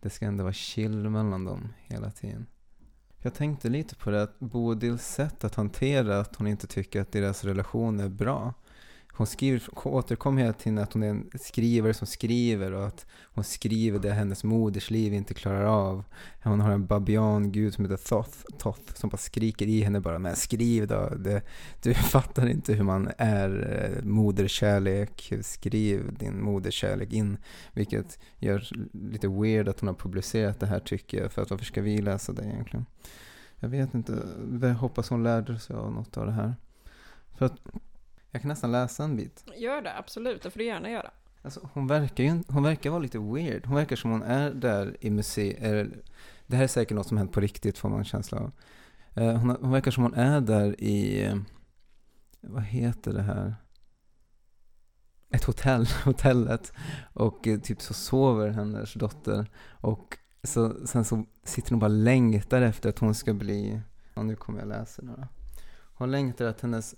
det 0.00 0.10
ska 0.10 0.26
ändå 0.26 0.44
vara 0.44 0.52
chill 0.52 1.10
mellan 1.10 1.44
dem 1.44 1.68
hela 1.78 2.10
tiden. 2.10 2.46
Jag 3.22 3.34
tänkte 3.34 3.68
lite 3.68 3.94
på 3.94 4.10
det 4.10 4.22
att 4.22 4.38
Bodils 4.38 5.06
sätt 5.06 5.44
att 5.44 5.54
hantera 5.54 6.20
att 6.20 6.36
hon 6.36 6.46
inte 6.46 6.66
tycker 6.66 7.00
att 7.00 7.12
deras 7.12 7.44
relation 7.44 8.00
är 8.00 8.08
bra. 8.08 8.54
Hon 9.20 9.26
skriver, 9.26 9.62
återkommer 9.86 10.42
hela 10.42 10.52
tiden 10.52 10.78
att 10.78 10.92
hon 10.92 11.02
är 11.02 11.08
en 11.08 11.30
skrivare 11.34 11.94
som 11.94 12.06
skriver 12.06 12.72
och 12.72 12.86
att 12.86 13.06
hon 13.22 13.44
skriver 13.44 13.98
det 13.98 14.10
hennes 14.10 14.44
modersliv 14.44 15.14
inte 15.14 15.34
klarar 15.34 15.64
av. 15.64 16.04
Hon 16.42 16.60
har 16.60 16.70
en 16.70 16.86
babian-gud 16.86 17.74
som 17.74 17.84
heter 17.84 17.96
Thoth, 17.96 18.44
Thoth 18.58 18.94
som 18.94 19.10
bara 19.10 19.16
skriker 19.16 19.66
i 19.66 19.82
henne 19.82 20.00
bara 20.00 20.18
Men 20.18 20.36
skriv 20.36 20.86
då, 20.86 21.08
det, 21.18 21.42
du 21.82 21.94
fattar 22.12 22.46
inte 22.46 22.72
hur 22.72 22.84
man 22.84 23.10
är 23.18 23.50
eh, 23.98 24.04
moderkärlek, 24.04 25.32
skriv 25.42 26.14
din 26.18 26.42
moderkärlek 26.42 27.12
in. 27.12 27.38
Vilket 27.72 28.18
gör 28.38 28.68
lite 28.92 29.28
weird 29.28 29.68
att 29.68 29.80
hon 29.80 29.86
har 29.86 29.94
publicerat 29.94 30.60
det 30.60 30.66
här 30.66 30.80
tycker 30.80 31.22
jag, 31.22 31.32
för 31.32 31.42
att 31.42 31.50
varför 31.50 31.64
ska 31.64 31.82
vi 31.82 32.02
läsa 32.02 32.32
det 32.32 32.44
egentligen? 32.44 32.86
Jag 33.56 33.68
vet 33.68 33.94
inte, 33.94 34.22
jag 34.62 34.74
hoppas 34.74 35.08
hon 35.08 35.22
lärde 35.22 35.58
sig 35.58 35.76
av 35.76 35.92
något 35.92 36.16
av 36.16 36.26
det 36.26 36.32
här. 36.32 36.54
För 37.38 37.46
att 37.46 37.60
jag 38.30 38.42
kan 38.42 38.48
nästan 38.48 38.72
läsa 38.72 39.04
en 39.04 39.16
bit. 39.16 39.44
Gör 39.56 39.82
det, 39.82 39.98
absolut. 39.98 40.42
Det 40.42 40.50
får 40.50 40.58
du 40.58 40.64
gärna 40.64 40.90
göra. 40.90 41.10
Alltså, 41.42 41.68
hon 41.72 41.86
verkar 41.86 42.24
ju 42.24 42.42
hon 42.48 42.62
verkar 42.62 42.90
vara 42.90 43.00
lite 43.00 43.18
weird. 43.18 43.66
Hon 43.66 43.76
verkar 43.76 43.96
som 43.96 44.10
hon 44.10 44.22
är 44.22 44.50
där 44.50 44.96
i 45.00 45.10
museet. 45.10 45.88
Det 46.46 46.56
här 46.56 46.64
är 46.64 46.68
säkert 46.68 46.94
något 46.96 47.06
som 47.08 47.18
hänt 47.18 47.32
på 47.32 47.40
riktigt 47.40 47.78
får 47.78 47.88
man 47.88 47.98
en 47.98 48.04
känsla 48.04 48.38
av. 48.38 48.52
Eh, 49.14 49.36
Hon, 49.36 49.56
hon 49.60 49.70
verkar 49.70 49.90
som 49.90 50.02
hon 50.02 50.14
är 50.14 50.40
där 50.40 50.80
i, 50.80 51.24
eh, 51.24 51.36
vad 52.40 52.62
heter 52.62 53.12
det 53.12 53.22
här? 53.22 53.54
Ett 55.30 55.44
hotell, 55.44 55.86
hotellet. 56.04 56.72
Och 57.12 57.48
eh, 57.48 57.60
typ 57.60 57.82
så 57.82 57.94
sover 57.94 58.48
hennes 58.48 58.94
dotter. 58.94 59.50
Och 59.70 60.18
så, 60.42 60.86
sen 60.86 61.04
så 61.04 61.24
sitter 61.44 61.70
hon 61.70 61.78
bara 61.78 61.86
och 61.86 61.98
längtar 61.98 62.62
efter 62.62 62.88
att 62.88 62.98
hon 62.98 63.14
ska 63.14 63.34
bli, 63.34 63.80
och 64.14 64.24
nu 64.26 64.36
kommer 64.36 64.58
jag 64.58 64.68
läsa 64.68 65.02
några. 65.02 65.28
Hon 65.94 66.10
längtar 66.10 66.44
att 66.44 66.60
hennes 66.60 66.94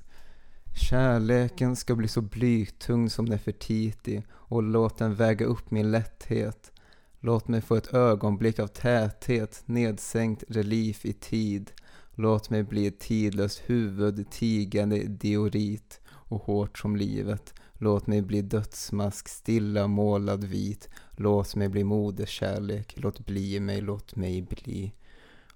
Kärleken 0.74 1.76
ska 1.76 1.94
bli 1.94 2.08
så 2.08 2.20
blytung 2.20 3.10
som 3.10 3.24
Nefertiti 3.24 4.22
och 4.30 4.62
låt 4.62 4.98
den 4.98 5.14
väga 5.14 5.46
upp 5.46 5.70
min 5.70 5.90
lätthet. 5.90 6.72
Låt 7.20 7.48
mig 7.48 7.60
få 7.60 7.76
ett 7.76 7.94
ögonblick 7.94 8.58
av 8.58 8.66
täthet, 8.66 9.62
nedsänkt 9.66 10.44
relief 10.48 11.06
i 11.06 11.12
tid. 11.12 11.70
Låt 12.14 12.50
mig 12.50 12.62
bli 12.62 12.86
ett 12.86 13.00
tidlöst 13.00 13.62
huvud, 13.66 14.30
tigande 14.30 14.98
diorit 14.98 16.00
och 16.08 16.42
hårt 16.42 16.78
som 16.78 16.96
livet. 16.96 17.54
Låt 17.72 18.06
mig 18.06 18.22
bli 18.22 18.42
dödsmask, 18.42 19.28
stilla 19.28 19.86
målad 19.86 20.44
vit. 20.44 20.88
Låt 21.16 21.56
mig 21.56 21.68
bli 21.68 21.84
moderskärlek, 21.84 22.94
låt 22.96 23.26
bli 23.26 23.60
mig, 23.60 23.80
låt 23.80 24.16
mig 24.16 24.42
bli. 24.42 24.92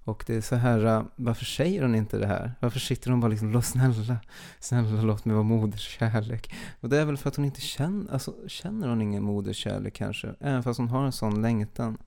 Och 0.07 0.23
det 0.27 0.35
är 0.35 0.41
så 0.41 0.55
här, 0.55 0.85
äh, 0.85 1.03
varför 1.15 1.45
säger 1.45 1.81
hon 1.81 1.95
inte 1.95 2.17
det 2.17 2.27
här? 2.27 2.53
Varför 2.59 2.79
sitter 2.79 3.11
hon 3.11 3.19
bara 3.19 3.27
liksom, 3.27 3.61
snälla, 3.61 4.17
snälla 4.59 5.01
låt 5.01 5.25
mig 5.25 5.33
vara 5.33 5.43
moderskärlek. 5.43 6.53
Och 6.81 6.89
det 6.89 6.97
är 6.97 7.05
väl 7.05 7.17
för 7.17 7.29
att 7.29 7.35
hon 7.35 7.45
inte 7.45 7.61
känner, 7.61 8.13
alltså 8.13 8.33
känner 8.47 8.87
hon 8.87 9.01
ingen 9.01 9.23
moderskärlek 9.23 9.93
kanske? 9.93 10.35
Även 10.39 10.63
fast 10.63 10.79
hon 10.79 10.89
har 10.89 11.05
en 11.05 11.11
sån 11.11 11.41
längtan. 11.41 11.97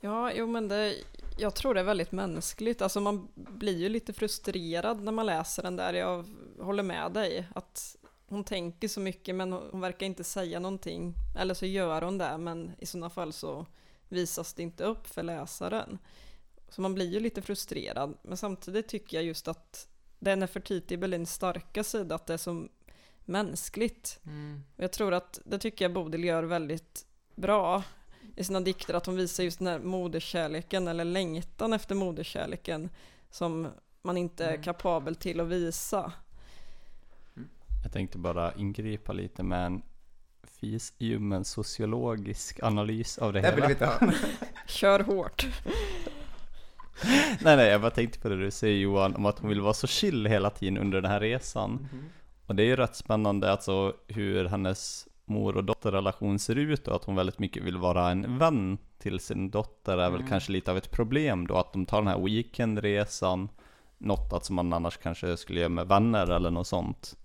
Ja, 0.00 0.32
jo 0.32 0.46
men 0.46 0.68
det, 0.68 0.94
jag 1.38 1.54
tror 1.54 1.74
det 1.74 1.80
är 1.80 1.84
väldigt 1.84 2.12
mänskligt. 2.12 2.82
Alltså 2.82 3.00
man 3.00 3.28
blir 3.34 3.78
ju 3.78 3.88
lite 3.88 4.12
frustrerad 4.12 5.02
när 5.02 5.12
man 5.12 5.26
läser 5.26 5.62
den 5.62 5.76
där. 5.76 5.92
Jag 5.94 6.24
håller 6.60 6.82
med 6.82 7.12
dig. 7.12 7.48
Att 7.54 7.96
hon 8.28 8.44
tänker 8.44 8.88
så 8.88 9.00
mycket 9.00 9.34
men 9.34 9.52
hon 9.52 9.80
verkar 9.80 10.06
inte 10.06 10.24
säga 10.24 10.60
någonting. 10.60 11.14
Eller 11.38 11.54
så 11.54 11.66
gör 11.66 12.02
hon 12.02 12.18
det 12.18 12.38
men 12.38 12.72
i 12.78 12.86
sådana 12.86 13.10
fall 13.10 13.32
så 13.32 13.66
visas 14.08 14.54
det 14.54 14.62
inte 14.62 14.84
upp 14.84 15.06
för 15.06 15.22
läsaren. 15.22 15.98
Så 16.68 16.80
man 16.82 16.94
blir 16.94 17.10
ju 17.12 17.20
lite 17.20 17.42
frustrerad. 17.42 18.14
Men 18.22 18.36
samtidigt 18.36 18.88
tycker 18.88 19.16
jag 19.16 19.24
just 19.24 19.48
att 19.48 19.88
det 20.18 20.30
är 20.30 20.36
Nefertiti 20.36 20.96
Berlins 20.96 21.32
starka 21.32 21.84
sida, 21.84 22.14
att 22.14 22.26
det 22.26 22.32
är 22.34 22.38
så 22.38 22.68
mänskligt. 23.24 24.20
Mm. 24.26 24.62
Och 24.76 24.82
jag 24.84 24.92
tror 24.92 25.14
att 25.14 25.40
det 25.44 25.58
tycker 25.58 25.84
jag 25.84 25.92
Bodil 25.92 26.24
gör 26.24 26.42
väldigt 26.42 27.06
bra 27.34 27.82
i 28.36 28.44
sina 28.44 28.60
dikter, 28.60 28.94
att 28.94 29.06
hon 29.06 29.16
visar 29.16 29.44
just 29.44 29.58
den 29.58 29.66
här 29.68 29.78
moderskärleken 29.78 30.88
eller 30.88 31.04
längtan 31.04 31.72
efter 31.72 31.94
moderskärleken 31.94 32.90
som 33.30 33.68
man 34.02 34.16
inte 34.16 34.44
är 34.44 34.50
Mm. 34.50 34.62
kapabel 34.62 35.16
till 35.16 35.40
att 35.40 35.48
visa. 35.48 36.12
Jag 37.82 37.92
tänkte 37.92 38.18
bara 38.18 38.54
ingripa 38.54 39.12
lite 39.12 39.42
med 39.42 39.66
en 39.66 39.82
fis 40.44 40.92
ljummen 40.98 41.44
sociologisk 41.44 42.62
analys 42.62 43.18
av 43.18 43.32
det 43.32 43.40
Det 43.40 43.50
vill 43.54 43.64
hela. 43.64 43.66
vi 43.66 43.72
inte 43.72 43.86
ha. 43.86 44.12
Kör 44.66 45.00
hårt. 45.00 45.46
nej, 47.40 47.56
nej, 47.56 47.68
jag 47.68 47.80
bara 47.80 47.90
tänkte 47.90 48.18
på 48.18 48.28
det 48.28 48.36
du 48.36 48.50
säger 48.50 48.78
Johan, 48.78 49.16
om 49.16 49.26
att 49.26 49.38
hon 49.38 49.48
vill 49.48 49.60
vara 49.60 49.74
så 49.74 49.86
chill 49.86 50.26
hela 50.26 50.50
tiden 50.50 50.78
under 50.78 51.00
den 51.00 51.10
här 51.10 51.20
resan. 51.20 51.88
Och 52.46 52.54
det 52.54 52.62
är 52.62 52.66
ju 52.66 52.76
rätt 52.76 52.96
spännande 52.96 53.50
alltså 53.52 53.92
hur 54.08 54.44
hennes 54.44 55.08
mor 55.24 55.56
och 55.56 55.64
dotterrelation 55.64 56.38
ser 56.38 56.56
ut 56.56 56.88
och 56.88 56.96
att 56.96 57.04
hon 57.04 57.16
väldigt 57.16 57.38
mycket 57.38 57.62
vill 57.62 57.76
vara 57.76 58.10
en 58.10 58.38
vän 58.38 58.78
till 58.98 59.20
sin 59.20 59.50
dotter 59.50 59.98
är 59.98 60.10
väl 60.10 60.20
Mm. 60.20 60.28
kanske 60.28 60.52
lite 60.52 60.70
av 60.70 60.76
ett 60.76 60.90
problem 60.90 61.46
då 61.46 61.56
att 61.56 61.72
de 61.72 61.86
tar 61.86 61.98
den 61.98 62.08
här 62.08 62.18
weekendresan, 62.18 63.48
något 63.98 64.32
att 64.32 64.44
som 64.44 64.56
man 64.56 64.72
annars 64.72 64.96
kanske 64.96 65.36
skulle 65.36 65.60
göra 65.60 65.68
med 65.68 65.88
vänner 65.88 66.30
eller 66.30 66.50
något 66.50 66.66
sånt. 66.66 67.16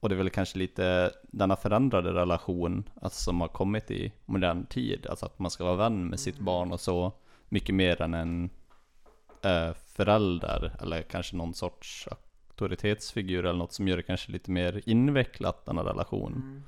Och 0.00 0.08
det 0.08 0.14
är 0.14 0.16
väl 0.16 0.30
kanske 0.30 0.58
lite 0.58 1.10
denna 1.22 1.56
förändrade 1.56 2.12
relation 2.12 2.88
alltså, 3.02 3.22
som 3.22 3.40
har 3.40 3.48
kommit 3.48 3.90
i 3.90 4.12
modern 4.24 4.66
tid, 4.66 5.06
alltså 5.10 5.26
att 5.26 5.38
man 5.38 5.50
ska 5.50 5.64
vara 5.64 5.76
vän 5.76 6.06
med 6.06 6.20
sitt 6.20 6.38
barn 6.38 6.72
och 6.72 6.80
så 6.80 7.12
mycket 7.48 7.74
mer 7.74 8.02
än 8.02 8.14
en 8.14 8.50
eh, 9.42 9.70
förälder 9.96 10.72
eller 10.80 11.02
kanske 11.02 11.36
någon 11.36 11.54
sorts 11.54 12.08
auktoritetsfigur 12.10 13.44
eller 13.44 13.58
något 13.58 13.72
som 13.72 13.88
gör 13.88 13.96
det 13.96 14.02
kanske 14.02 14.32
lite 14.32 14.50
mer 14.50 14.82
invecklat 14.86 15.64
denna 15.66 15.84
relation. 15.84 16.32
Mm. 16.32 16.62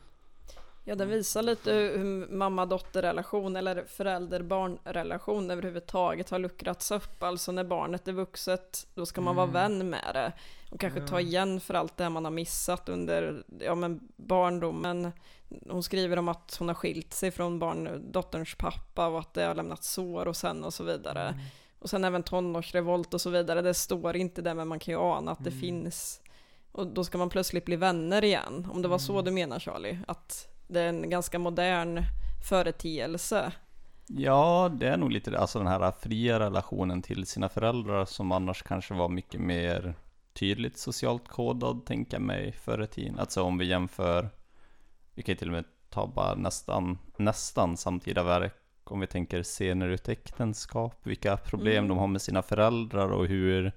Ja, 0.84 0.94
den 0.94 1.08
visar 1.08 1.42
lite 1.42 1.72
hur 1.72 2.26
mamma-dotter-relation 2.32 3.56
eller 3.56 3.84
förälder-barn-relation 3.84 5.50
överhuvudtaget 5.50 6.30
har 6.30 6.38
luckrats 6.38 6.90
upp. 6.90 7.22
Alltså 7.22 7.52
när 7.52 7.64
barnet 7.64 8.08
är 8.08 8.12
vuxet, 8.12 8.86
då 8.94 9.06
ska 9.06 9.20
man 9.20 9.36
vara 9.36 9.48
Mm. 9.48 9.54
vän 9.54 9.90
med 9.90 10.10
det. 10.14 10.32
Och 10.70 10.80
kanske 10.80 11.00
ta 11.00 11.20
igen 11.20 11.60
för 11.60 11.74
allt 11.74 11.96
det 11.96 12.08
man 12.10 12.24
har 12.24 12.32
missat 12.32 12.88
under 12.88 13.44
ja, 13.60 13.74
men 13.74 14.00
barndomen. 14.16 15.12
Hon 15.68 15.82
skriver 15.82 16.18
om 16.18 16.28
att 16.28 16.56
hon 16.58 16.68
har 16.68 16.74
skilt 16.74 17.14
sig 17.14 17.30
från 17.30 17.58
barn, 17.58 18.12
dotterns 18.12 18.54
pappa 18.54 19.06
och 19.06 19.18
att 19.18 19.34
det 19.34 19.42
har 19.42 19.54
lämnat 19.54 19.84
sår 19.84 20.28
och 20.28 20.36
sen 20.36 20.64
och 20.64 20.74
så 20.74 20.84
vidare. 20.84 21.28
Mm. 21.28 21.40
Och 21.78 21.90
sen 21.90 22.04
även 22.04 22.22
tonårsrevolt 22.22 23.14
och 23.14 23.20
så 23.20 23.30
vidare. 23.30 23.62
Det 23.62 23.74
står 23.74 24.16
inte 24.16 24.42
där 24.42 24.54
men 24.54 24.68
man 24.68 24.78
kan 24.78 24.94
ju 24.94 25.00
ana 25.00 25.32
att 25.32 25.44
det 25.44 25.50
Mm. 25.50 25.60
finns. 25.60 26.20
Och 26.72 26.86
då 26.86 27.04
ska 27.04 27.18
man 27.18 27.28
plötsligt 27.28 27.64
bli 27.64 27.76
vänner 27.76 28.24
igen. 28.24 28.66
Om 28.72 28.82
det 28.82 28.88
var 28.88 28.98
så 28.98 29.12
Mm. 29.12 29.24
du 29.24 29.30
menar 29.30 29.58
Charlie. 29.58 29.98
Att 30.08 30.48
det 30.68 30.80
är 30.80 30.88
en 30.88 31.10
ganska 31.10 31.38
modern 31.38 32.02
företeelse. 32.48 33.52
Ja, 34.06 34.70
det 34.80 34.88
är 34.88 34.96
nog 34.96 35.12
lite 35.12 35.30
det. 35.30 35.38
Alltså 35.38 35.58
den 35.58 35.68
här 35.68 35.92
fria 36.00 36.40
relationen 36.40 37.02
till 37.02 37.26
sina 37.26 37.48
föräldrar 37.48 38.04
som 38.04 38.32
annars 38.32 38.62
kanske 38.62 38.94
var 38.94 39.08
mycket 39.08 39.40
mer 39.40 39.94
tydligt 40.32 40.78
socialt 40.78 41.28
kodad, 41.28 41.86
tänker 41.86 42.14
jag 42.14 42.22
mig, 42.22 42.52
förr 42.52 42.82
i 42.82 42.86
tiden. 42.86 43.18
Alltså 43.18 43.42
om 43.42 43.58
vi 43.58 43.66
jämför, 43.66 44.30
vi 45.14 45.22
kan 45.22 45.32
ju 45.32 45.36
till 45.36 45.48
och 45.48 45.52
med 45.54 45.64
ta 45.90 46.06
bara 46.06 46.34
nästan, 46.34 46.98
nästan 47.16 47.76
samtida 47.76 48.22
verk, 48.22 48.54
om 48.92 49.00
vi 49.00 49.06
tänker 49.06 49.42
scener 49.42 49.86
ur 49.88 49.92
ett 49.94 50.08
äktenskap, 50.08 50.94
vilka 51.02 51.36
problem 51.36 51.76
Mm. 51.76 51.88
de 51.88 51.98
har 51.98 52.06
med 52.06 52.22
sina 52.22 52.42
föräldrar 52.42 53.08
och 53.12 53.26
hur 53.26 53.72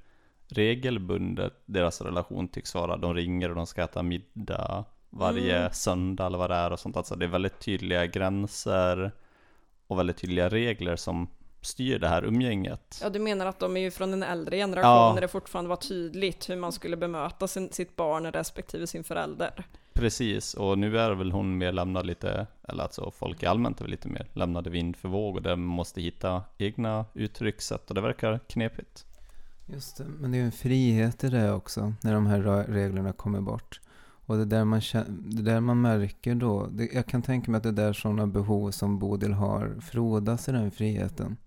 regelbundet 0.48 1.54
deras 1.66 2.02
relation 2.02 2.48
tycks 2.48 2.76
vara. 2.76 2.98
De 2.98 3.14
ringer 3.14 3.50
och 3.50 3.56
de 3.56 3.68
ska 3.68 3.84
äta 3.84 4.04
middag 4.04 4.86
varje 5.10 5.58
Mm. 5.58 5.72
söndag 5.74 6.26
eller 6.26 6.38
vad 6.38 6.50
det 6.50 6.56
är 6.56 6.72
och 6.72 6.80
sånt. 6.80 6.98
Alltså 6.98 7.16
det 7.16 7.26
är 7.26 7.30
väldigt 7.30 7.60
tydliga 7.60 8.06
gränser 8.06 9.12
och 9.88 10.00
väldigt 10.00 10.18
tydliga 10.18 10.50
regler 10.50 10.96
som 10.96 11.28
styr 11.62 12.00
det 12.00 12.08
här 12.08 12.24
umgänget. 12.26 13.00
Ja, 13.04 13.10
du 13.10 13.20
menar 13.20 13.46
att 13.46 13.60
de 13.60 13.78
är 13.78 13.82
ju 13.82 13.92
från 13.92 14.14
en 14.14 14.24
äldre 14.24 14.58
generation 14.58 14.92
Ja. 14.92 15.14
när 15.14 15.22
det 15.22 15.28
fortfarande 15.28 15.70
var 15.70 15.76
tydligt 15.76 16.50
hur 16.50 16.56
man 16.56 16.72
skulle 16.72 16.98
bemöta 16.98 17.48
sin, 17.48 17.72
sitt 17.72 17.96
barn 17.96 18.32
respektive 18.32 18.88
sin 18.88 19.04
förälder. 19.04 19.66
Precis, 19.94 20.54
och 20.54 20.78
nu 20.78 20.98
är 20.98 21.12
väl 21.12 21.32
hon 21.32 21.58
mer 21.58 21.72
lämnad 21.72 22.06
lite, 22.06 22.48
eller 22.64 22.84
alltså 22.84 23.12
folk 23.12 23.44
i 23.44 23.46
allmänt 23.46 23.80
är 23.80 23.84
väl 23.84 23.92
lite 23.92 24.08
mer 24.08 24.28
lämnade 24.34 24.70
vind 24.70 24.96
för 24.96 25.10
våg 25.10 25.36
och 25.36 25.42
de 25.42 25.62
måste 25.62 26.02
hitta 26.02 26.44
egna 26.58 27.06
uttryckssätt 27.14 27.90
och 27.90 27.96
det 27.96 28.02
verkar 28.02 28.40
knepigt. 28.48 29.06
Just 29.66 29.98
det, 29.98 30.06
men 30.20 30.32
det 30.32 30.38
är 30.38 30.40
ju 30.40 30.46
en 30.46 30.52
frihet 30.52 31.24
i 31.24 31.30
det 31.30 31.52
också, 31.52 31.94
när 32.02 32.14
de 32.14 32.28
här 32.28 32.66
reglerna 32.68 33.14
kommer 33.14 33.42
bort. 33.42 33.80
Och 34.26 34.38
det 34.38 34.46
där 34.46 34.66
man, 34.66 34.82
det 35.10 35.42
där 35.42 35.60
man 35.60 35.82
märker 35.82 36.36
då, 36.36 36.68
det, 36.72 36.94
jag 36.94 37.06
kan 37.06 37.22
tänka 37.22 37.52
mig 37.52 37.58
att 37.58 37.64
det 37.64 37.72
där 37.72 37.94
sådana 37.94 38.28
behov 38.28 38.72
som 38.72 39.00
Bodil 39.00 39.34
har 39.34 39.78
frodas 39.82 40.50
i 40.50 40.52
den 40.52 40.72
friheten. 40.72 41.38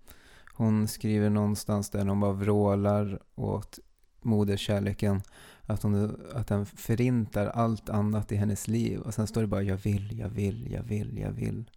Hon 0.53 0.87
skriver 0.87 1.29
någonstans 1.29 1.89
där 1.89 2.05
hon 2.05 2.19
bara 2.19 2.31
vrålar 2.31 3.19
åt 3.35 3.79
moderskärleken, 4.21 5.21
att, 5.65 5.83
hon, 5.83 6.21
att 6.33 6.47
den 6.47 6.65
förintar 6.65 7.47
allt 7.47 7.89
annat 7.89 8.31
i 8.31 8.35
hennes 8.35 8.67
liv. 8.67 8.99
Och 8.99 9.13
sen 9.13 9.27
står 9.27 9.41
det 9.41 9.47
bara 9.47 9.63
jag 9.63 9.77
vill, 9.77 10.19
jag 10.19 10.29
vill, 10.29 10.71
jag 10.71 10.83
vill, 10.83 11.17
jag 11.17 11.31
vill. 11.31 11.69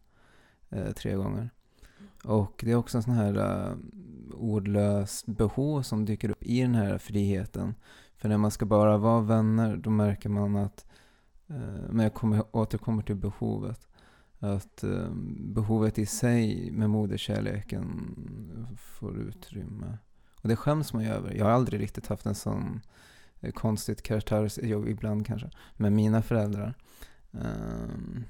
Eh, 0.70 0.92
tre 0.92 1.14
gånger. 1.14 1.50
Och 2.24 2.60
det 2.64 2.70
är 2.72 2.76
också 2.76 2.96
en 2.96 3.02
sån 3.02 3.14
här 3.14 3.36
eh, 3.36 3.72
uh, 3.72 3.76
ordlös 4.34 5.26
behov 5.26 5.82
som 5.82 6.04
dyker 6.04 6.30
upp 6.30 6.42
i 6.42 6.60
den 6.60 6.74
här 6.74 6.98
friheten. 6.98 7.74
För 8.16 8.28
när 8.28 8.38
man 8.38 8.50
ska 8.50 8.66
bara 8.66 8.98
vara 8.98 9.20
vänner, 9.20 9.76
då 9.76 9.90
märker 9.90 10.28
man 10.28 10.56
att, 10.56 10.86
uh, 11.50 11.90
men 11.90 11.98
jag 12.02 12.14
kommer, 12.14 12.56
återkommer 12.56 13.02
till 13.02 13.16
behovet, 13.16 13.88
att 14.38 14.84
uh, 14.84 15.10
behovet 15.38 15.98
i 15.98 16.06
sig 16.06 16.70
med 16.70 16.90
moderkärleken 16.90 18.16
får 18.76 19.18
utrymme. 19.18 19.98
Och 20.42 20.48
det 20.48 20.56
skäms 20.56 20.92
man 20.92 21.02
ju 21.02 21.08
över. 21.08 21.34
Jag 21.34 21.44
har 21.44 21.52
aldrig 21.52 21.80
riktigt 21.80 22.06
haft 22.06 22.26
en 22.26 22.34
sån 22.34 22.80
konstigt 23.54 24.02
karaktärs, 24.02 24.58
jo 24.62 24.88
ibland 24.88 25.26
kanske, 25.26 25.50
med 25.76 25.92
mina 25.92 26.22
föräldrar. 26.22 26.74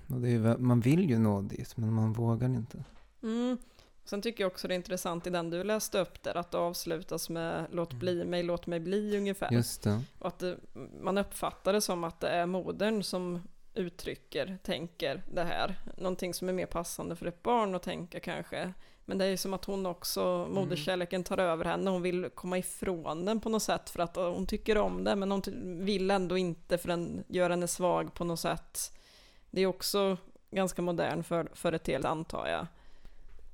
Det 0.07 0.29
är, 0.29 0.59
man 0.59 0.81
vill 0.81 1.11
ju 1.11 1.19
nå 1.19 1.43
dit, 1.43 1.77
men 1.77 1.93
man 1.93 2.13
vågar 2.13 2.49
inte. 2.49 2.85
Mm. 3.23 3.59
Sen 4.05 4.23
tycker 4.23 4.45
jag 4.45 4.53
också 4.53 4.69
det 4.69 4.75
är 4.75 4.77
intressant 4.77 5.27
i 5.27 5.31
den 5.31 5.51
du 5.51 5.65
läste 5.65 6.01
upp 6.01 6.23
där, 6.23 6.37
att 6.37 6.51
det 6.51 6.59
avslutas 6.59 7.31
med 7.31 7.67
låt 7.73 7.93
bli 7.93 8.25
mig, 8.25 8.43
låt 8.43 8.67
mig 8.67 8.81
bli 8.81 9.17
ungefär. 9.17 9.53
Just 9.53 9.83
det. 9.83 10.03
Och 10.19 10.27
att 10.27 10.39
det, 10.39 10.57
man 11.01 11.19
uppfattar 11.19 11.73
det 11.73 11.81
som 11.81 12.05
att 12.05 12.21
det 12.21 12.29
är 12.29 12.47
modern 12.47 13.03
som 13.03 13.43
uttrycker, 13.75 14.59
tänker 14.63 15.23
det 15.35 15.45
här. 15.45 15.79
Någonting 15.97 16.35
som 16.35 16.49
är 16.49 16.53
mer 16.53 16.67
passande 16.67 17.17
för 17.17 17.27
ett 17.27 17.43
barn 17.43 17.75
att 17.75 17.83
tänka 17.83 18.21
kanske. 18.21 18.73
Men 19.09 19.19
det 19.19 19.25
är 19.25 19.29
ju 19.29 19.37
som 19.37 19.55
att 19.55 19.65
hon 19.65 19.87
också, 19.87 20.49
moderskärleken 20.51 21.25
tar 21.25 21.39
över 21.39 21.65
henne, 21.65 21.91
hon 21.91 22.03
vill 22.03 22.31
komma 22.35 22.59
ifrån 22.59 23.25
den 23.25 23.41
på 23.41 23.49
något 23.49 23.63
sätt 23.63 23.91
för 23.91 24.01
att 24.01 24.17
hon 24.17 24.47
tycker 24.47 24.79
om 24.79 25.05
det, 25.05 25.17
men 25.17 25.31
hon 25.31 25.43
vill 25.85 26.11
ändå 26.11 26.39
inte 26.39 26.79
för 26.79 26.89
den 26.89 27.25
gör 27.29 27.51
henne 27.51 27.69
svag 27.69 28.15
på 28.15 28.25
något 28.25 28.41
sätt. 28.41 28.99
Det 29.51 29.61
är 29.61 29.67
också 29.67 30.17
ganska 30.51 30.83
modern 30.83 31.23
för, 31.23 31.49
företeelse 31.55 32.09
antar 32.09 32.47
jag. 32.47 32.67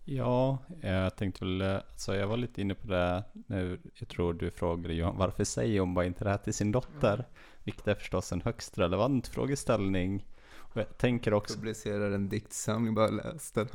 Ja, 0.04 0.58
jag 0.80 1.16
tänkte 1.16 1.44
väl, 1.44 1.62
alltså 1.62 2.16
jag 2.16 2.26
var 2.26 2.36
lite 2.36 2.60
inne 2.60 2.74
på 2.74 2.86
det 2.86 3.24
nu, 3.32 3.80
jag 3.94 4.08
tror 4.08 4.32
du 4.32 4.50
frågade 4.50 4.94
Johan, 4.94 5.18
varför 5.18 5.44
säger 5.44 5.80
hon 5.80 5.94
bara 5.94 6.04
inte 6.04 6.24
det 6.24 6.30
här 6.30 6.38
till 6.38 6.54
sin 6.54 6.72
dotter? 6.72 7.24
Vilket 7.64 7.88
är 7.88 7.94
förstås 7.94 8.32
en 8.32 8.40
högst 8.40 8.78
relevant 8.78 9.28
frågeställning. 9.28 10.26
Och 10.74 10.76
jag 10.76 10.98
tänker 10.98 11.34
också, 11.34 11.54
Publicerar 11.54 12.10
en 12.10 12.28
diktsamling, 12.28 12.94
bara 12.94 13.08
läs 13.08 13.52
den. 13.52 13.68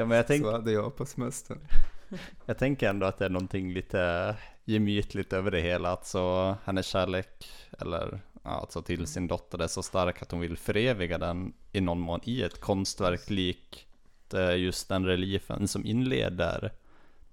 Ja 0.00 0.06
men 0.06 0.16
jag, 0.16 0.26
tänk, 0.26 0.44
Så 0.44 0.52
hade 0.52 0.72
jag 0.72 0.96
på 0.96 1.06
semestern. 1.06 1.58
jag 2.46 2.58
tänker 2.58 2.88
ändå 2.88 3.06
att 3.06 3.18
det 3.18 3.24
är 3.24 3.30
någonting 3.30 3.72
lite 3.72 4.36
gemytligt 4.64 5.32
över 5.32 5.50
det 5.50 5.60
hela, 5.60 5.88
alltså 5.88 6.56
hennes 6.64 6.86
kärlek, 6.86 7.46
eller 7.78 8.20
alltså 8.42 8.82
till 8.82 9.06
sin 9.06 9.26
dotter 9.26 9.58
är 9.58 9.66
så 9.66 9.82
stark 9.82 10.22
att 10.22 10.30
hon 10.30 10.40
vill 10.40 10.56
föreviga 10.56 11.18
den 11.18 11.52
i 11.72 11.80
någon 11.80 12.00
mån 12.00 12.20
i 12.24 12.42
ett 12.42 12.60
konstverk 12.60 13.30
likt 13.30 14.34
eh, 14.34 14.56
just 14.56 14.88
den 14.88 15.06
reliefen 15.06 15.68
som 15.68 15.86
inleder 15.86 16.72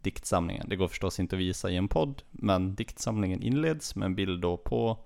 diktsamlingen. 0.01 0.69
Det 0.69 0.75
går 0.75 0.87
förstås 0.87 1.19
inte 1.19 1.35
att 1.35 1.39
visa 1.39 1.69
i 1.69 1.75
en 1.75 1.87
podd, 1.87 2.21
men 2.31 2.75
diktsamlingen 2.75 3.41
inleds 3.41 3.95
med 3.95 4.05
en 4.05 4.15
bild 4.15 4.41
då 4.41 4.57
på 4.57 4.97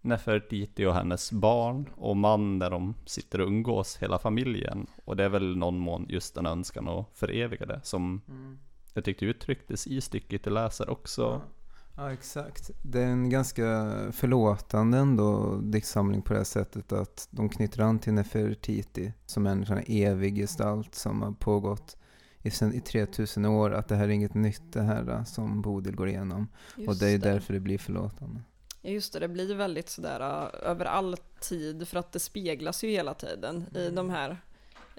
Nefertiti 0.00 0.86
och 0.86 0.94
hennes 0.94 1.32
barn 1.32 1.88
och 1.96 2.16
man 2.16 2.58
där 2.58 2.70
de 2.70 2.94
sitter 3.06 3.40
och 3.40 3.46
umgås, 3.46 3.96
hela 3.96 4.18
familjen. 4.18 4.86
Och 5.04 5.16
det 5.16 5.24
är 5.24 5.28
väl 5.28 5.56
någon 5.56 5.78
mån 5.78 6.06
just 6.08 6.36
en 6.36 6.46
önskan 6.46 6.88
att 6.88 7.06
föreviga 7.14 7.66
det 7.66 7.80
som 7.82 8.20
jag 8.94 9.04
tyckte 9.04 9.24
uttrycktes 9.24 9.86
i 9.86 10.00
stycket 10.00 10.44
du 10.44 10.50
läser 10.50 10.90
också. 10.90 11.22
Ja. 11.22 11.42
ja, 11.96 12.12
exakt. 12.12 12.70
Det 12.82 13.00
är 13.00 13.06
en 13.06 13.30
ganska 13.30 13.92
förlåtande 14.12 14.98
ändå 14.98 15.60
diktsamling 15.62 16.22
på 16.22 16.32
det 16.32 16.38
här 16.38 16.44
sättet 16.44 16.92
att 16.92 17.28
de 17.30 17.48
knyter 17.48 17.80
an 17.80 17.98
till 17.98 18.12
Nefertiti 18.12 19.12
som 19.26 19.46
en 19.46 19.66
sån 19.66 19.76
här 19.76 19.84
evig 19.88 20.36
gestalt 20.36 20.94
som 20.94 21.22
har 21.22 21.32
pågått 21.32 21.96
i, 22.42 22.50
sen, 22.50 22.74
i 22.74 22.80
3000 22.80 23.44
år. 23.44 23.70
Att 23.70 23.88
det 23.88 23.96
här 23.96 24.04
är 24.04 24.08
inget 24.08 24.34
nytt 24.34 24.72
det 24.72 24.82
här 24.82 25.24
som 25.24 25.62
Bodil 25.62 25.96
går 25.96 26.08
igenom. 26.08 26.48
och 26.86 26.96
det 26.96 27.08
är 27.08 27.18
därför 27.18 27.54
det 27.54 27.60
blir 27.60 27.78
förlåtande. 27.78 28.40
Ja 28.82 28.90
just 28.90 29.12
det, 29.12 29.18
det 29.18 29.28
blir 29.28 29.54
väldigt 29.54 29.88
sådär 29.88 30.20
uh, 30.20 30.70
över 30.70 30.84
all 30.84 31.16
tid 31.40 31.88
för 31.88 31.98
att 31.98 32.12
det 32.12 32.20
speglas 32.20 32.84
ju 32.84 32.88
hela 32.90 33.14
tiden 33.14 33.64
i 33.74 33.82
Mm. 33.82 33.94
de 33.94 34.10
här 34.10 34.36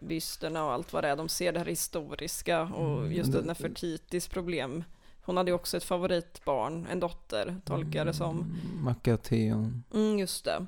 bysterna 0.01 0.65
och 0.65 0.71
allt 0.71 0.93
vad 0.93 1.03
det 1.03 1.07
är. 1.09 1.15
De 1.15 1.29
ser 1.29 1.51
det 1.53 1.59
här 1.59 1.65
historiska 1.65 2.61
och 2.61 2.99
Mm, 2.99 3.11
just 3.11 3.31
det- 3.31 3.41
det 3.41 3.47
Nefertitis 3.47 4.27
problem. 4.27 4.83
Hon 5.23 5.37
hade 5.37 5.51
ju 5.51 5.55
också 5.55 5.77
ett 5.77 5.83
favoritbarn, 5.83 6.87
en 6.91 6.99
dotter, 6.99 7.61
tolkar 7.65 8.05
det 8.05 8.13
som. 8.13 8.37
Mm, 8.39 8.83
Makateon. 8.83 9.83
Mm, 9.93 10.19
just 10.19 10.45
det. 10.45 10.65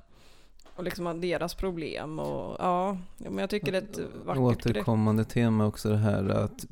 Och 0.75 0.83
liksom 0.83 1.21
deras 1.21 1.55
problem 1.55 2.19
och 2.19 2.55
ja, 2.59 2.97
men 3.17 3.37
jag 3.37 3.49
tycker 3.49 3.71
det 3.71 3.77
är 3.77 3.81
ett 3.81 3.99
vackert 4.25 4.63
grepp. 4.63 4.75
Återkommande 4.75 5.25
tema 5.25 5.65
också 5.65 5.89
det 5.89 5.97
här 5.97 6.29
att 6.29 6.65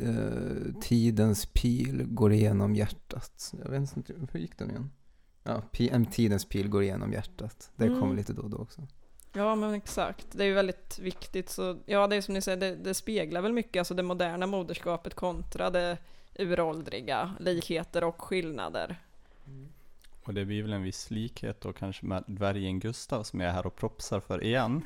eh, 0.00 0.80
tidens 0.82 1.46
pil 1.46 2.04
går 2.08 2.32
igenom 2.32 2.74
hjärtat. 2.74 3.54
Jag 3.64 3.70
vet 3.70 3.96
inte, 3.96 4.14
hur 4.32 4.40
gick 4.40 4.58
den 4.58 4.70
igen? 4.70 4.90
Ja, 5.42 5.62
tidens 6.10 6.44
pil 6.44 6.68
går 6.68 6.82
igenom 6.82 7.12
hjärtat. 7.12 7.70
Det 7.76 7.86
Mm. 7.86 8.00
kommer 8.00 8.16
lite 8.16 8.32
då 8.32 8.42
och 8.42 8.50
då 8.50 8.56
också. 8.56 8.86
Ja 9.32 9.54
men 9.54 9.74
exakt, 9.74 10.26
det 10.32 10.42
är 10.44 10.46
ju 10.48 10.54
väldigt 10.54 10.98
viktigt. 10.98 11.50
Så, 11.50 11.78
ja 11.86 12.06
det 12.06 12.16
är 12.16 12.20
som 12.20 12.34
ni 12.34 12.40
säger, 12.42 12.58
det, 12.58 12.76
det 12.76 12.94
speglar 12.94 13.40
väl 13.40 13.52
mycket, 13.52 13.80
alltså 13.80 13.94
det 13.94 14.02
moderna 14.02 14.46
moderskapet 14.46 15.14
kontra 15.14 15.70
det 15.70 15.98
uråldriga, 16.38 17.34
likheter 17.40 18.04
och 18.04 18.22
skillnader. 18.22 18.96
Och 20.24 20.34
det 20.34 20.44
blir 20.44 20.62
väl 20.62 20.72
en 20.72 20.82
viss 20.82 21.10
likhet 21.10 21.60
då 21.60 21.72
kanske 21.72 22.06
med 22.06 22.24
dvärgen 22.26 22.80
Gustav 22.80 23.22
som 23.22 23.40
jag 23.40 23.48
är 23.48 23.52
här 23.54 23.66
och 23.66 23.76
propsar 23.76 24.20
för 24.20 24.44
igen. 24.44 24.82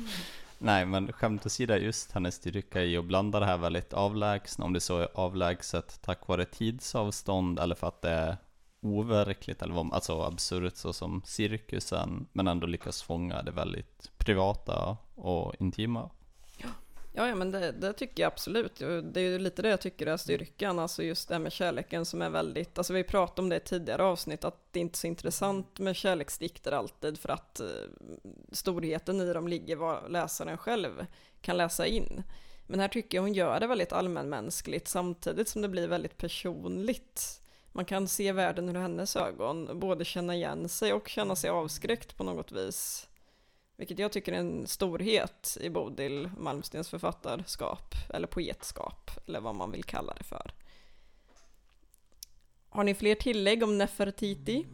Nej 0.58 0.86
men 0.86 1.12
skämt 1.12 1.46
åsida, 1.46 1.78
just 1.78 2.12
hennes 2.12 2.34
styrka 2.34 2.82
i 2.82 2.96
att 2.96 3.04
blanda 3.04 3.40
det 3.40 3.46
här 3.46 3.58
väldigt 3.58 3.92
avlägsna, 3.92 4.64
om 4.64 4.72
det 4.72 4.80
så 4.80 4.98
är 4.98 5.08
avlägset 5.14 5.98
tack 6.02 6.28
vare 6.28 6.44
tidsavstånd 6.44 7.58
eller 7.58 7.74
för 7.74 7.86
att 7.86 8.02
det 8.02 8.10
är 8.10 8.36
overkligt 8.82 9.62
eller 9.62 9.74
vad, 9.74 9.92
alltså 9.92 10.22
absurt 10.22 10.76
så 10.76 10.92
som 10.92 11.22
cirkusen, 11.24 12.26
men 12.32 12.48
ändå 12.48 12.66
lyckas 12.66 13.02
fånga 13.02 13.42
det 13.42 13.50
väldigt 13.50 14.10
privata 14.18 14.96
och 15.14 15.54
intima. 15.60 16.10
Ja, 17.14 17.28
ja 17.28 17.34
men 17.34 17.50
det, 17.50 17.72
det 17.72 17.92
tycker 17.92 18.22
jag 18.22 18.32
absolut. 18.32 18.76
Det 19.02 19.20
är 19.20 19.24
ju 19.24 19.38
lite 19.38 19.62
det 19.62 19.68
jag 19.68 19.80
tycker 19.80 20.06
är 20.06 20.16
styrkan, 20.16 20.78
alltså 20.78 21.02
just 21.02 21.28
det 21.28 21.34
här 21.34 21.40
med 21.40 21.52
kärleken 21.52 22.04
som 22.04 22.22
är 22.22 22.30
väldigt, 22.30 22.78
alltså 22.78 22.92
vi 22.92 23.04
pratade 23.04 23.42
om 23.42 23.48
det 23.48 23.56
i 23.56 23.60
tidigare 23.60 24.02
avsnitt, 24.02 24.44
att 24.44 24.72
det 24.72 24.80
inte 24.80 24.94
är 24.94 24.98
så 24.98 25.06
intressant 25.06 25.78
med 25.78 25.96
kärleksdikter 25.96 26.72
alltid 26.72 27.18
för 27.18 27.28
att 27.28 27.60
eh, 27.60 27.66
storheten 28.52 29.20
i 29.20 29.32
dem 29.32 29.48
ligger 29.48 29.76
vad 29.76 30.12
läsaren 30.12 30.58
själv 30.58 31.06
kan 31.40 31.56
läsa 31.56 31.86
in. 31.86 32.22
Men 32.66 32.80
här 32.80 32.88
tycker 32.88 33.18
jag 33.18 33.22
hon 33.22 33.34
gör 33.34 33.60
det 33.60 33.66
väldigt 33.66 33.92
allmänmänskligt 33.92 34.88
samtidigt 34.88 35.48
som 35.48 35.62
det 35.62 35.68
blir 35.68 35.88
väldigt 35.88 36.16
personligt. 36.16 37.41
Man 37.72 37.84
kan 37.84 38.08
se 38.08 38.32
världen 38.32 38.68
ur 38.68 38.74
hennes 38.80 39.16
ögon, 39.16 39.80
både 39.80 40.04
känna 40.04 40.34
igen 40.34 40.68
sig 40.68 40.92
och 40.92 41.08
känna 41.08 41.36
sig 41.36 41.50
avskräckt 41.50 42.16
på 42.16 42.24
något 42.24 42.52
vis. 42.52 43.08
Vilket 43.76 43.98
jag 43.98 44.12
tycker 44.12 44.32
är 44.32 44.36
en 44.36 44.66
storhet 44.66 45.58
i 45.60 45.70
Bodil 45.70 46.30
Malmstens 46.38 46.88
författarskap, 46.88 47.94
eller 48.08 48.26
poetskap, 48.26 49.10
eller 49.26 49.40
vad 49.40 49.54
man 49.54 49.70
vill 49.72 49.84
kalla 49.84 50.14
det 50.14 50.24
för. 50.24 50.52
Har 52.68 52.84
ni 52.84 52.94
fler 52.94 53.14
tillägg 53.14 53.62
om 53.62 53.78
Nefertiti? 53.78 54.66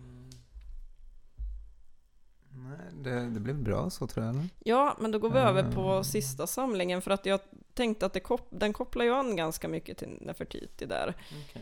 Nej, 2.50 2.78
det, 2.92 3.30
det 3.30 3.40
blev 3.40 3.56
bra 3.62 3.90
så 3.90 4.06
tror 4.06 4.26
jag. 4.26 4.48
Ja, 4.64 4.96
men 5.00 5.10
då 5.10 5.18
går 5.18 5.30
vi 5.30 5.38
över 5.38 5.72
på 5.72 5.80
Mm. 5.90 6.04
sista 6.04 6.46
samlingen 6.46 7.02
för 7.02 7.10
att 7.10 7.26
jag 7.26 7.40
tänkte 7.74 8.06
att 8.06 8.12
det 8.12 8.20
kop- 8.20 8.48
den 8.50 8.72
kopplar 8.72 9.04
ju 9.04 9.14
an 9.14 9.36
ganska 9.36 9.68
mycket 9.68 9.98
till 9.98 10.18
Nefertiti 10.20 10.86
där. 10.86 11.14
Eh, 11.54 11.60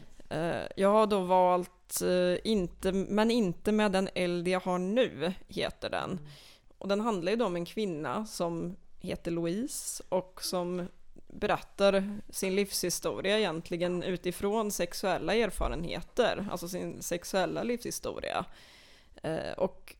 Jag 0.76 0.92
har 0.92 1.06
då 1.06 1.20
valt 1.20 2.00
eh, 2.02 2.38
inte, 2.44 2.92
men 2.92 3.30
inte 3.30 3.72
med 3.72 3.92
den 3.92 4.08
eld 4.14 4.48
jag 4.48 4.60
har 4.60 4.78
nu, 4.78 5.32
heter 5.48 5.90
den. 5.90 6.20
Och 6.78 6.88
den 6.88 7.00
handlar 7.00 7.32
ju 7.32 7.36
då 7.36 7.46
om 7.46 7.56
en 7.56 7.64
kvinna 7.64 8.26
som 8.26 8.76
heter 9.00 9.30
Louise 9.30 10.04
och 10.08 10.44
som 10.44 10.88
berättar 11.26 12.18
sin 12.30 12.56
livshistoria 12.56 13.38
egentligen 13.38 14.02
utifrån 14.02 14.70
sexuella 14.70 15.34
erfarenheter, 15.34 16.48
alltså 16.50 16.68
sin 16.68 17.02
sexuella 17.02 17.62
livshistoria. 17.62 18.44
Eh, 19.22 19.52
Och 19.56 19.96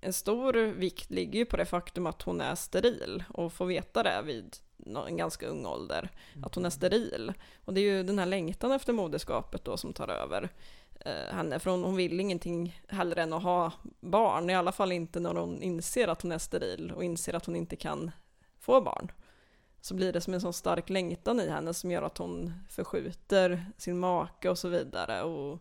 en 0.00 0.12
stor 0.12 0.52
vikt 0.54 1.10
ligger 1.10 1.38
ju 1.38 1.44
på 1.44 1.56
det 1.56 1.66
faktum 1.66 2.06
att 2.06 2.22
hon 2.22 2.40
är 2.40 2.54
steril 2.54 3.24
och 3.34 3.52
får 3.52 3.66
veta 3.66 4.02
det 4.02 4.22
vid 4.24 4.56
en 4.86 5.16
ganska 5.16 5.46
ung 5.46 5.66
ålder, 5.66 6.08
att 6.42 6.54
hon 6.54 6.66
är 6.66 6.70
steril. 6.70 7.32
Och 7.64 7.74
det 7.74 7.80
är 7.80 7.84
ju 7.84 8.02
den 8.02 8.18
här 8.18 8.26
längtan 8.26 8.72
efter 8.72 8.92
moderskapet 8.92 9.64
då 9.64 9.76
som 9.76 9.92
tar 9.92 10.08
över 10.08 10.48
eh, 11.00 11.34
henne, 11.34 11.58
för 11.58 11.70
hon, 11.70 11.84
hon 11.84 11.96
vill 11.96 12.20
ingenting 12.20 12.80
hellre 12.88 13.22
än 13.22 13.32
att 13.32 13.42
ha 13.42 13.72
barn, 14.00 14.50
i 14.50 14.54
alla 14.54 14.72
fall 14.72 14.92
inte 14.92 15.20
när 15.20 15.34
hon 15.34 15.62
inser 15.62 16.08
att 16.08 16.22
hon 16.22 16.32
är 16.32 16.38
steril 16.38 16.92
och 16.92 17.04
inser 17.04 17.34
att 17.34 17.46
hon 17.46 17.56
inte 17.56 17.76
kan 17.76 18.10
få 18.60 18.80
barn. 18.80 19.12
Så 19.80 19.94
blir 19.94 20.12
det 20.12 20.20
som 20.20 20.34
en 20.34 20.40
sån 20.40 20.52
stark 20.52 20.88
längtan 20.88 21.40
i 21.40 21.48
henne 21.48 21.74
som 21.74 21.90
gör 21.90 22.02
att 22.02 22.18
hon 22.18 22.52
förskjuter 22.68 23.66
sin 23.76 23.98
make 23.98 24.50
och 24.50 24.58
så 24.58 24.68
vidare 24.68 25.22
och 25.22 25.60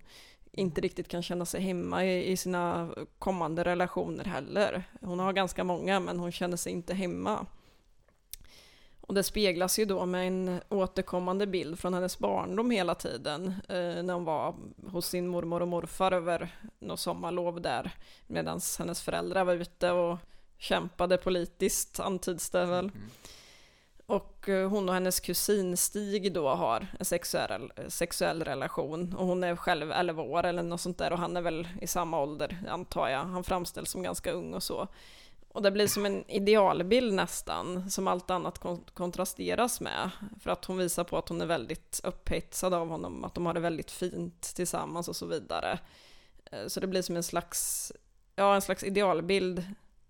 inte 0.51 0.82
riktigt 0.82 1.08
kan 1.08 1.23
känna 1.23 1.45
sig 1.45 1.62
hemma 1.62 2.06
i, 2.06 2.32
i 2.32 2.38
sina 2.38 2.89
kommande 3.19 3.63
relationer 3.63 4.25
heller. 4.25 4.84
Hon 5.01 5.19
har 5.19 5.34
ganska 5.34 5.63
många 5.63 5.99
men 5.99 6.19
hon 6.19 6.32
känner 6.32 6.58
sig 6.58 6.71
inte 6.71 6.93
hemma. 6.93 7.45
Och 9.08 9.13
det 9.13 9.24
speglas 9.24 9.80
ju 9.80 9.86
då 9.86 10.06
med 10.06 10.28
en 10.28 10.62
återkommande 10.70 11.48
bild 11.48 11.80
från 11.80 11.93
hennes 11.93 12.20
barndom 12.20 12.72
hela 12.72 12.96
tiden 12.96 13.48
eh, 13.48 14.04
när 14.04 14.13
hon 14.13 14.26
var 14.26 14.56
hos 14.91 15.08
sin 15.08 15.28
mormor 15.28 15.62
och 15.62 15.67
morfar 15.67 16.12
över 16.12 16.56
något 16.80 17.00
sommarlov 17.00 17.62
där 17.62 17.91
medan 18.28 18.60
hennes 18.80 19.02
föräldrar 19.02 19.43
var 19.43 19.54
ute 19.54 19.91
och 19.91 20.17
kämpade 20.58 21.17
politiskt 21.17 22.00
antyds 22.00 22.50
det 22.50 22.65
väl. 22.65 22.91
Och 24.06 24.50
eh, 24.50 24.70
hon 24.70 24.89
och 24.89 24.96
hennes 24.96 25.20
kusin 25.20 25.78
Stig 25.78 26.34
då 26.34 26.50
har 26.50 26.88
en 27.00 27.06
sexuell, 27.06 27.72
sexuell 27.88 28.43
relation 28.43 29.15
och 29.17 29.26
hon 29.26 29.43
är 29.43 29.56
själv 29.56 29.91
11 29.91 30.24
år 30.24 30.43
eller 30.43 30.63
något 30.63 30.82
sånt 30.82 30.98
där 30.98 31.12
och 31.13 31.20
han 31.20 31.38
är 31.38 31.41
väl 31.41 31.67
i 31.82 31.88
samma 31.88 32.22
ålder 32.22 32.63
antar 32.70 33.10
jag. 33.10 33.20
Han 33.20 33.43
framställs 33.43 33.91
som 33.91 34.04
ganska 34.04 34.32
ung 34.32 34.54
och 34.54 34.63
så. 34.63 34.88
Och 35.58 35.63
det 35.63 35.72
blir 35.72 35.88
som 35.88 36.06
en 36.06 36.32
idealbild 36.32 37.13
nästan, 37.13 37.91
som 37.91 38.08
allt 38.08 38.30
annat 38.30 38.60
kontrasteras 38.93 39.82
med. 39.82 40.10
För 40.39 40.50
att 40.50 40.65
hon 40.65 40.78
visar 40.78 41.04
på 41.04 41.17
att 41.17 41.30
hon 41.30 41.41
är 41.41 41.46
väldigt 41.46 42.02
upphetsad 42.04 42.74
av 42.74 42.88
honom, 42.88 43.24
att 43.24 43.34
de 43.34 43.46
har 43.46 43.54
det 43.54 43.60
väldigt 43.60 43.91
fint 43.91 44.41
tillsammans 44.41 45.08
och 45.08 45.15
så 45.15 45.26
vidare. 45.26 45.80
Eh, 46.52 46.67
så 46.67 46.80
det 46.80 46.88
blir 46.88 47.02
som 47.02 47.15
en 47.15 47.24
slags, 47.24 47.91
ja 48.36 48.56
en 48.56 48.62
slags 48.62 48.84
idealbild 48.84 49.63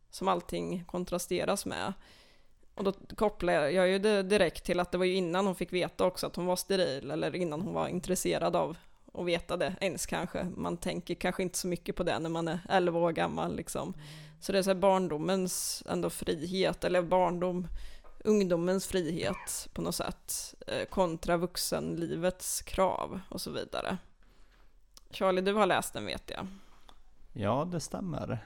som 0.10 0.28
allting 0.28 0.84
kontrasteras 0.88 1.66
med. 1.66 1.94
Och 2.76 2.84
då 2.84 2.94
kopplar 3.16 3.54
jag 3.54 3.88
ju 3.88 4.00
det 4.00 4.24
direkt 4.24 4.66
till 4.66 4.80
att 4.80 4.92
det 4.92 4.98
var 4.98 5.06
ju 5.06 5.16
innan 5.16 5.46
hon 5.46 5.56
fick 5.56 5.74
veta 5.74 6.06
också 6.06 6.28
att 6.28 6.36
hon 6.36 6.46
var 6.46 6.56
steril, 6.56 7.12
eller 7.12 7.36
innan 7.36 7.62
hon 7.62 7.74
var 7.74 7.88
intresserad 7.88 8.56
av 8.56 8.78
att 9.18 9.26
veta 9.26 9.58
det 9.58 9.76
ens 9.82 10.06
kanske. 10.06 10.44
Man 10.44 10.78
tänker 10.78 11.16
kanske 11.16 11.44
inte 11.44 11.58
så 11.58 11.68
mycket 11.68 11.96
på 11.96 12.04
det 12.04 12.20
när 12.20 12.30
man 12.30 12.48
är 12.48 12.60
11 12.70 13.00
år 13.00 13.12
gammal 13.12 13.56
liksom. 13.56 13.94
Så 14.40 14.52
det 14.52 14.58
är 14.58 14.64
så 14.64 14.76
barndomens 14.76 15.84
ändå 15.90 16.10
frihet, 16.10 16.84
eller 16.84 17.02
barndom, 17.02 17.68
ungdomens 18.24 18.88
frihet 18.88 19.70
på 19.74 19.82
något 19.82 19.96
sätt, 19.96 20.56
eh, 20.68 20.86
kontra 20.90 21.38
vuxenlivets 21.38 22.62
krav 22.62 23.20
och 23.30 23.42
så 23.42 23.52
vidare. 23.52 23.98
Charlie, 25.12 25.42
du 25.42 25.54
har 25.54 25.66
läst 25.66 25.94
den 25.94 26.06
vet 26.06 26.32
jag. 26.36 26.48
Ja, 27.34 27.68
det 27.72 27.80
stämmer. 27.80 28.40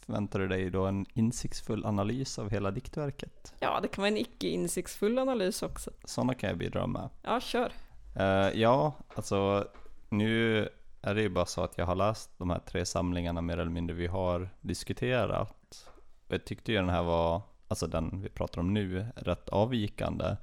Förväntar 0.00 0.38
du 0.38 0.48
dig 0.48 0.70
då 0.70 0.86
en 0.86 1.06
insiktsfull 1.14 1.86
analys 1.86 2.38
av 2.38 2.50
hela 2.50 2.70
diktverket? 2.70 3.54
Ja, 3.60 3.80
det 3.80 3.88
kan 3.88 4.02
vara 4.02 4.08
en 4.08 4.16
icke 4.16 4.48
insiktsfull 4.48 5.18
analys 5.18 5.62
också. 5.62 5.90
Sådana 6.04 6.34
kan 6.34 6.48
jag 6.48 6.58
bidra 6.58 6.86
med. 6.86 7.08
Ja, 7.22 7.40
kör. 7.40 7.72
Eh, 8.16 8.60
ja, 8.60 8.92
alltså 9.14 9.68
nu 10.18 10.68
är 11.02 11.14
det 11.14 11.22
ju 11.22 11.28
bara 11.28 11.46
så 11.46 11.60
att 11.64 11.78
jag 11.78 11.86
har 11.86 11.94
läst 11.94 12.30
de 12.38 12.50
här 12.50 12.58
tre 12.58 12.86
samlingarna 12.86 13.40
mer 13.40 13.58
eller 13.58 13.70
mindre 13.70 13.96
vi 13.96 14.06
har 14.06 14.48
diskuterat. 14.60 15.90
Och 16.26 16.34
jag 16.34 16.44
tyckte 16.44 16.72
ju 16.72 16.78
den 16.78 16.88
här 16.88 17.02
var, 17.02 17.42
alltså 17.68 17.86
den 17.86 18.22
vi 18.22 18.28
pratar 18.28 18.60
om 18.60 18.74
nu, 18.74 19.06
rätt 19.16 19.48
avvikande. 19.48 20.36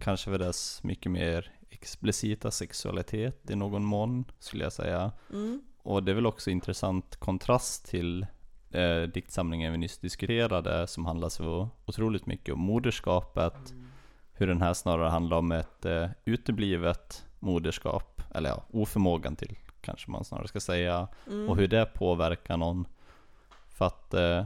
Kanske 0.00 0.30
för 0.30 0.38
dess 0.38 0.82
mycket 0.82 1.12
mer 1.12 1.52
explicita 1.70 2.50
sexualitet 2.50 3.50
i 3.50 3.56
någon 3.56 3.84
mån, 3.84 4.24
skulle 4.38 4.64
jag 4.64 4.72
säga. 4.72 5.12
Mm. 5.30 5.62
Och 5.82 6.02
det 6.02 6.12
är 6.12 6.14
väl 6.14 6.26
också 6.26 6.50
intressant 6.50 7.16
kontrast 7.16 7.86
till 7.86 8.26
eh, 8.70 9.02
diktsamlingen 9.02 9.72
vi 9.72 9.78
nyss 9.78 9.98
diskuterade, 9.98 10.86
som 10.86 11.06
handlar 11.06 11.28
så 11.28 11.68
otroligt 11.86 12.26
mycket 12.26 12.54
om 12.54 12.60
moderskapet. 12.60 13.74
Hur 14.32 14.46
den 14.46 14.62
här 14.62 14.74
snarare 14.74 15.08
handlar 15.08 15.36
om 15.36 15.52
ett 15.52 15.84
eh, 15.84 16.08
uteblivet 16.24 17.26
moderskap, 17.42 18.22
eller 18.34 18.50
ja, 18.50 18.62
oförmågan 18.72 19.36
till 19.36 19.58
kanske 19.80 20.10
man 20.10 20.24
snarare 20.24 20.48
ska 20.48 20.60
säga, 20.60 21.08
Mm. 21.26 21.48
och 21.48 21.56
hur 21.56 21.68
det 21.68 21.86
påverkar 21.94 22.56
någon. 22.56 22.86
För 23.68 23.84
att, 23.84 24.14
eh, 24.14 24.44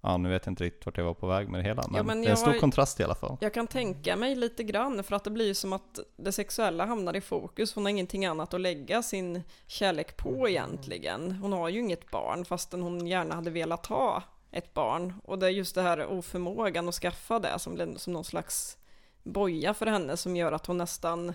ja 0.00 0.16
nu 0.16 0.28
vet 0.28 0.46
jag 0.46 0.52
inte 0.52 0.64
riktigt 0.64 0.86
vart 0.86 0.96
jag 0.98 1.04
var 1.04 1.14
på 1.14 1.26
väg 1.26 1.48
med 1.48 1.60
det 1.60 1.64
hela, 1.68 1.84
men, 1.90 2.06
men 2.06 2.20
det 2.22 2.26
är 2.26 2.30
en 2.30 2.36
stor 2.36 2.52
jag- 2.52 2.60
kontrast 2.60 3.00
i 3.00 3.04
alla 3.04 3.14
fall. 3.14 3.36
Jag 3.40 3.54
kan 3.54 3.66
tänka 3.66 4.16
mig 4.16 4.34
lite 4.34 4.64
grann 4.64 5.04
för 5.04 5.16
att 5.16 5.24
det 5.24 5.30
blir 5.30 5.46
ju 5.46 5.54
som 5.54 5.72
att 5.72 5.98
det 6.16 6.32
sexuella 6.32 6.84
hamnar 6.86 7.16
i 7.16 7.20
fokus. 7.20 7.74
Hon 7.74 7.84
har 7.84 7.90
ingenting 7.90 8.26
annat 8.26 8.54
att 8.54 8.60
lägga 8.60 9.02
sin 9.02 9.42
kärlek 9.66 10.16
på 10.16 10.48
egentligen. 10.48 11.32
Hon 11.32 11.52
har 11.52 11.68
ju 11.68 11.80
inget 11.80 12.10
barn 12.10 12.44
fastän 12.44 12.82
hon 12.82 13.06
gärna 13.06 13.34
hade 13.34 13.50
velat 13.50 13.86
ha 13.86 14.22
ett 14.50 14.74
barn. 14.74 15.14
Och 15.24 15.38
det 15.38 15.46
är 15.46 15.50
just 15.50 15.74
det 15.74 15.82
här 15.82 16.06
oförmågan 16.06 16.88
att 16.88 16.94
skaffa 16.94 17.38
det 17.38 17.58
som 17.58 17.96
som 17.98 18.12
någon 18.12 18.24
slags 18.24 18.78
boja 19.22 19.74
för 19.74 19.86
henne 19.86 20.16
som 20.16 20.36
gör 20.36 20.52
att 20.52 20.66
hon 20.66 20.78
nästan, 20.78 21.34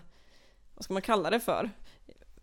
vad 0.80 0.84
ska 0.84 0.94
man 0.94 1.02
kalla 1.02 1.30
det 1.30 1.40
för? 1.40 1.70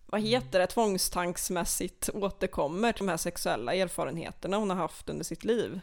Vad 0.06 0.20
heter 0.20 0.58
det? 0.58 0.66
Tvångstanksmässigt 0.66 2.10
återkommer 2.14 2.92
till 2.92 3.06
de 3.06 3.10
här 3.10 3.16
sexuella 3.16 3.74
erfarenheterna 3.74 4.56
hon 4.56 4.70
har 4.70 4.76
haft 4.76 5.08
under 5.08 5.24
sitt 5.24 5.44
liv. 5.44 5.80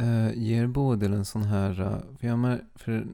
Uh, 0.00 0.34
ger 0.34 0.66
Bodil 0.66 1.12
en 1.12 1.24
sån 1.24 1.42
här... 1.42 1.80
eh, 1.80 2.18
för 2.18 2.26
jag 2.26 2.60
för 2.74 3.06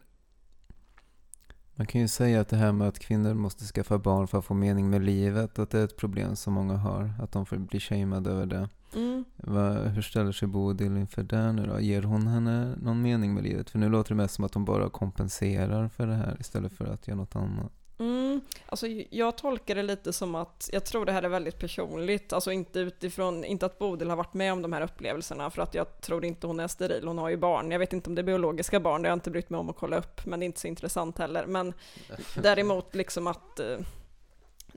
man 1.75 1.87
kan 1.87 2.01
ju 2.01 2.09
säga 2.09 2.41
att 2.41 2.49
det 2.49 2.57
här 2.57 2.73
med 2.73 2.89
att 2.89 2.99
kvinnor 2.99 3.35
måste 3.35 3.65
skaffa 3.65 3.99
barn 3.99 4.29
för 4.29 4.39
att 4.39 4.45
få 4.45 4.55
mening 4.55 4.91
med 4.91 5.03
livet, 5.05 5.59
att 5.59 5.71
det 5.71 5.79
är 5.79 5.85
ett 5.85 5.97
problem 5.97 6.37
som 6.37 6.53
många 6.53 6.77
har. 6.77 7.15
Att 7.21 7.33
de 7.33 7.47
får 7.47 7.57
bli 7.57 7.81
shameade 7.81 8.31
över 8.31 8.47
det. 8.47 8.69
Mm. 8.97 9.25
Va, 9.37 9.73
hur 9.73 10.03
ställer 10.03 10.33
sig 10.33 10.49
Bodil 10.49 10.97
inför 10.97 11.23
det 11.23 11.53
nu 11.53 11.67
då? 11.67 11.81
Ger 11.81 12.03
hon 12.03 12.27
henne 12.27 12.77
någon 12.83 13.03
mening 13.03 13.35
med 13.35 13.43
livet? 13.43 13.71
För 13.71 13.79
nu 13.79 13.89
låter 13.89 14.09
det 14.09 14.15
mest 14.15 14.35
som 14.35 14.45
att 14.45 14.55
hon 14.55 14.65
bara 14.65 14.91
kompenserar 14.91 15.89
för 15.89 16.07
det 16.07 16.15
här 16.15 16.37
istället 16.41 16.73
för 16.73 16.85
att 16.85 17.09
göra 17.09 17.17
något 17.17 17.37
annat. 17.37 17.73
Mm, 17.99 18.41
alltså 18.67 18.87
jag 19.11 19.37
tolkar 19.37 19.75
det 19.75 19.83
lite 19.83 20.13
som 20.13 20.35
att, 20.35 20.71
jag 20.73 20.85
tror 20.85 21.05
det 21.07 21.13
här 21.13 21.23
är 21.23 21.29
väldigt 21.29 21.59
personligt, 21.59 22.33
alltså 22.33 22.53
inte 22.53 22.81
utifrån, 22.81 23.45
inte 23.45 23.67
att 23.67 23.79
Bodil 23.79 24.11
har 24.11 24.17
varit 24.17 24.35
med 24.35 24.53
om 24.53 24.63
de 24.63 24.73
här 24.73 24.81
upplevelserna, 24.81 25.51
för 25.51 25.63
att 25.63 25.75
jag 25.75 26.01
tror 26.01 26.25
inte 26.25 26.47
hon 26.47 26.61
är 26.61 26.69
steril, 26.69 27.07
hon 27.07 27.19
har 27.19 27.29
ju 27.29 27.37
barn. 27.37 27.71
Jag 27.71 27.79
vet 27.79 27.93
inte 27.93 28.11
om 28.11 28.15
det 28.15 28.21
är 28.21 28.25
biologiska 28.25 28.81
barn, 28.81 29.03
det 29.03 29.09
har 29.09 29.11
jag 29.11 29.17
inte 29.17 29.31
brytt 29.31 29.51
mig 29.51 29.61
om 29.61 29.71
att 29.71 29.77
kolla 29.77 29.97
upp, 29.97 30.27
men 30.27 30.41
det 30.41 30.45
är 30.45 30.47
inte 30.47 30.61
så 30.61 30.69
intressant 30.69 31.19
heller. 31.19 31.47
Men 31.47 31.73
däremot 32.43 32.95
liksom 32.95 33.27
att 33.27 33.61
eh, 33.61 33.79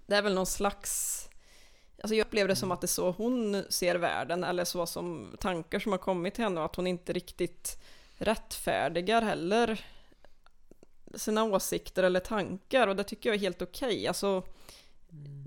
det 0.06 0.16
är 0.16 0.22
väl 0.22 0.36
någon 0.36 0.46
slags, 0.46 1.29
alltså 2.02 2.16
jag 2.16 2.28
upplever 2.28 2.48
det 2.48 2.56
som 2.56 2.72
att 2.72 2.82
det 2.82 2.86
är 2.86 2.88
så 2.88 3.12
hon 3.12 3.64
ser 3.70 3.96
världen, 3.96 4.44
eller 4.44 4.66
så 4.66 4.86
som 4.86 5.36
tankar 5.40 5.80
som 5.80 5.92
har 5.92 6.00
kommit 6.00 6.34
till 6.34 6.44
henne, 6.44 6.60
och 6.60 6.66
att 6.66 6.76
hon 6.76 6.88
inte 6.88 7.14
riktigt 7.14 7.80
rättfärdigar 8.18 9.22
heller 9.22 9.86
sina 11.16 11.44
åsikter 11.44 12.04
eller 12.04 12.20
tankar 12.20 12.88
och 12.88 12.96
det 12.96 13.04
tycker 13.04 13.30
jag 13.30 13.36
är 13.36 13.40
helt 13.40 13.62
okej. 13.62 14.08
Alltså, 14.08 14.44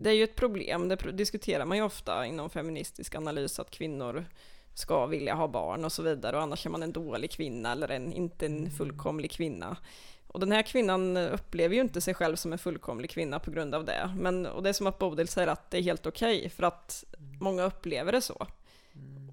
det 0.00 0.10
är 0.10 0.14
ju 0.14 0.24
ett 0.24 0.36
problem, 0.36 0.88
det 0.88 0.96
diskuterar 0.96 1.64
man 1.64 1.76
ju 1.76 1.82
ofta 1.82 2.26
inom 2.26 2.50
feministisk 2.50 3.14
analys 3.14 3.58
att 3.58 3.70
kvinnor 3.70 4.24
ska 4.74 5.06
vilja 5.06 5.34
ha 5.34 5.48
barn 5.48 5.84
och 5.84 5.92
så 5.92 6.02
vidare 6.02 6.36
och 6.36 6.42
annars 6.42 6.66
är 6.66 6.70
man 6.70 6.82
en 6.82 6.92
dålig 6.92 7.30
kvinna 7.30 7.72
eller 7.72 7.88
en, 7.88 8.12
inte 8.12 8.46
en 8.46 8.70
fullkomlig 8.70 9.30
kvinna. 9.30 9.76
Och 10.32 10.40
den 10.40 10.52
här 10.52 10.62
kvinnan 10.62 11.16
upplever 11.16 11.74
ju 11.74 11.80
inte 11.80 12.00
sig 12.00 12.14
själv 12.14 12.36
som 12.36 12.52
en 12.52 12.58
fullkomlig 12.58 13.10
kvinna 13.10 13.38
på 13.38 13.50
grund 13.50 13.74
av 13.74 13.84
det. 13.84 14.14
Men, 14.16 14.46
och 14.46 14.62
det 14.62 14.68
är 14.68 14.72
som 14.72 14.86
att 14.86 14.98
Bodil 14.98 15.28
säger 15.28 15.48
att 15.48 15.70
det 15.70 15.78
är 15.78 15.82
helt 15.82 16.06
okej 16.06 16.48
för 16.48 16.62
att 16.62 17.04
många 17.40 17.62
upplever 17.62 18.12
det 18.12 18.20
så. 18.20 18.46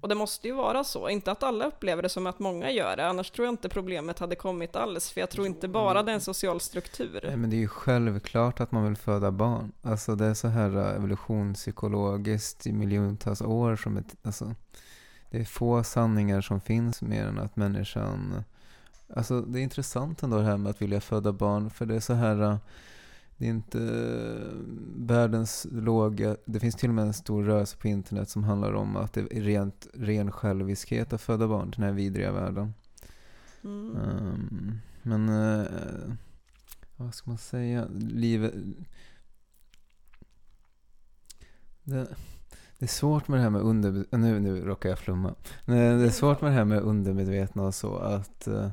Och 0.00 0.08
det 0.08 0.14
måste 0.14 0.48
ju 0.48 0.54
vara 0.54 0.84
så, 0.84 1.08
inte 1.08 1.32
att 1.32 1.42
alla 1.42 1.64
upplever 1.64 2.02
det 2.02 2.08
som 2.08 2.26
att 2.26 2.38
många 2.38 2.70
gör 2.70 2.96
det, 2.96 3.06
annars 3.06 3.30
tror 3.30 3.46
jag 3.46 3.52
inte 3.52 3.68
problemet 3.68 4.18
hade 4.18 4.36
kommit 4.36 4.76
alls, 4.76 5.10
för 5.10 5.20
jag 5.20 5.30
tror 5.30 5.46
inte 5.46 5.68
bara 5.68 6.02
det 6.02 6.12
är 6.12 6.14
en 6.14 6.20
social 6.20 6.54
Nej, 6.54 6.60
struktur. 6.60 7.32
men 7.36 7.50
det 7.50 7.56
är 7.56 7.58
ju 7.58 7.68
självklart 7.68 8.60
att 8.60 8.72
man 8.72 8.84
vill 8.84 8.96
föda 8.96 9.30
barn. 9.30 9.72
Alltså 9.82 10.14
det 10.14 10.26
är 10.26 10.34
så 10.34 10.48
här 10.48 10.76
eh, 10.76 10.96
evolutionspsykologiskt 10.96 12.66
i 12.66 12.72
miljontals 12.72 13.42
år 13.42 13.76
som 13.76 13.96
ett, 13.96 14.16
alltså, 14.22 14.54
det 15.30 15.40
är 15.40 15.44
få 15.44 15.84
sanningar 15.84 16.40
som 16.40 16.60
finns 16.60 17.02
mer 17.02 17.24
än 17.24 17.38
att 17.38 17.56
människan 17.56 18.44
Alltså 19.14 19.40
det 19.40 19.60
är 19.60 19.62
intressant 19.62 20.22
ändå 20.22 20.38
det 20.38 20.44
här 20.44 20.56
med 20.56 20.70
att 20.70 20.82
vilja 20.82 21.00
föda 21.00 21.32
barn 21.32 21.70
för 21.70 21.86
det 21.86 21.96
är 21.96 22.00
så 22.00 22.14
här 22.14 22.42
eh, 22.42 22.56
Det 23.36 23.46
är 23.46 23.50
inte 23.50 23.80
eh, 23.80 24.56
världens 24.96 25.66
låga 25.70 26.36
Det 26.44 26.60
finns 26.60 26.74
till 26.74 26.88
och 26.88 26.94
med 26.94 27.04
en 27.04 27.12
stor 27.12 27.44
rörelse 27.44 27.76
på 27.76 27.88
internet 27.88 28.28
som 28.28 28.44
handlar 28.44 28.72
om 28.72 28.96
att 28.96 29.12
det 29.12 29.20
är 29.20 29.40
rent, 29.40 29.86
ren 29.94 30.32
själviskhet 30.32 31.12
att 31.12 31.22
föda 31.22 31.48
barn 31.48 31.72
till 31.72 31.80
den 31.80 31.88
här 31.88 31.96
vidriga 31.96 32.32
världen. 32.32 32.74
Mm. 33.64 33.96
Ehm, 33.96 34.80
men 35.02 35.28
eh, 35.28 35.66
vad 36.96 37.14
ska 37.14 37.30
man 37.30 37.38
säga? 37.38 37.86
Livet... 37.94 38.54
Det, 41.82 42.06
det 42.78 42.84
är 42.84 42.88
svårt 42.88 43.28
med 43.28 43.38
det 43.38 43.42
här 43.42 43.50
med 43.50 43.62
under... 43.62 44.04
Nu, 44.10 44.40
nu 44.40 44.60
råkar 44.60 44.88
jag 44.88 44.98
flumma. 44.98 45.34
Det 45.64 45.76
är 45.76 46.10
svårt 46.10 46.40
med 46.40 46.50
det 46.50 46.54
här 46.54 46.64
med 46.64 46.82
undermedvetna 46.82 47.62
och 47.62 47.74
så. 47.74 47.96
Att 47.96 48.46
eh, 48.46 48.70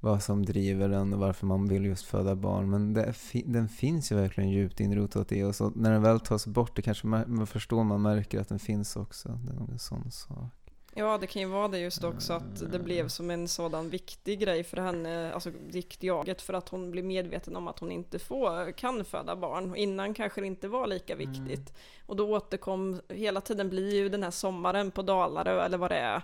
vad 0.00 0.22
som 0.22 0.46
driver 0.46 0.90
en 0.90 1.12
och 1.12 1.18
varför 1.18 1.46
man 1.46 1.68
vill 1.68 1.84
just 1.84 2.06
föda 2.06 2.34
barn. 2.34 2.70
Men 2.70 3.14
fi- 3.14 3.44
den 3.46 3.68
finns 3.68 4.12
ju 4.12 4.16
verkligen 4.16 4.50
djupt 4.50 4.80
inrotat 4.80 5.32
i 5.32 5.42
oss. 5.42 5.60
Och 5.60 5.76
när 5.76 5.90
den 5.92 6.02
väl 6.02 6.20
tas 6.20 6.46
bort, 6.46 6.76
det 6.76 6.82
kanske 6.82 7.06
man, 7.06 7.46
förstår, 7.46 7.84
man 7.84 8.02
märker 8.02 8.40
att 8.40 8.48
den 8.48 8.58
finns 8.58 8.96
också. 8.96 9.28
Det 9.28 9.52
är 9.52 9.56
nog 9.56 9.70
en 9.70 9.78
sån 9.78 10.10
sak. 10.10 10.52
Ja, 10.94 11.18
det 11.18 11.26
kan 11.26 11.42
ju 11.42 11.48
vara 11.48 11.68
det 11.68 11.78
just 11.78 12.04
också 12.04 12.32
att 12.32 12.72
det 12.72 12.78
blev 12.78 13.08
som 13.08 13.30
en 13.30 13.48
sådan 13.48 13.90
viktig 13.90 14.40
grej 14.40 14.64
för 14.64 14.76
henne, 14.76 15.32
alltså 15.32 15.50
diktjaget, 15.70 16.42
för 16.42 16.54
att 16.54 16.68
hon 16.68 16.90
blir 16.90 17.02
medveten 17.02 17.56
om 17.56 17.68
att 17.68 17.78
hon 17.78 17.92
inte 17.92 18.18
får, 18.18 18.72
kan 18.72 19.04
föda 19.04 19.36
barn. 19.36 19.76
Innan 19.76 20.14
kanske 20.14 20.40
det 20.40 20.46
inte 20.46 20.68
var 20.68 20.86
lika 20.86 21.16
viktigt. 21.16 21.72
Och 22.06 22.16
då 22.16 22.36
återkom, 22.36 23.00
hela 23.08 23.40
tiden 23.40 23.68
blir 23.68 23.94
ju 23.94 24.08
den 24.08 24.22
här 24.22 24.30
sommaren 24.30 24.90
på 24.90 25.02
Dalarö, 25.02 25.64
eller 25.64 25.78
vad 25.78 25.90
det 25.90 25.98
är, 25.98 26.22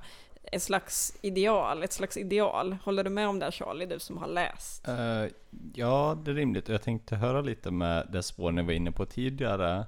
en 0.53 0.61
slags 0.61 1.17
ideal, 1.23 1.83
ett 1.83 1.93
slags 1.93 2.17
ideal. 2.17 2.77
Håller 2.85 3.05
du 3.05 3.11
med 3.11 3.29
om 3.29 3.39
det 3.39 3.45
här, 3.45 3.53
Charlie, 3.53 3.87
du 3.87 3.99
som 3.99 4.19
har 4.19 4.29
läst? 4.29 4.89
Uh, 4.89 5.31
ja, 5.75 6.19
det 6.25 6.31
är 6.31 6.35
rimligt. 6.35 6.69
Och 6.69 6.75
jag 6.75 6.83
tänkte 6.83 7.17
höra 7.17 7.41
lite 7.41 7.71
med 7.71 8.07
det 8.13 8.23
spår 8.23 8.53
ni 8.53 8.63
var 8.63 8.73
inne 8.73 8.93
på 8.93 9.07
tidigare. 9.07 9.87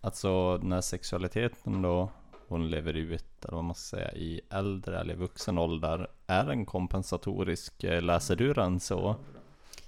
Alltså 0.00 0.58
den 0.58 0.72
här 0.72 0.80
sexualiteten 0.80 1.82
då 1.82 2.10
hon 2.48 2.70
lever 2.70 2.94
ut, 2.94 3.44
eller 3.44 3.54
vad 3.54 3.64
man 3.64 3.74
ska 3.74 3.96
säga, 3.96 4.12
i 4.12 4.40
äldre 4.50 5.00
eller 5.00 5.14
vuxen 5.14 5.58
ålder. 5.58 6.06
Är 6.26 6.44
den 6.44 6.66
kompensatorisk? 6.66 7.84
Eh, 7.84 8.02
läser 8.02 8.36
du 8.36 8.52
den 8.52 8.80
så? 8.80 9.16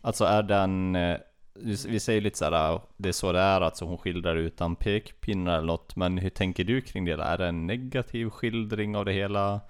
Alltså 0.00 0.24
är 0.24 0.42
den, 0.42 0.96
eh, 0.96 1.18
vi 1.54 1.76
vi 1.88 2.00
säger 2.00 2.20
lite 2.20 2.38
såhär, 2.38 2.52
ah, 2.52 2.82
det 2.96 3.08
är 3.08 3.12
så 3.12 3.32
det 3.32 3.40
är, 3.40 3.60
alltså 3.60 3.84
hon 3.84 3.98
skildrar 3.98 4.36
utan 4.36 4.76
pekpinnar 4.76 5.58
eller 5.58 5.66
något. 5.66 5.96
Men 5.96 6.18
hur 6.18 6.30
tänker 6.30 6.64
du 6.64 6.80
kring 6.80 7.04
det? 7.04 7.12
Är 7.12 7.38
det 7.38 7.46
en 7.46 7.66
negativ 7.66 8.30
skildring 8.30 8.96
av 8.96 9.04
det 9.04 9.12
hela? 9.12 9.60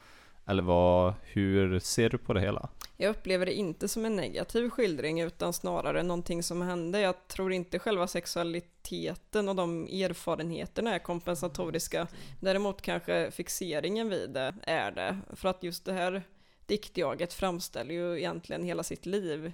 Eller 0.49 0.63
vad, 0.63 1.15
hur 1.23 1.79
ser 1.79 2.11
du 2.11 2.19
på 2.19 2.33
det 2.33 2.41
hela? 2.41 2.69
Jag 2.97 3.11
upplever 3.11 3.47
det 3.47 3.53
inte 3.53 3.89
som 3.89 4.05
en 4.05 4.17
negativ 4.17 4.71
skildring 4.71 5.21
utan 5.21 5.53
snarare 5.53 6.03
någonting 6.03 6.43
som 6.43 6.63
hände. 6.63 7.01
Jag 7.01 7.29
tror 7.29 7.53
inte 7.53 7.79
själva 7.79 8.07
sexualiteten 8.07 9.49
och 9.49 9.57
de 9.57 9.85
erfarenheterna 9.85 10.95
är 10.95 10.99
kompensatoriska. 10.99 12.07
Däremot 12.41 12.83
kanske 12.83 13.31
fixeringen 13.31 14.09
vid 14.09 14.31
det 14.31 14.55
är 14.63 14.91
det. 14.91 15.19
För 15.33 15.49
att 15.49 15.63
just 15.63 15.85
det 15.85 15.93
här 15.93 16.23
diktjaget 16.67 17.33
framställer 17.33 17.95
ju 17.95 18.19
egentligen 18.19 18.65
hela 18.65 18.83
sitt 18.83 19.07
liv 19.07 19.53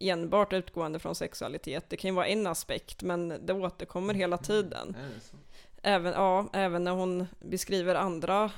enbart 0.00 0.52
utgående 0.52 0.98
från 0.98 1.14
sexualitet. 1.14 1.84
Det 1.88 1.96
kan 1.96 2.10
ju 2.10 2.14
vara 2.14 2.26
en 2.26 2.46
aspekt 2.46 3.02
men 3.02 3.46
det 3.46 3.52
återkommer 3.52 4.14
hela 4.14 4.38
tiden. 4.38 4.96
Även, 5.82 6.12
ja, 6.12 6.48
även 6.52 6.84
när 6.84 6.92
hon 6.92 7.26
beskriver 7.40 7.94
andra 7.94 8.50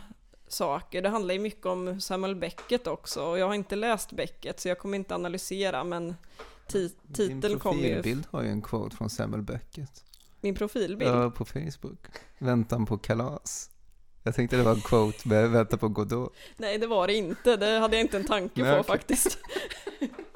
saker. 0.52 1.02
Det 1.02 1.08
handlar 1.08 1.34
ju 1.34 1.40
mycket 1.40 1.66
om 1.66 2.00
Samuel 2.00 2.34
Beckett 2.36 2.86
också 2.86 3.24
och 3.24 3.38
jag 3.38 3.46
har 3.46 3.54
inte 3.54 3.76
läst 3.76 4.12
Beckett 4.12 4.60
så 4.60 4.68
jag 4.68 4.78
kommer 4.78 4.96
inte 4.98 5.14
analysera 5.14 5.84
men 5.84 6.16
ti- 6.68 6.92
titeln 7.14 7.40
Din 7.40 7.58
kommer 7.58 7.82
ju... 7.82 7.94
profilbild 7.94 8.26
har 8.30 8.42
ju 8.42 8.48
en 8.48 8.62
quote 8.62 8.96
från 8.96 9.10
Samuel 9.10 9.42
Beckett. 9.42 10.04
Min 10.40 10.54
profilbild? 10.54 11.10
Ja, 11.10 11.30
på 11.30 11.44
Facebook. 11.44 11.98
Väntan 12.38 12.86
på 12.86 12.98
kalas. 12.98 13.70
Jag 14.22 14.34
tänkte 14.34 14.56
det 14.56 14.62
var 14.62 14.74
en 14.74 14.80
quote 14.80 15.28
med 15.28 15.50
vänta 15.50 15.76
på 15.76 15.88
Godot. 15.88 16.32
Nej 16.56 16.78
det 16.78 16.86
var 16.86 17.06
det 17.06 17.14
inte, 17.14 17.56
det 17.56 17.78
hade 17.78 17.96
jag 17.96 18.04
inte 18.04 18.16
en 18.16 18.24
tanke 18.26 18.62
Nej, 18.62 18.72
på 18.74 18.80
okej. 18.80 18.86
faktiskt. 18.98 19.38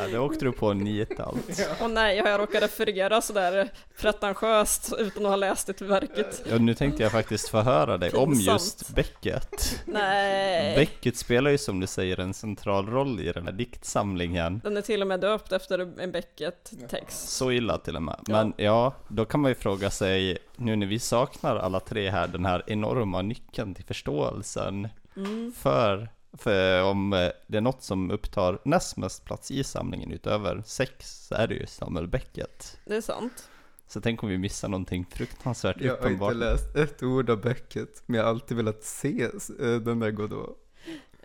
Ja, 0.00 0.08
det 0.12 0.18
åkte 0.18 0.44
du 0.44 0.52
på 0.52 0.72
nit 0.72 1.20
allt. 1.20 1.60
Och 1.82 1.90
nej, 1.90 2.16
jag 2.16 2.40
råkar 2.40 2.60
referera 2.60 3.20
sådär 3.20 3.68
pretentiöst 4.00 4.92
utan 4.98 5.22
att 5.24 5.28
ha 5.30 5.36
läst 5.36 5.66
det 5.66 5.80
verket. 5.80 6.42
Ja, 6.50 6.58
nu 6.58 6.74
tänkte 6.74 7.02
jag 7.02 7.12
faktiskt 7.12 7.48
förhöra 7.48 7.98
dig 7.98 8.10
om 8.12 8.32
just 8.34 8.94
Beckett. 8.94 9.82
Nej, 9.84 10.76
Beckett 10.76 11.16
spelar 11.16 11.50
ju 11.50 11.58
som 11.58 11.80
du 11.80 11.86
säger 11.86 12.20
en 12.20 12.34
central 12.34 12.86
roll 12.86 13.20
i 13.20 13.32
den 13.32 13.44
här 13.44 13.52
diktsamlingen. 13.52 14.60
den 14.64 14.76
är 14.76 14.80
till 14.82 15.00
och 15.02 15.08
med 15.08 15.20
döpt 15.20 15.52
efter 15.52 16.00
en 16.00 16.12
Beckett-text. 16.12 17.28
Så 17.28 17.52
illa 17.52 17.78
till 17.78 17.96
och 17.96 18.02
med. 18.02 18.16
Ja. 18.26 18.32
Men 18.36 18.52
ja, 18.56 18.94
då 19.08 19.24
kan 19.24 19.40
man 19.40 19.50
ju 19.50 19.54
fråga 19.54 19.90
sig, 19.90 20.38
nu 20.56 20.76
när 20.76 20.86
vi 20.86 20.98
saknar 20.98 21.56
alla 21.56 21.80
tre 21.80 22.10
här, 22.10 22.26
den 22.28 22.44
här 22.46 22.62
enorma 22.66 23.22
nyckeln 23.22 23.74
till 23.74 23.84
förståelsen 23.84 24.88
Mm. 25.16 25.52
för, 25.58 26.08
för 26.38 26.82
om 26.82 27.12
eh, 27.12 27.28
det 27.46 27.56
är 27.56 27.60
något 27.60 27.82
som 27.82 28.10
upptar 28.10 28.58
näst 28.64 28.96
mest 28.96 29.24
plats 29.24 29.50
i 29.50 29.64
samlingen 29.64 30.12
utöver 30.12 30.62
sex, 30.66 31.26
så 31.26 31.34
är 31.34 31.46
det 31.46 31.54
ju 31.54 31.66
Samuel 31.66 32.08
Beckett. 32.08 32.78
Det 32.84 32.96
är 32.96 33.00
sant. 33.00 33.48
Så 33.88 34.00
tänk 34.00 34.22
om 34.22 34.28
vi 34.28 34.38
missar 34.38 34.68
någonting 34.68 35.06
fruktansvärt 35.10 35.80
Jag 35.80 35.92
har 35.92 35.98
uppenbart. 35.98 36.32
inte 36.32 36.44
läst 36.44 36.76
ett 36.76 37.02
ord 37.02 37.30
av 37.30 37.40
Beckett, 37.40 38.02
men 38.06 38.18
jag 38.18 38.24
har 38.24 38.30
alltid 38.30 38.56
velat 38.56 38.84
se 38.84 39.22
eh, 39.60 39.74
den 39.76 39.98
där 39.98 40.10
Godot. 40.10 40.62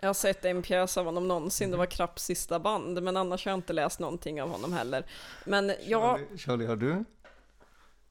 Jag 0.00 0.08
har 0.08 0.14
sett 0.14 0.44
en 0.44 0.62
pjäs 0.62 0.96
av 0.98 1.04
honom 1.04 1.28
någonsin, 1.28 1.70
det 1.70 1.76
var 1.76 1.86
Krapps 1.86 2.24
sista 2.24 2.58
band, 2.60 3.02
men 3.02 3.16
annars 3.16 3.44
har 3.44 3.52
jag 3.52 3.58
inte 3.58 3.72
läst 3.72 3.98
någonting 4.00 4.42
av 4.42 4.48
honom 4.48 4.72
heller. 4.72 5.06
Men 5.46 5.72
ja, 5.86 6.18
Charlie, 6.18 6.38
Charlie, 6.38 6.66
har 6.66 6.76
du? 6.76 7.04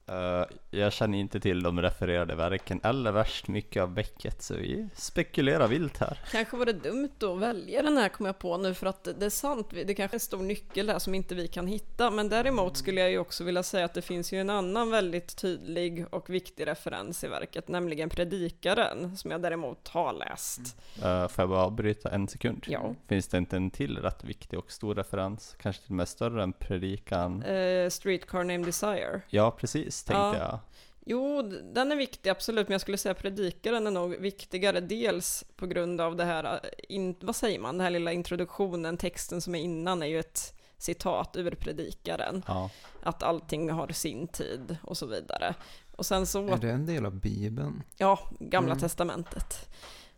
Eh, 0.06 0.44
jag 0.70 0.92
känner 0.92 1.18
inte 1.18 1.40
till 1.40 1.62
de 1.62 1.82
refererade 1.82 2.34
verken 2.34 2.80
eller 2.84 3.12
värst 3.12 3.48
mycket 3.48 3.82
av 3.82 3.94
Beckett, 3.94 4.42
så 4.42 4.54
vi 4.54 4.88
spekulerar 4.94 5.68
vilt 5.68 5.98
här. 5.98 6.18
kanske 6.30 6.56
var 6.56 6.66
det 6.66 6.72
dumt 6.72 7.10
att 7.20 7.38
välja 7.38 7.82
den 7.82 7.96
här 7.96 8.08
kom 8.08 8.26
jag 8.26 8.38
på 8.38 8.56
nu 8.56 8.74
för 8.74 8.86
att 8.86 9.08
det 9.18 9.26
är 9.26 9.30
sant, 9.30 9.70
det 9.70 9.94
kanske 9.94 10.14
är 10.14 10.16
en 10.16 10.20
stor 10.20 10.42
nyckel 10.42 10.86
där 10.86 10.98
som 10.98 11.14
inte 11.14 11.34
vi 11.34 11.48
kan 11.48 11.66
hitta. 11.66 12.10
Men 12.10 12.28
däremot 12.28 12.76
skulle 12.76 13.00
jag 13.00 13.10
ju 13.10 13.18
också 13.18 13.44
vilja 13.44 13.62
säga 13.62 13.84
att 13.84 13.94
det 13.94 14.02
finns 14.02 14.32
ju 14.32 14.40
en 14.40 14.50
annan 14.50 14.90
väldigt 14.90 15.36
tydlig 15.36 16.06
och 16.10 16.30
viktig 16.30 16.66
referens 16.66 17.24
i 17.24 17.28
verket, 17.28 17.68
nämligen 17.68 18.08
Predikaren, 18.08 19.16
som 19.16 19.30
jag 19.30 19.42
däremot 19.42 19.88
har 19.88 20.12
läst. 20.12 20.60
Uh, 20.98 21.28
får 21.28 21.42
jag 21.42 21.48
bara 21.48 21.64
avbryta 21.64 22.10
en 22.10 22.28
sekund? 22.28 22.64
Ja. 22.68 22.94
Finns 23.08 23.28
det 23.28 23.38
inte 23.38 23.56
en 23.56 23.70
till 23.70 23.98
rätt 23.98 24.24
viktig 24.24 24.58
och 24.58 24.72
stor 24.72 24.94
referens? 24.94 25.56
Kanske 25.58 25.82
till 25.82 25.92
och 25.92 25.96
med 25.96 26.08
större 26.08 26.42
än 26.42 26.52
predikan? 26.52 27.42
Eh, 27.42 27.88
Streetcar 27.90 28.38
Named 28.38 28.64
Desire. 28.64 29.20
Ja, 29.28 29.50
precis, 29.50 29.91
tänkte 30.02 30.38
Ja. 30.38 30.38
jag. 30.38 30.58
Jo, 31.06 31.42
den 31.74 31.92
är 31.92 31.96
viktig 31.96 32.30
absolut, 32.30 32.68
men 32.68 32.72
jag 32.72 32.80
skulle 32.80 32.98
säga 32.98 33.14
predikaren 33.14 33.86
är 33.86 33.90
nog 33.90 34.16
viktigare, 34.16 34.80
dels 34.80 35.44
på 35.56 35.66
grund 35.66 36.00
av 36.00 36.16
det 36.16 36.24
här, 36.24 36.44
eh, 36.54 36.70
in, 36.88 37.16
vad 37.20 37.36
säger 37.36 37.58
man, 37.58 37.74
den 37.78 37.84
här 37.84 37.90
lilla 37.90 38.12
introduktionen, 38.12 38.96
texten 38.96 39.40
som 39.40 39.54
är 39.54 39.58
innan 39.60 40.02
är 40.02 40.06
ju 40.06 40.18
ett 40.20 40.54
citat 40.78 41.36
ur 41.36 41.50
predikaren, 41.54 42.42
Ja. 42.48 42.70
att 43.02 43.22
allting 43.22 43.70
har 43.70 43.88
sin 43.88 44.28
tid 44.28 44.76
och 44.82 44.96
så 44.96 45.06
vidare. 45.06 45.54
Och 45.96 46.06
sen 46.06 46.26
så, 46.26 46.48
Är 46.48 46.56
det 46.56 46.70
en 46.70 46.86
del 46.86 47.06
av 47.06 47.14
Bibeln? 47.20 47.82
ja, 47.96 48.18
gamla 48.40 48.70
Mm. 48.70 48.80
testamentet. 48.80 49.68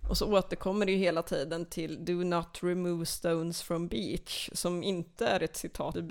Och 0.08 0.18
så 0.18 0.32
återkommer 0.32 0.86
det 0.86 0.92
ju 0.92 0.98
hela 0.98 1.22
tiden 1.22 1.66
till 1.66 2.04
Do 2.04 2.12
not 2.12 2.58
remove 2.62 3.06
stones 3.06 3.62
from 3.62 3.88
beach, 3.88 4.50
som 4.52 4.82
inte 4.82 5.26
är 5.26 5.42
ett 5.42 5.56
citat 5.56 5.96
ur 5.96 6.02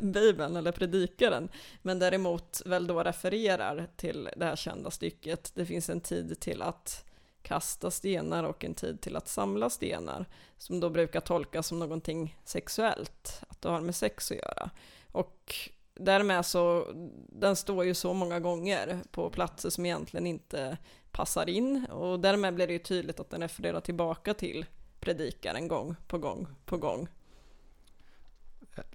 Bibeln 0.00 0.56
eller 0.56 0.72
predikaren, 0.72 1.48
men 1.82 1.98
däremot 1.98 2.62
väl 2.66 2.86
då 2.86 3.02
refererar 3.02 3.88
till 3.96 4.28
det 4.36 4.44
här 4.44 4.56
kända 4.56 4.90
stycket. 4.90 5.52
Det 5.54 5.66
finns 5.66 5.90
en 5.90 6.00
tid 6.00 6.40
till 6.40 6.62
att 6.62 7.04
kasta 7.42 7.90
stenar 7.90 8.44
och 8.44 8.64
en 8.64 8.74
tid 8.74 9.00
till 9.00 9.16
att 9.16 9.28
samla 9.28 9.70
stenar, 9.70 10.26
som 10.58 10.80
då 10.80 10.90
brukar 10.90 11.20
tolkas 11.20 11.66
som 11.66 11.78
någonting 11.78 12.36
sexuellt, 12.44 13.42
att 13.48 13.62
det 13.62 13.68
har 13.68 13.80
med 13.80 13.94
sex 13.94 14.30
att 14.30 14.36
göra. 14.36 14.70
Och 15.12 15.54
därmed 15.94 16.46
så, 16.46 16.92
den 17.28 17.56
står 17.56 17.84
ju 17.84 17.94
så 17.94 18.14
många 18.14 18.40
gånger 18.40 19.00
på 19.10 19.30
platser 19.30 19.70
som 19.70 19.86
egentligen 19.86 20.26
inte 20.26 20.78
passar 21.16 21.48
in 21.48 21.86
och 21.90 22.20
därmed 22.20 22.54
blir 22.54 22.66
det 22.66 22.72
ju 22.72 22.78
tydligt 22.78 23.20
att 23.20 23.30
den 23.30 23.40
refererar 23.40 23.80
tillbaka 23.80 24.34
till 24.34 24.66
predikaren 25.00 25.68
gång 25.68 25.96
på 26.06 26.18
gång 26.18 26.46
på 26.64 26.76
gång. 26.76 27.08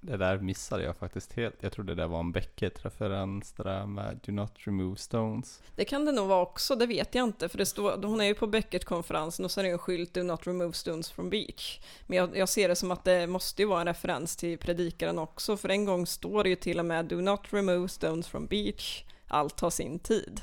Det 0.01 0.17
där 0.17 0.37
missade 0.37 0.83
jag 0.83 0.97
faktiskt 0.97 1.33
helt. 1.33 1.55
Jag 1.59 1.71
trodde 1.71 1.95
det 1.95 2.07
var 2.07 2.19
en 2.19 2.31
Beckett-referens, 2.31 3.51
det 3.51 3.63
där 3.63 3.85
med 3.85 4.19
Do 4.25 4.31
not 4.31 4.51
remove 4.57 4.97
stones. 4.97 5.61
Det 5.75 5.85
kan 5.85 6.05
det 6.05 6.11
nog 6.11 6.27
vara 6.27 6.41
också, 6.41 6.75
det 6.75 6.85
vet 6.85 7.15
jag 7.15 7.23
inte, 7.23 7.49
för 7.49 7.57
det 7.57 7.65
står, 7.65 8.07
hon 8.07 8.21
är 8.21 8.25
ju 8.25 8.33
på 8.33 8.47
Beckett-konferensen 8.47 9.45
och 9.45 9.51
så 9.51 9.59
är 9.59 9.63
det 9.63 9.69
en 9.69 9.77
skylt 9.77 10.13
Do 10.13 10.23
not 10.23 10.47
remove 10.47 10.73
stones 10.73 11.11
from 11.11 11.29
beach. 11.29 11.79
Men 12.07 12.17
jag, 12.17 12.37
jag 12.37 12.49
ser 12.49 12.67
det 12.67 12.75
som 12.75 12.91
att 12.91 13.03
det 13.03 13.27
måste 13.27 13.61
ju 13.61 13.67
vara 13.67 13.81
en 13.81 13.87
referens 13.87 14.35
till 14.35 14.57
predikaren 14.57 15.19
också, 15.19 15.57
för 15.57 15.69
en 15.69 15.85
gång 15.85 16.07
står 16.07 16.43
det 16.43 16.49
ju 16.49 16.55
till 16.55 16.79
och 16.79 16.85
med 16.85 17.05
Do 17.05 17.21
not 17.21 17.53
remove 17.53 17.87
stones 17.87 18.27
from 18.27 18.45
beach, 18.45 19.03
allt 19.27 19.59
har 19.59 19.69
sin 19.69 19.99
tid. 19.99 20.41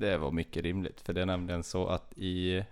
Det 0.00 0.18
var 0.18 0.30
mycket 0.30 0.62
rimligt, 0.62 1.00
för 1.00 1.12
det 1.12 1.20
är 1.22 1.26
nämligen 1.26 1.62
så 1.62 1.86
att 1.86 2.12
i 2.16 2.64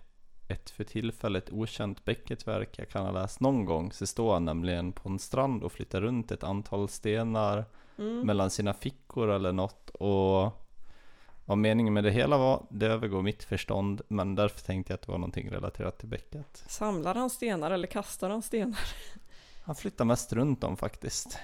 ett 0.48 0.70
för 0.70 0.84
tillfället 0.84 1.50
okänt 1.50 2.04
Beckett-verk 2.04 2.78
jag 2.78 2.88
kan 2.88 3.04
ha 3.06 3.12
läst 3.12 3.40
någon 3.40 3.64
gång, 3.64 3.92
så 3.92 4.06
står 4.06 4.32
han 4.32 4.44
nämligen 4.44 4.92
på 4.92 5.08
en 5.08 5.18
strand 5.18 5.62
och 5.62 5.72
flyttar 5.72 6.00
runt 6.00 6.30
ett 6.30 6.44
antal 6.44 6.88
stenar 6.88 7.64
Mm. 7.98 8.26
mellan 8.26 8.50
sina 8.50 8.74
fickor 8.74 9.30
eller 9.30 9.52
något 9.52 9.90
och 9.90 10.52
vad 11.44 11.58
meningen 11.58 11.94
med 11.94 12.04
det 12.04 12.10
hela 12.10 12.38
var, 12.38 12.66
det 12.70 12.86
övergår 12.86 13.22
mitt 13.22 13.44
förstånd, 13.44 14.02
men 14.08 14.34
därför 14.34 14.60
tänkte 14.60 14.92
jag 14.92 14.94
att 14.94 15.02
det 15.06 15.12
var 15.12 15.18
någonting 15.18 15.50
relaterat 15.50 15.98
till 15.98 16.08
Beckett. 16.08 16.64
Samlar 16.68 17.14
han 17.14 17.30
stenar 17.30 17.70
eller 17.70 17.86
kastar 17.86 18.30
han 18.30 18.42
stenar? 18.42 18.80
Han 19.64 19.74
flyttar 19.74 20.04
mest 20.04 20.32
runt 20.32 20.60
dem 20.60 20.76
faktiskt. 20.76 21.38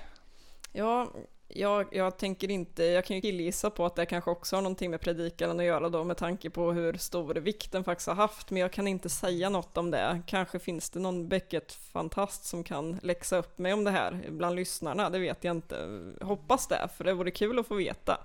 Ja, 0.73 1.09
jag, 1.49 1.89
jag 1.93 2.19
tänker 2.19 2.51
inte, 2.51 2.85
jag 2.85 3.05
kan 3.05 3.17
ju 3.17 3.23
killgissa 3.23 3.71
på 3.71 3.87
att 3.87 3.97
det 3.97 4.07
kanske 4.07 4.31
också 4.31 4.57
har 4.57 4.63
någonting 4.63 4.91
med 4.91 5.01
predikaren 5.01 5.61
att 5.61 5.67
göra 5.67 5.89
då 5.89 6.05
med 6.05 6.17
tanke 6.17 6.51
på 6.51 6.73
hur 6.73 6.93
stor 6.93 7.35
vikt 7.35 7.73
den 7.73 7.85
faktiskt 7.85 8.09
har 8.09 8.15
haft, 8.15 8.51
men 8.51 8.63
jag 8.63 8.73
kan 8.73 8.89
inte 8.89 9.09
säga 9.09 9.49
något 9.49 9.77
om 9.77 9.91
det. 9.91 10.23
Kanske 10.27 10.59
finns 10.59 10.91
det 10.91 11.01
någon 11.01 11.29
Beckett-fantast 11.29 12.45
som 12.45 12.65
kan 12.65 12.99
läxa 13.03 13.37
upp 13.37 13.59
mig 13.59 13.73
om 13.73 13.85
det 13.85 13.91
här 13.91 14.25
bland 14.29 14.57
lyssnarna, 14.57 15.11
det 15.11 15.19
vet 15.19 15.45
jag 15.45 15.57
inte. 15.57 15.89
Hoppas 16.21 16.69
det, 16.69 16.89
för 16.97 17.05
det 17.05 17.15
vore 17.15 17.31
kul 17.31 17.59
att 17.59 17.67
få 17.67 17.75
veta. 17.75 18.21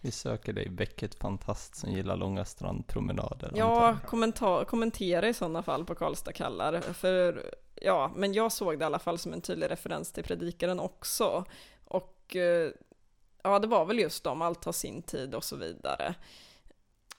Vi 0.00 0.10
söker 0.10 0.52
dig 0.52 0.68
Beckett-fantast 0.68 1.76
som 1.76 1.90
gillar 1.92 2.16
långa 2.16 2.44
strandpromenader. 2.44 3.52
Ja, 3.54 3.86
jag. 3.86 4.08
kommenta- 4.08 4.64
kommentera 4.64 5.28
i 5.28 5.34
sådana 5.34 5.62
fall 5.62 5.84
på 5.84 5.94
Karlstad 5.94 6.32
kallar, 6.32 6.80
för 6.80 7.42
ja, 7.74 8.12
men 8.16 8.32
jag 8.32 8.52
såg 8.52 8.78
det 8.78 8.82
i 8.82 8.86
alla 8.86 8.98
fall 8.98 9.18
som 9.18 9.32
en 9.32 9.40
tydlig 9.40 9.70
referens 9.70 10.12
till 10.12 10.24
predikaren 10.24 10.80
också. 10.80 11.44
Och 12.24 12.36
eh, 12.36 12.72
ja, 13.42 13.58
det 13.58 13.66
var 13.66 13.84
väl 13.84 13.98
just 13.98 14.26
om 14.26 14.42
allt 14.42 14.64
har 14.64 14.72
sin 14.72 15.02
tid 15.02 15.34
och 15.34 15.44
så 15.44 15.56
vidare. 15.56 16.14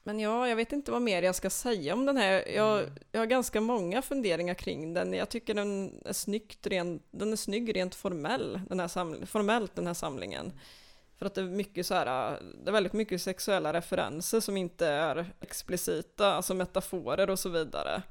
Men 0.04 0.20
ja, 0.20 0.48
jag 0.50 0.56
vet 0.56 0.72
inte 0.72 0.92
vad 0.92 1.02
mer 1.02 1.24
jag 1.24 1.36
ska 1.36 1.50
säga 1.50 1.94
om 1.94 2.06
den 2.06 2.18
här. 2.18 2.48
Jag, 2.48 2.84
jag 3.12 3.22
har 3.22 3.26
ganska 3.26 3.62
många 3.62 4.02
funderingar 4.02 4.54
kring 4.54 4.94
den. 4.94 5.14
Jag 5.14 5.30
tycker 5.30 5.54
den 5.54 6.02
är 6.06 6.14
snyggt 6.14 6.68
rent, 6.68 7.04
den 7.12 7.32
är 7.32 7.36
snygg 7.36 7.76
rent 7.76 7.96
formell, 7.96 8.62
den 8.70 8.80
här 8.80 8.88
saml- 8.88 9.26
formellt 9.26 9.76
den 9.76 9.88
här 9.88 9.94
samlingen. 9.94 10.54
För 11.18 11.26
att 11.26 11.36
det 11.36 11.42
är 11.42 11.46
mycket 11.46 11.86
så 11.86 11.94
här, 11.94 12.40
det 12.64 12.70
är 12.70 12.72
väldigt 12.72 12.94
mycket 12.94 13.22
sexuella 13.22 13.74
referenser 13.74 14.40
som 14.40 14.58
inte 14.58 14.88
är 14.88 15.34
explicita, 15.42 16.34
alltså 16.34 16.54
metaforer 16.54 17.30
och 17.30 17.40
så 17.40 17.50
vidare. 17.50 18.02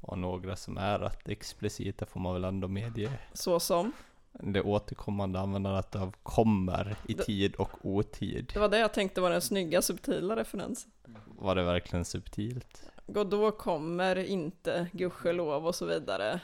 Och 0.00 0.18
några 0.18 0.56
som 0.56 0.78
är 0.78 0.98
rätt 0.98 1.28
explicita 1.28 2.06
får 2.06 2.20
man 2.20 2.34
väl 2.34 2.44
ändå 2.44 2.68
medge. 2.68 3.12
Så 3.32 3.60
som, 3.60 3.92
Det 4.40 4.62
återkommande 4.62 5.40
användandet 5.40 5.96
av 5.96 6.14
kommer 6.22 6.96
i 7.08 7.14
tid 7.14 7.54
och 7.54 7.70
otid. 7.82 8.50
det 8.54 8.60
var 8.60 8.68
det 8.68 8.78
jag 8.78 8.94
tänkte 8.94 9.20
var 9.20 9.30
den 9.30 9.40
snygga 9.40 9.82
subtila 9.82 10.36
referensen. 10.36 10.90
Var 11.26 11.54
det 11.54 11.62
verkligen 11.62 12.04
subtilt? 12.04 12.90
Godot 13.06 13.58
kommer 13.58 14.16
inte, 14.16 14.86
gudskelov 14.92 15.66
och 15.66 15.74
så 15.74 15.86
vidare. 15.86 16.40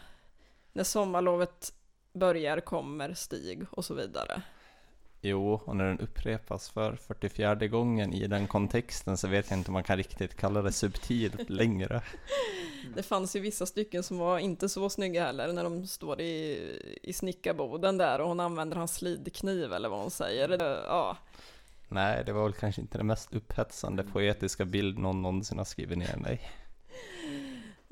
När 0.72 0.84
sommarlovet 0.84 1.72
börjar 2.12 2.60
kommer 2.60 3.14
Stig 3.14 3.64
och 3.70 3.84
så 3.84 3.94
vidare. 3.94 4.42
Jo, 5.24 5.60
och 5.64 5.76
när 5.76 5.84
den 5.84 6.00
upprepas 6.00 6.70
för 6.70 6.96
44 6.96 7.54
gången 7.54 8.12
i 8.12 8.26
den 8.26 8.46
kontexten 8.46 9.16
så 9.16 9.28
vet 9.28 9.50
jag 9.50 9.58
inte 9.58 9.68
om 9.68 9.72
man 9.72 9.82
kan 9.82 9.96
riktigt 9.96 10.36
kalla 10.36 10.62
det 10.62 10.72
subtilt 10.72 11.50
längre. 11.50 12.02
Det 12.94 13.02
fanns 13.02 13.36
ju 13.36 13.40
vissa 13.40 13.66
stycken 13.66 14.02
som 14.02 14.18
var 14.18 14.38
inte 14.38 14.68
så 14.68 14.90
snygga 14.90 15.24
heller 15.24 15.52
när 15.52 15.64
de 15.64 15.86
står 15.86 16.20
i, 16.20 16.60
i 17.02 17.12
snickarboden 17.12 17.98
där 17.98 18.20
och 18.20 18.28
hon 18.28 18.40
använder 18.40 18.76
hans 18.76 18.94
slidkniv 18.94 19.72
eller 19.72 19.88
vad 19.88 20.00
hon 20.00 20.10
säger. 20.10 20.48
Det, 20.48 20.80
ja, 20.86 21.16
Nej, 21.88 22.22
det 22.26 22.32
var 22.32 22.42
väl 22.42 22.52
kanske 22.52 22.80
inte 22.80 22.98
den 22.98 23.06
mest 23.06 23.34
upphetsande 23.34 24.02
poetiska 24.02 24.64
bild 24.64 24.98
någon 24.98 25.22
någonsin 25.22 25.58
har 25.58 25.64
skrivit 25.64 25.98
ner. 25.98 26.16
Nej. 26.16 26.40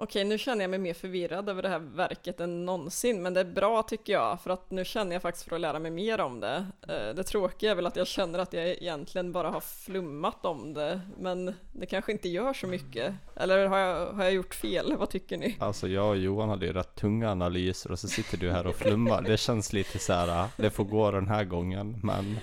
Okej, 0.03 0.25
nu 0.25 0.39
känner 0.39 0.63
jag 0.63 0.71
mig 0.71 0.79
mer 0.79 0.95
förvirrad 0.95 1.49
över 1.49 1.63
det 1.63 1.69
här 1.69 1.79
verket 1.79 2.41
än 2.41 2.65
någonsin, 2.65 3.23
men 3.23 3.35
det 3.35 3.41
är 3.41 3.45
bra 3.45 3.83
tycker 3.83 4.13
jag, 4.13 4.41
för 4.41 4.51
att 4.51 4.71
nu 4.71 4.85
känner 4.85 5.13
jag 5.13 5.23
faktiskt 5.23 5.49
för 5.49 5.55
att 5.55 5.61
lära 5.61 5.79
mig 5.79 5.91
mer 5.91 6.21
om 6.21 6.41
det. 6.41 6.67
Eh, 6.89 7.15
Det 7.15 7.23
tråkiga 7.23 7.71
är 7.71 7.75
väl 7.75 7.87
att 7.87 7.97
jag 7.97 8.07
känner 8.07 8.39
att 8.39 8.53
jag 8.53 8.69
egentligen 8.69 9.33
bara 9.33 9.51
har 9.51 9.61
flummat 9.61 10.45
om 10.45 10.75
det, 10.75 11.01
men 11.19 11.55
det 11.73 11.87
kanske 11.87 12.13
inte 12.13 12.29
gör 12.29 12.53
så 12.53 12.67
mycket. 12.67 13.15
Eller 13.37 13.67
har 13.67 13.79
jag, 13.79 14.07
har 14.13 14.25
jag 14.25 14.33
gjort 14.33 14.55
fel? 14.55 14.95
Vad 14.99 15.11
tycker 15.11 15.37
ni? 15.39 15.57
Alltså 15.61 15.89
jag 15.89 16.09
och 16.09 16.17
Johan 16.17 16.49
hade 16.49 16.67
ju 16.67 16.73
rätt 16.73 16.95
tunga 16.95 17.31
analyser 17.31 17.93
och 17.93 17.99
så 17.99 18.09
sitter 18.09 18.37
du 18.37 18.51
här 18.51 18.67
och 18.67 18.75
flummar. 18.77 19.23
Det 19.23 19.37
känns 19.37 19.73
lite 19.73 19.99
så 19.99 20.13
här, 20.13 20.49
det 20.57 20.71
får 20.71 20.85
gå 20.85 21.11
den 21.11 21.29
här 21.29 21.45
gången, 21.45 22.01
men 22.03 22.39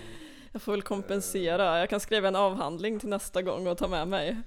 Jag 0.52 0.62
får 0.62 0.72
väl 0.72 0.82
kompensera. 0.82 1.80
Jag 1.80 1.90
kan 1.90 2.00
skriva 2.00 2.28
en 2.28 2.36
avhandling 2.36 3.00
till 3.00 3.10
nästa 3.10 3.42
gång 3.42 3.68
och 3.68 3.78
ta 3.78 3.88
med 3.88 4.08
mig. 4.08 4.38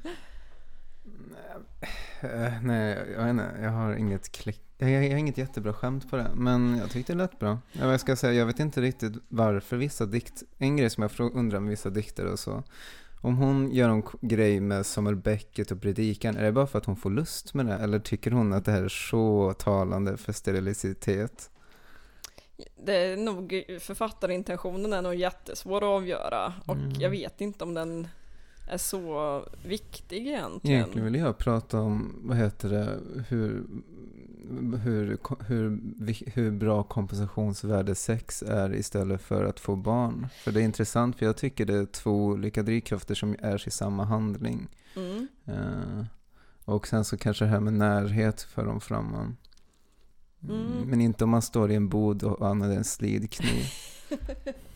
Eh, 2.20 2.52
nej, 2.62 2.98
jag 3.14 3.22
vet 3.22 3.30
inte, 3.30 3.50
jag 3.62 3.70
har 3.70 3.94
inget 3.94 4.32
klick. 4.32 4.62
Jag, 4.78 4.90
jag 4.90 5.10
har 5.10 5.18
inget 5.18 5.38
jättebra 5.38 5.72
skämt 5.72 6.10
på 6.10 6.16
det, 6.16 6.30
men 6.34 6.78
jag 6.78 6.90
tyckte 6.90 7.12
det 7.12 7.16
lät 7.16 7.38
bra. 7.38 7.58
Jag 7.72 8.00
ska 8.00 8.16
säga, 8.16 8.32
jag 8.32 8.46
vet 8.46 8.60
inte 8.60 8.80
riktigt 8.80 9.12
varför 9.28 9.76
vissa 9.76 10.06
dikt, 10.06 10.42
en 10.58 10.76
grej 10.76 10.90
som 10.90 11.02
jag 11.18 11.34
undrar 11.36 11.60
med 11.60 11.70
vissa 11.70 11.90
dikter 11.90 12.26
och 12.26 12.38
så. 12.38 12.62
Om 13.22 13.36
hon 13.36 13.70
gör 13.72 13.88
en 13.88 14.02
grej 14.20 14.60
med 14.60 14.86
Samuel 14.86 15.16
Beckett 15.16 15.70
och 15.70 15.80
predikan, 15.82 16.36
är 16.36 16.42
det 16.42 16.52
bara 16.52 16.66
för 16.66 16.78
att 16.78 16.84
hon 16.84 16.96
får 16.96 17.10
lust 17.10 17.54
med 17.54 17.66
det? 17.66 17.74
Eller 17.74 17.98
tycker 17.98 18.30
hon 18.30 18.52
att 18.52 18.64
det 18.64 18.72
här 18.72 18.82
är 18.82 18.88
så 18.88 19.54
talande 19.58 20.16
för 20.16 20.32
sterilitet? 20.32 21.50
Det 22.84 22.96
är 22.96 23.16
nog, 23.16 23.64
författarintentionen 23.80 24.92
är 24.92 25.02
nog 25.02 25.14
jättesvår 25.14 25.76
att 25.76 25.82
avgöra 25.82 26.52
och 26.66 26.74
Mm. 26.76 26.92
jag 27.00 27.10
vet 27.10 27.40
inte 27.40 27.64
om 27.64 27.74
den 27.74 28.08
är 28.70 28.78
så 28.78 29.44
viktig 29.62 30.26
egentligen. 30.26 30.76
Egentligen 30.76 31.04
vill 31.04 31.20
jag 31.20 31.38
prata 31.38 31.80
om, 31.80 32.20
vad 32.22 32.36
heter 32.36 32.68
det, 32.68 32.98
hur, 33.28 33.66
hur, 34.82 35.18
hur, 35.46 35.80
hur 36.30 36.50
bra 36.50 36.82
kompensationsvärde 36.82 37.94
sex 37.94 38.42
är 38.42 38.74
istället 38.74 39.22
för 39.22 39.44
att 39.44 39.60
få 39.60 39.76
barn. 39.76 40.28
För 40.44 40.52
det 40.52 40.60
är 40.60 40.64
intressant, 40.64 41.16
för 41.16 41.26
jag 41.26 41.36
tycker 41.36 41.66
det 41.66 41.76
är 41.76 41.86
två 41.86 42.24
olika 42.24 42.62
drivkrafter 42.62 43.14
som 43.14 43.36
är 43.38 43.68
i 43.68 43.70
samma 43.70 44.04
handling. 44.04 44.68
Mm. 44.96 45.28
Eh, 45.44 46.04
och 46.64 46.88
sen 46.88 47.04
så 47.04 47.16
kanske 47.16 47.44
det 47.44 47.50
här 47.50 47.60
med 47.60 47.72
närhet 47.72 48.42
för 48.42 48.64
dem 48.64 48.80
framan. 48.80 49.36
Mm. 50.42 50.66
Mm. 50.66 50.88
Men 50.90 51.00
inte 51.00 51.24
om 51.24 51.30
man 51.30 51.42
står 51.42 51.70
i 51.70 51.74
en 51.74 51.88
bod 51.88 52.22
och 52.22 52.48
använder 52.48 52.76
en 52.76 52.84
slidkniv. 52.84 53.64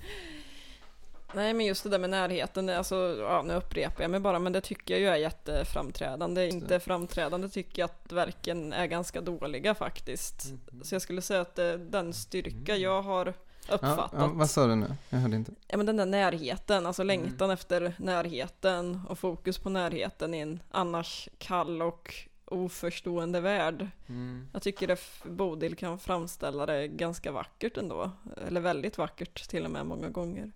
Nej 1.35 1.55
men 1.55 1.67
just 1.67 1.83
det 1.83 1.89
där 1.89 1.99
med 1.99 2.11
närheten, 2.11 2.69
alltså, 2.69 3.17
ja, 3.21 3.43
nu 3.43 3.55
upprepar 3.55 4.03
jag 4.05 4.11
mig 4.11 4.21
bara 4.21 4.39
men 4.39 4.53
det 4.53 4.61
tycker 4.61 4.95
jag 4.95 5.01
ju 5.01 5.07
är 5.09 5.17
jätteframträdande. 5.17 6.49
Inte 6.49 6.81
framträdande 6.81 7.49
tycker 7.49 7.83
jag 7.83 7.91
att 8.05 8.13
verken 8.13 8.73
är 8.73 8.87
ganska 8.87 9.21
dåliga 9.21 9.75
faktiskt. 9.75 10.43
Så 10.83 10.95
jag 10.95 11.03
skulle 11.03 11.23
säga 11.23 11.41
att 11.41 11.55
det 11.55 11.65
är 11.65 11.79
den 11.79 12.13
styrka 12.13 12.77
jag 12.77 13.03
har 13.03 13.35
Ja, 13.69 13.75
uppfattat. 13.75 14.11
ja, 14.17 14.31
vad 14.35 14.51
sa 14.51 14.67
du 14.67 14.75
nu? 14.75 14.87
Jag 15.11 15.19
hörde 15.19 15.37
inte. 15.37 15.53
Ja 15.69 15.77
men 15.77 15.87
den 15.87 15.97
där 15.97 16.07
närheten, 16.07 16.87
alltså 16.87 17.03
Mm. 17.03 17.21
längtan 17.23 17.51
efter 17.51 17.95
närheten 17.99 19.01
och 19.09 19.19
fokus 19.19 19.59
på 19.59 19.71
närheten 19.71 20.35
i 20.35 20.39
en 20.39 20.61
annars 20.71 21.29
kall 21.39 21.83
och 21.83 22.15
oförstående 22.45 23.41
värld. 23.41 23.89
Jag 24.53 24.63
tycker 24.63 24.89
att 24.91 25.01
Bodil 25.25 25.77
kan 25.77 25.99
framställa 25.99 26.67
det 26.67 26.89
ganska 26.89 27.33
vackert 27.33 27.77
ändå. 27.77 28.11
Eller 28.47 28.61
väldigt 28.61 28.99
vackert 28.99 29.49
till 29.49 29.65
och 29.65 29.71
med 29.71 29.87
många 29.87 30.09
gånger. 30.09 30.53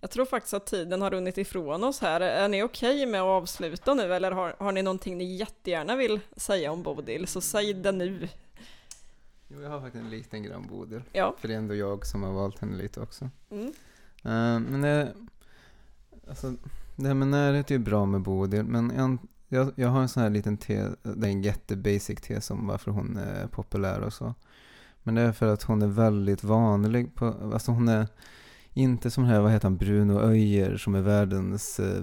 Jag 0.00 0.10
tror 0.10 0.24
faktiskt 0.24 0.54
att 0.54 0.66
tiden 0.66 1.02
har 1.02 1.10
runnit 1.10 1.38
ifrån 1.38 1.84
oss 1.84 2.00
här. 2.00 2.20
Är 2.20 2.48
ni 2.48 2.62
okej 2.62 3.06
med 3.06 3.20
att 3.20 3.42
avsluta 3.42 3.94
nu 3.94 4.14
eller 4.14 4.30
har, 4.30 4.54
har 4.58 4.72
ni 4.72 4.82
någonting 4.82 5.18
ni 5.18 5.36
jättegärna 5.36 5.96
vill 5.96 6.20
säga 6.36 6.72
om 6.72 6.82
Bodil 6.82 7.26
så 7.26 7.40
säg 7.40 7.74
det 7.74 7.92
nu. 7.92 8.28
Jo, 9.48 9.60
jag 9.62 9.70
har 9.70 9.80
faktiskt 9.80 10.04
en 10.04 10.10
liten 10.10 10.42
grann 10.42 10.66
Bodil. 10.66 11.02
Ja. 11.12 11.34
För 11.38 11.48
det 11.48 11.54
är 11.54 11.58
ändå 11.58 11.74
jag 11.74 12.06
som 12.06 12.22
har 12.22 12.32
valt 12.32 12.58
henne 12.58 12.76
lite 12.76 13.00
också. 13.00 13.30
Mm. 13.50 13.66
Eh, 14.24 14.70
men 14.70 14.80
det, 14.80 15.14
alltså, 16.28 16.54
det 16.96 17.06
här 17.06 17.14
med 17.14 17.28
närhet 17.28 17.70
är 17.70 17.74
ju 17.74 17.78
bra 17.78 18.06
med 18.06 18.20
Bodil, 18.20 18.64
men 18.64 18.92
jag, 18.96 19.18
jag, 19.48 19.72
jag 19.76 19.88
har 19.88 20.00
en 20.00 20.08
sån 20.08 20.22
här 20.22 20.30
liten 20.30 20.56
te, 20.56 20.88
det 21.02 21.26
är 21.26 21.30
en 21.30 21.42
jättebasic 21.42 22.20
tes 22.20 22.50
om 22.50 22.66
varför 22.66 22.90
hon 22.90 23.16
är 23.16 23.46
populär 23.46 24.00
och 24.00 24.12
så. 24.12 24.34
Men 25.02 25.14
det 25.14 25.22
är 25.22 25.32
för 25.32 25.46
att 25.46 25.62
hon 25.62 25.82
är 25.82 25.86
väldigt 25.86 26.44
vanlig 26.44 27.14
på, 27.14 27.26
alltså 27.52 27.72
hon 27.72 27.88
är 27.88 28.06
inte 28.78 29.10
som 29.10 29.22
den 29.22 29.32
här, 29.32 29.40
vad 29.40 29.52
heter 29.52 29.68
han, 29.68 29.76
Bruno 29.76 30.20
Öijer 30.20 30.76
som 30.76 30.94
är 30.94 31.00
världens 31.00 31.80
eh, 31.80 32.02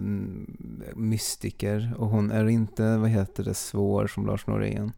mystiker. 0.95 1.93
Och 1.97 2.07
hon 2.07 2.31
är 2.31 2.47
inte, 2.47 2.97
vad 2.97 3.09
heter 3.09 3.43
det, 3.43 3.53
svår 3.53 4.07
som 4.07 4.25
Lars 4.25 4.47
Norén. 4.47 4.91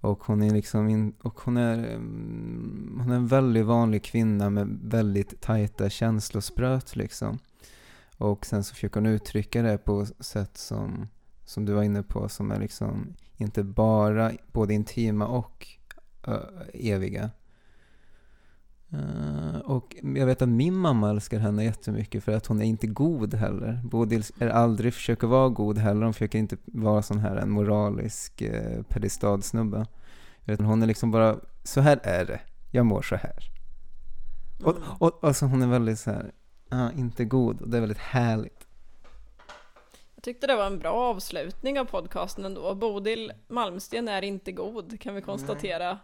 Och 0.00 0.24
hon 0.24 0.42
är 0.42 0.50
liksom 0.50 0.88
in, 0.88 1.14
och 1.22 1.40
hon 1.40 1.56
är, 1.56 1.94
mm, 1.94 2.98
hon 3.00 3.10
är 3.10 3.16
en 3.16 3.26
väldigt 3.26 3.66
vanlig 3.66 4.04
kvinna 4.04 4.50
med 4.50 4.78
väldigt 4.82 5.40
tajta 5.40 5.90
känslospröt 5.90 6.96
liksom. 6.96 7.38
Och 8.18 8.46
sen 8.46 8.64
så 8.64 8.74
försöker 8.74 9.00
hon 9.00 9.06
uttrycka 9.06 9.62
det 9.62 9.78
på 9.78 10.06
sätt 10.20 10.56
som, 10.56 11.08
som 11.44 11.64
du 11.64 11.72
var 11.72 11.82
inne 11.82 12.02
på, 12.02 12.28
som 12.28 12.50
är 12.50 12.60
liksom 12.60 13.14
inte 13.36 13.62
bara 13.64 14.32
både 14.52 14.74
intima 14.74 15.26
och 15.26 15.66
ö, 16.26 16.40
eviga. 16.74 17.30
Eh, 18.94 19.60
och 19.60 19.96
jag 20.02 20.26
vet 20.26 20.42
att 20.42 20.48
min 20.48 20.74
mamma 20.76 21.10
älskar 21.10 21.38
henne 21.38 21.64
jättemycket 21.64 22.24
för 22.24 22.32
att 22.32 22.46
hon 22.46 22.62
är 22.62 22.66
inte 22.66 22.86
god 22.86 23.34
heller. 23.34 23.80
Bodil 23.84 24.22
är 24.38 24.48
aldrig 24.48 24.94
försöker 24.94 25.26
vara 25.26 25.48
god 25.48 25.78
heller. 25.78 26.04
Hon 26.04 26.12
försöker 26.12 26.38
inte 26.38 26.56
vara 26.64 27.02
sån 27.02 27.18
här 27.18 27.36
en 27.36 27.50
moralisk 27.50 28.42
uh, 28.42 28.82
pedestadsnubbe. 28.82 29.86
Utan 30.46 30.66
hon 30.66 30.82
är 30.82 30.86
liksom 30.86 31.10
bara, 31.10 31.36
så 31.62 31.80
här 31.80 32.00
är 32.02 32.24
det. 32.24 32.40
Jag 32.70 32.86
mår 32.86 33.02
så 33.02 33.16
här. 33.16 33.50
Och, 34.64 34.76
Mm. 34.76 34.88
och 34.98 35.18
alltså 35.22 35.46
hon 35.46 35.62
är 35.62 35.66
väldigt 35.66 35.98
så 35.98 36.10
här, 36.10 36.32
ja, 36.68 36.92
inte 36.92 37.24
god. 37.24 37.62
Och 37.62 37.68
det 37.68 37.76
är 37.76 37.80
väldigt 37.80 37.98
härligt. 37.98 38.66
Jag 40.14 40.24
tyckte 40.24 40.46
det 40.46 40.56
var 40.56 40.66
en 40.66 40.78
bra 40.78 40.92
avslutning 40.92 41.80
av 41.80 41.84
podcasten 41.84 42.44
ändå. 42.44 42.74
Bodil 42.74 43.32
Malmsten 43.48 44.08
är 44.08 44.22
inte 44.22 44.52
god 44.52 45.00
kan 45.00 45.14
vi 45.14 45.20
konstatera. 45.20 45.98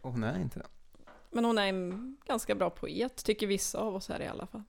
Och 0.00 0.12
hon 0.12 0.24
är 0.24 0.40
inte 0.40 0.58
det. 0.58 0.66
Men 1.36 1.44
hon 1.44 1.58
är 1.58 1.66
en 1.66 2.16
ganska 2.26 2.54
bra 2.54 2.70
poet, 2.70 3.24
tycker 3.24 3.46
vissa 3.46 3.78
av 3.78 3.94
oss 3.94 4.08
här 4.08 4.22
i 4.22 4.26
alla 4.26 4.46
fall. 4.46 4.62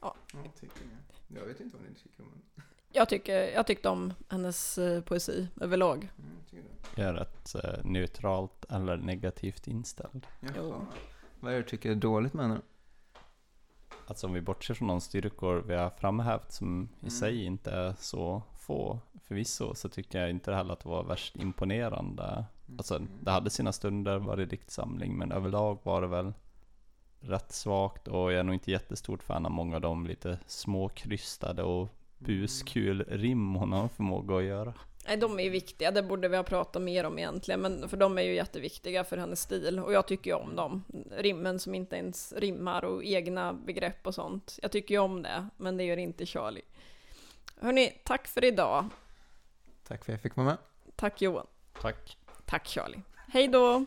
Ja. 0.00 0.14
Jag, 0.44 0.54
tycker 0.60 0.82
jag 1.28 1.46
vet 1.46 1.60
inte 1.60 1.76
vad 1.76 1.86
ni 1.88 1.94
tycker 1.94 2.22
om 2.22 2.28
henne. 2.28 2.66
Jag, 2.92 3.08
tycker, 3.08 3.34
jag 3.34 3.66
tyckte 3.66 3.88
om 3.88 4.12
hennes 4.28 4.78
eh, 4.78 5.02
poesi 5.02 5.48
överlag. 5.60 6.10
Mm, 6.18 6.30
jag. 6.50 7.04
Jag 7.04 7.08
är 7.08 7.14
rätt 7.14 7.54
eh, 7.54 7.84
neutralt 7.84 8.64
eller 8.68 8.96
negativt 8.96 9.66
inställd. 9.66 10.26
Jaha. 10.40 10.86
Vad 11.40 11.52
är 11.52 11.56
det 11.56 11.62
du 11.62 11.68
tycker 11.68 11.90
är 11.90 11.94
dåligt 11.94 12.32
med 12.34 12.48
henne? 12.48 12.60
Alltså 14.06 14.26
om 14.26 14.32
vi 14.32 14.40
bortser 14.40 14.74
från 14.74 14.88
de 14.88 15.00
styrkor 15.00 15.62
vi 15.66 15.74
har 15.74 15.90
framhävt 15.90 16.52
som 16.52 16.88
i 17.00 17.02
Mm. 17.02 17.10
sig 17.10 17.44
inte 17.44 17.70
är 17.70 17.94
så 17.98 18.42
få 18.68 18.98
förvisso 19.22 19.74
så 19.74 19.88
tycker 19.88 20.20
jag 20.20 20.30
inte 20.30 20.54
heller 20.54 20.72
att 20.72 20.80
det 20.80 20.88
var 20.88 21.04
värst 21.04 21.36
imponerande. 21.36 22.44
Alltså 22.78 23.00
det 23.22 23.30
hade 23.30 23.50
sina 23.50 23.72
stunder 23.72 24.18
varje 24.18 24.46
diktsamling 24.46 25.18
men 25.18 25.32
överlag 25.32 25.78
var 25.82 26.00
det 26.00 26.06
väl 26.06 26.32
rätt 27.20 27.52
svagt 27.52 28.08
och 28.08 28.32
jag 28.32 28.38
är 28.40 28.42
nog 28.42 28.54
inte 28.54 28.70
jättestort 28.70 29.22
fan 29.22 29.46
av 29.46 29.52
många 29.52 29.76
av 29.76 29.82
de 29.82 30.06
lite 30.06 30.38
småkrystade 30.46 31.62
och 31.62 31.88
buskul 32.18 33.04
rim 33.08 33.54
hon 33.54 33.72
har 33.72 33.88
förmåga 33.88 34.36
att 34.36 34.44
göra. 34.44 34.74
Nej, 35.06 35.16
de 35.16 35.38
är 35.38 35.42
ju 35.42 35.50
viktiga, 35.50 35.90
det 35.90 36.02
borde 36.02 36.28
vi 36.28 36.36
ha 36.36 36.44
pratat 36.44 36.82
mer 36.82 37.04
om 37.04 37.18
egentligen, 37.18 37.60
men 37.60 37.88
för 37.88 37.96
de 37.96 38.18
är 38.18 38.22
ju 38.22 38.34
jätteviktiga 38.34 39.04
för 39.04 39.16
hennes 39.16 39.40
stil 39.40 39.78
och 39.78 39.92
jag 39.92 40.06
tycker 40.06 40.30
ju 40.30 40.36
om 40.36 40.56
dem. 40.56 40.84
Rimmen 41.18 41.58
som 41.58 41.74
inte 41.74 41.96
ens 41.96 42.32
rimmar 42.32 42.84
och 42.84 43.04
egna 43.04 43.52
begrepp 43.52 44.06
och 44.06 44.14
sånt. 44.14 44.58
Jag 44.62 44.72
tycker 44.72 44.94
ju 44.94 45.00
om 45.00 45.22
det, 45.22 45.46
men 45.56 45.76
det 45.76 45.84
gör 45.84 45.96
inte 45.96 46.26
Charlie. 46.26 46.62
Hörni, 47.60 48.00
tack 48.04 48.28
för 48.28 48.44
idag. 48.44 48.84
Tack 49.88 50.04
för 50.04 50.12
att 50.12 50.14
jag 50.14 50.20
fick 50.22 50.36
vara 50.36 50.46
med. 50.46 50.56
Tack 50.96 51.22
Johan. 51.22 51.46
Tack! 51.80 52.18
Tack 52.46 52.66
Charlie. 52.66 53.02
Hej 53.28 53.48
då! 53.48 53.84